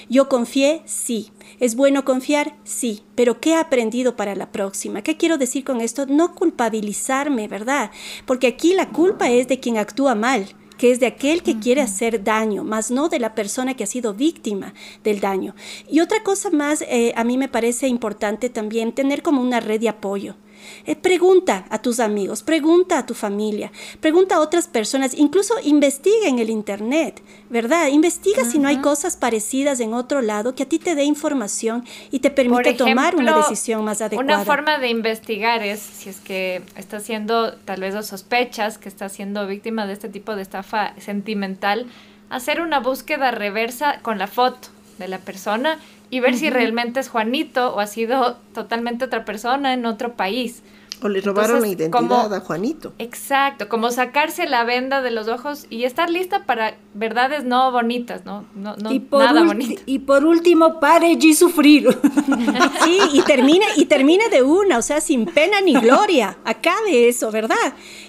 ¿Yo 0.09 0.29
confié? 0.29 0.81
Sí. 0.85 1.31
¿Es 1.59 1.75
bueno 1.75 2.03
confiar? 2.03 2.55
Sí, 2.63 3.03
pero 3.15 3.39
¿qué 3.39 3.51
he 3.51 3.55
aprendido 3.55 4.15
para 4.15 4.35
la 4.35 4.51
próxima? 4.51 5.01
¿Qué 5.01 5.17
quiero 5.17 5.37
decir 5.37 5.63
con 5.63 5.81
esto? 5.81 6.05
No 6.05 6.35
culpabilizarme, 6.35 7.47
¿verdad? 7.47 7.91
Porque 8.25 8.47
aquí 8.47 8.73
la 8.73 8.89
culpa 8.89 9.29
es 9.29 9.47
de 9.47 9.59
quien 9.59 9.77
actúa 9.77 10.15
mal 10.15 10.47
que 10.77 10.91
es 10.91 10.99
de 10.99 11.05
aquel 11.05 11.41
que 11.41 11.57
quiere 11.59 11.81
hacer 11.81 12.23
daño, 12.23 12.63
más 12.63 12.91
no 12.91 13.07
de 13.09 13.19
la 13.19 13.33
persona 13.33 13.75
que 13.75 13.85
ha 13.85 13.87
sido 13.87 14.13
víctima 14.13 14.73
del 15.03 15.19
daño. 15.21 15.55
Y 15.89 16.01
otra 16.01 16.21
cosa 16.23 16.49
más, 16.49 16.81
eh, 16.81 17.13
a 17.15 17.23
mí 17.23 17.37
me 17.37 17.47
parece 17.47 17.87
importante 17.87 18.49
también 18.49 18.91
tener 18.91 19.21
como 19.21 19.41
una 19.41 19.59
red 19.59 19.79
de 19.79 19.89
apoyo. 19.89 20.35
Eh, 20.85 20.95
pregunta 20.95 21.65
a 21.69 21.81
tus 21.81 21.99
amigos, 21.99 22.43
pregunta 22.43 22.99
a 22.99 23.05
tu 23.05 23.13
familia, 23.13 23.71
pregunta 23.99 24.35
a 24.35 24.39
otras 24.39 24.67
personas, 24.67 25.13
incluso 25.13 25.55
investiga 25.63 26.27
en 26.27 26.39
el 26.39 26.49
Internet, 26.49 27.21
¿verdad? 27.49 27.87
Investiga 27.87 28.45
si 28.45 28.59
no 28.59 28.67
hay 28.67 28.77
cosas 28.77 29.17
parecidas 29.17 29.79
en 29.79 29.93
otro 29.93 30.21
lado 30.21 30.55
que 30.55 30.63
a 30.63 30.65
ti 30.69 30.79
te 30.79 30.95
dé 30.95 31.03
información 31.03 31.85
y 32.11 32.19
te 32.19 32.29
permite 32.29 32.73
tomar 32.73 33.15
una 33.15 33.37
decisión 33.37 33.83
más 33.83 34.01
adecuada. 34.01 34.35
Una 34.35 34.45
forma 34.45 34.79
de 34.79 34.89
investigar 34.89 35.63
es 35.63 35.79
si 35.79 36.09
es 36.09 36.19
que 36.19 36.61
está 36.75 36.99
siendo, 36.99 37.53
tal 37.57 37.81
vez 37.81 37.95
o 37.95 38.03
sospechas 38.03 38.77
que 38.77 38.89
está 38.89 39.09
siendo 39.09 39.47
víctima 39.47 39.85
de 39.87 39.93
este 39.93 40.09
tipo 40.09 40.35
de 40.35 40.41
estafa 40.41 40.93
sentimental, 40.99 41.87
hacer 42.29 42.61
una 42.61 42.79
búsqueda 42.79 43.31
reversa 43.31 43.99
con 44.01 44.17
la 44.17 44.27
foto 44.27 44.69
de 44.97 45.07
la 45.07 45.19
persona 45.19 45.79
y 46.09 46.19
ver 46.19 46.35
si 46.35 46.49
realmente 46.49 46.99
es 46.99 47.09
Juanito 47.09 47.73
o 47.73 47.79
ha 47.79 47.87
sido 47.87 48.37
totalmente 48.53 49.05
otra 49.05 49.25
persona 49.25 49.73
en 49.73 49.85
otro 49.85 50.15
país. 50.15 50.63
O 51.01 51.09
le 51.09 51.21
robaron 51.21 51.61
la 51.61 51.67
identidad 51.67 52.33
a 52.33 52.39
Juanito. 52.39 52.93
Exacto, 52.99 53.67
como 53.67 53.91
sacarse 53.91 54.47
la 54.47 54.63
venda 54.63 55.01
de 55.01 55.11
los 55.11 55.27
ojos 55.27 55.67
y 55.69 55.83
estar 55.83 56.09
lista 56.09 56.45
para 56.45 56.75
verdades 56.93 57.43
no 57.43 57.71
bonitas, 57.71 58.25
¿no? 58.25 58.45
no, 58.55 58.75
no 58.77 58.91
y 58.91 58.99
por 58.99 59.23
nada 59.23 59.43
bonito. 59.43 59.81
Y 59.85 59.99
por 59.99 60.25
último, 60.25 60.79
pare 60.79 61.11
y 61.11 61.33
sufrir. 61.33 61.87
sí, 62.83 62.99
y 63.13 63.21
termine, 63.23 63.65
y 63.75 63.85
termine 63.85 64.29
de 64.29 64.41
una, 64.43 64.77
o 64.77 64.81
sea, 64.81 65.01
sin 65.01 65.25
pena 65.25 65.61
ni 65.61 65.73
gloria. 65.73 66.37
Acabe 66.45 67.09
eso, 67.09 67.31
¿verdad? 67.31 67.55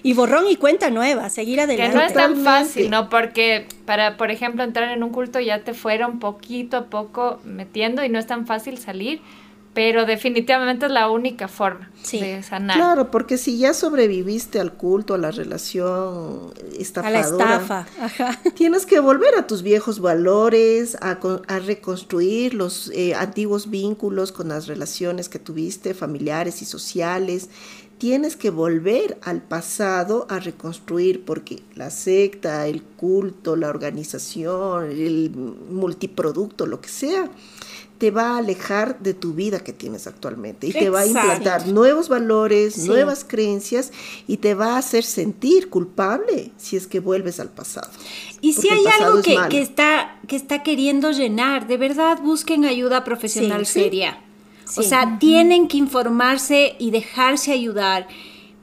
Y 0.03 0.14
borrón 0.14 0.47
y 0.49 0.57
cuenta 0.57 0.91
nueva, 0.91 1.28
seguir 1.28 1.61
adelante. 1.61 1.93
Que 1.93 1.99
no 1.99 2.05
es 2.05 2.12
tan 2.12 2.37
fácil, 2.37 2.91
¿no? 2.91 3.09
Porque 3.09 3.66
para, 3.84 4.16
por 4.16 4.30
ejemplo, 4.30 4.62
entrar 4.62 4.91
en 4.91 5.03
un 5.03 5.11
culto 5.11 5.41
ya 5.41 5.64
te 5.64 5.74
fueron 5.74 6.18
poquito 6.18 6.76
a 6.76 6.84
poco 6.84 7.41
metiendo 7.45 8.05
y 8.05 8.09
no 8.09 8.18
es 8.18 8.26
tan 8.26 8.47
fácil 8.47 8.78
salir 8.78 9.20
pero 9.76 10.06
definitivamente 10.06 10.86
es 10.86 10.92
la 10.92 11.10
única 11.10 11.48
forma 11.48 11.90
de 12.10 12.42
sanar. 12.42 12.78
Claro, 12.78 13.10
porque 13.10 13.36
si 13.36 13.58
ya 13.58 13.74
sobreviviste 13.74 14.58
al 14.58 14.72
culto, 14.72 15.12
a 15.12 15.18
la 15.18 15.30
relación 15.30 16.50
estafadora, 16.78 17.18
a 17.18 17.58
la 17.60 17.84
estafa, 17.84 17.86
tienes 18.54 18.86
que 18.86 19.00
volver 19.00 19.34
a 19.34 19.46
tus 19.46 19.60
viejos 19.60 20.00
valores, 20.00 20.96
a, 21.02 21.18
reconstruir 21.58 22.54
los 22.54 22.90
eh, 22.94 23.14
antiguos 23.14 23.68
vínculos 23.68 24.32
con 24.32 24.48
las 24.48 24.66
relaciones 24.66 25.28
que 25.28 25.38
tuviste, 25.38 25.92
familiares 25.92 26.62
y 26.62 26.64
sociales. 26.64 27.50
Tienes 27.98 28.34
que 28.34 28.48
volver 28.48 29.18
al 29.22 29.42
pasado 29.42 30.26
a 30.30 30.38
reconstruir, 30.38 31.22
porque 31.22 31.62
la 31.74 31.90
secta, 31.90 32.66
el 32.66 32.82
culto, 32.82 33.56
la 33.56 33.68
organización, 33.68 34.90
el 34.90 35.30
multiproducto, 35.70 36.64
lo 36.64 36.80
que 36.80 36.88
sea, 36.88 37.30
te 37.99 38.11
va 38.11 38.34
a 38.34 38.38
alejar 38.38 38.99
de 39.01 39.14
tu 39.14 39.32
vida 39.32 39.61
que 39.61 39.72
tienes 39.72 40.07
actualmente 40.07 40.66
y 40.66 40.72
te 40.72 40.90
va 40.90 41.01
a 41.01 41.07
implantar 41.07 41.66
nuevos 41.68 42.09
valores, 42.09 42.86
nuevas 42.86 43.24
creencias 43.24 43.92
y 44.26 44.36
te 44.36 44.55
va 44.55 44.74
a 44.74 44.78
hacer 44.78 45.03
sentir 45.03 45.70
culpable 45.70 46.53
si 46.57 46.76
es 46.76 46.86
que 46.86 47.01
vuelves 47.01 47.40
al 47.40 47.49
pasado. 47.49 47.88
Y 48.40 48.53
si 48.53 48.68
hay 48.68 48.84
algo 49.01 49.22
que, 49.22 49.36
que, 49.49 49.61
está, 49.61 50.18
que 50.28 50.36
está 50.36 50.62
queriendo 50.62 51.11
llenar, 51.11 51.66
de 51.66 51.78
verdad 51.78 52.20
busquen 52.22 52.64
ayuda 52.64 53.03
profesional 53.05 53.64
seria. 53.66 54.22
O 54.76 54.82
sea, 54.82 55.18
tienen 55.18 55.68
que 55.68 55.76
informarse 55.76 56.74
y 56.78 56.90
dejarse 56.90 57.53
ayudar 57.53 58.09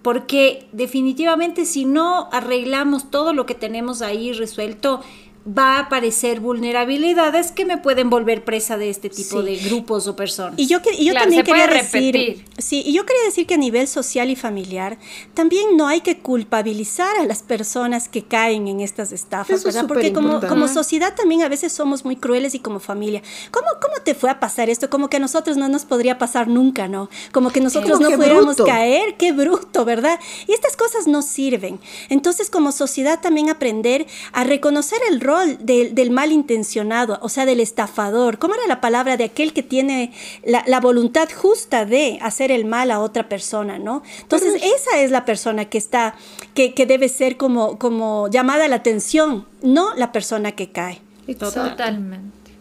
porque 0.03 0.67
definitivamente 0.73 1.65
si 1.65 1.85
no 1.85 2.27
arreglamos 2.31 3.09
todo 3.09 3.33
lo 3.33 3.45
que 3.45 3.55
tenemos 3.55 4.01
ahí 4.01 4.33
resuelto, 4.33 4.99
va 5.45 5.75
a 5.75 5.79
aparecer 5.81 6.39
vulnerabilidades 6.39 7.51
que 7.51 7.65
me 7.65 7.77
pueden 7.77 8.09
volver 8.09 8.45
presa 8.45 8.77
de 8.77 8.89
este 8.89 9.09
tipo 9.09 9.43
de 9.43 9.57
grupos 9.57 10.07
o 10.07 10.15
personas. 10.15 10.57
Y 10.57 10.67
yo, 10.67 10.79
y 10.97 11.05
yo 11.05 11.13
también 11.13 11.43
quería 11.43 11.67
decir, 11.67 12.45
sí, 12.57 12.81
y 12.85 12.93
yo 12.93 13.05
quería 13.05 13.23
decir 13.25 13.45
que 13.45 13.55
a 13.55 13.57
nivel 13.57 13.87
social 13.89 14.29
y 14.29 14.37
familiar 14.37 14.97
también 15.33 15.75
no 15.75 15.87
hay 15.87 15.99
que 15.99 16.19
culpabilizar 16.19 17.17
a 17.17 17.25
las 17.25 17.43
personas 17.43 18.07
que 18.07 18.23
caen 18.23 18.69
en 18.69 18.79
estas 18.79 19.11
estafas, 19.11 19.63
¿verdad? 19.65 19.85
Porque 19.85 20.13
como, 20.13 20.39
como 20.39 20.69
sociedad 20.69 21.13
también 21.13 21.41
a 21.41 21.49
veces 21.49 21.73
somos 21.73 22.05
muy 22.05 22.15
crueles 22.15 22.55
y 22.55 22.59
como 22.59 22.79
familia. 22.79 23.21
¿Cómo, 23.51 23.67
¿Cómo 23.81 23.95
te 24.03 24.15
fue 24.15 24.29
a 24.29 24.39
pasar 24.39 24.69
esto? 24.69 24.89
Como 24.89 25.09
que 25.09 25.17
a 25.17 25.19
nosotros 25.19 25.57
no 25.57 25.67
nos 25.67 25.83
podría 25.83 26.17
pasar 26.17 26.47
nunca, 26.47 26.87
¿no? 26.87 27.09
Como 27.33 27.51
que 27.51 27.59
nosotros 27.59 27.99
no 27.99 28.11
pudiéramos 28.11 28.55
caer, 28.65 29.15
qué 29.17 29.33
bruto, 29.33 29.83
¿verdad? 29.83 30.19
Y 30.47 30.53
estas 30.53 30.77
cosas 30.77 31.05
no 31.05 31.21
sirven. 31.21 31.81
Entonces, 32.07 32.49
como 32.49 32.71
sociedad 32.71 33.19
también 33.19 33.49
aprender 33.49 34.07
a 34.31 34.45
reconocer 34.45 34.99
el 35.09 35.19
rol 35.19 35.32
del 35.59 36.11
malintencionado, 36.11 37.19
o 37.21 37.29
sea, 37.29 37.45
del 37.45 37.59
estafador. 37.59 38.39
¿Cómo 38.39 38.55
era 38.55 38.63
la 38.67 38.81
palabra 38.81 39.17
de 39.17 39.25
aquel 39.25 39.53
que 39.53 39.63
tiene 39.63 40.13
la, 40.43 40.79
voluntad 40.79 41.29
justa 41.33 41.85
de 41.85 42.19
hacer 42.21 42.51
el 42.51 42.65
mal 42.65 42.91
a 42.91 42.99
otra 42.99 43.29
persona, 43.29 43.79
¿no? 43.79 44.03
Entonces, 44.21 44.55
esa 44.55 44.99
es 44.99 45.11
la 45.11 45.25
persona 45.25 45.65
que 45.65 45.77
está, 45.77 46.15
que, 46.53 46.73
debe 46.85 47.09
ser 47.09 47.37
como, 47.37 47.77
como 47.77 48.27
llamada 48.29 48.67
la 48.67 48.77
atención, 48.77 49.47
no 49.61 49.93
la 49.95 50.11
persona 50.11 50.51
que 50.51 50.71
cae. 50.71 51.01
Totalmente. 51.39 52.51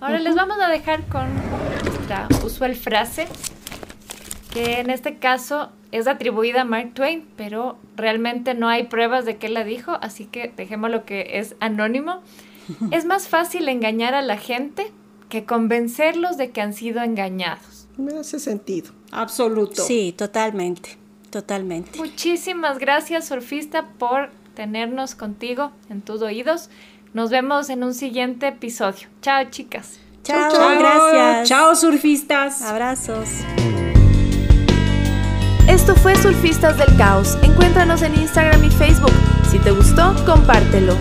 Ahora 0.00 0.18
les 0.18 0.34
vamos 0.34 0.56
a 0.60 0.68
dejar 0.68 1.06
con 1.08 1.28
nuestra 1.84 2.26
usual 2.42 2.74
frase, 2.74 3.28
que 4.52 4.80
en 4.80 4.88
este 4.88 5.18
caso 5.18 5.70
es 5.92 6.06
atribuida 6.06 6.62
a 6.62 6.64
Mark 6.64 6.92
Twain, 6.94 7.26
pero 7.36 7.76
realmente 7.96 8.54
no 8.54 8.68
hay 8.68 8.84
pruebas 8.84 9.24
de 9.24 9.36
que 9.36 9.48
él 9.48 9.54
la 9.54 9.64
dijo, 9.64 9.98
así 10.00 10.24
que 10.24 10.52
dejemos 10.56 10.90
lo 10.90 11.04
que 11.04 11.38
es 11.38 11.56
anónimo. 11.60 12.20
es 12.90 13.04
más 13.04 13.28
fácil 13.28 13.68
engañar 13.68 14.14
a 14.14 14.22
la 14.22 14.36
gente 14.36 14.92
que 15.28 15.44
convencerlos 15.44 16.36
de 16.36 16.50
que 16.50 16.60
han 16.60 16.74
sido 16.74 17.02
engañados. 17.02 17.88
Me 17.96 18.18
hace 18.18 18.38
sentido. 18.38 18.92
Absoluto. 19.10 19.82
Sí, 19.82 20.14
totalmente, 20.16 20.96
totalmente. 21.30 21.98
Muchísimas 21.98 22.78
gracias, 22.78 23.28
surfista, 23.28 23.86
por 23.98 24.30
tenernos 24.54 25.14
contigo 25.14 25.72
en 25.88 26.02
tus 26.02 26.22
oídos. 26.22 26.70
Nos 27.12 27.30
vemos 27.30 27.70
en 27.70 27.82
un 27.82 27.94
siguiente 27.94 28.48
episodio. 28.48 29.08
Chao, 29.20 29.44
chicas. 29.50 29.98
Chao, 30.22 30.50
chao, 30.52 30.78
gracias. 30.78 31.48
Chao, 31.48 31.74
surfistas. 31.74 32.62
Abrazos. 32.62 33.28
Esto 35.70 35.94
fue 35.94 36.16
Surfistas 36.16 36.76
del 36.78 36.96
Caos. 36.96 37.38
Encuéntranos 37.42 38.02
en 38.02 38.16
Instagram 38.16 38.64
y 38.64 38.70
Facebook. 38.70 39.12
Si 39.48 39.60
te 39.60 39.70
gustó, 39.70 40.16
compártelo. 40.26 40.96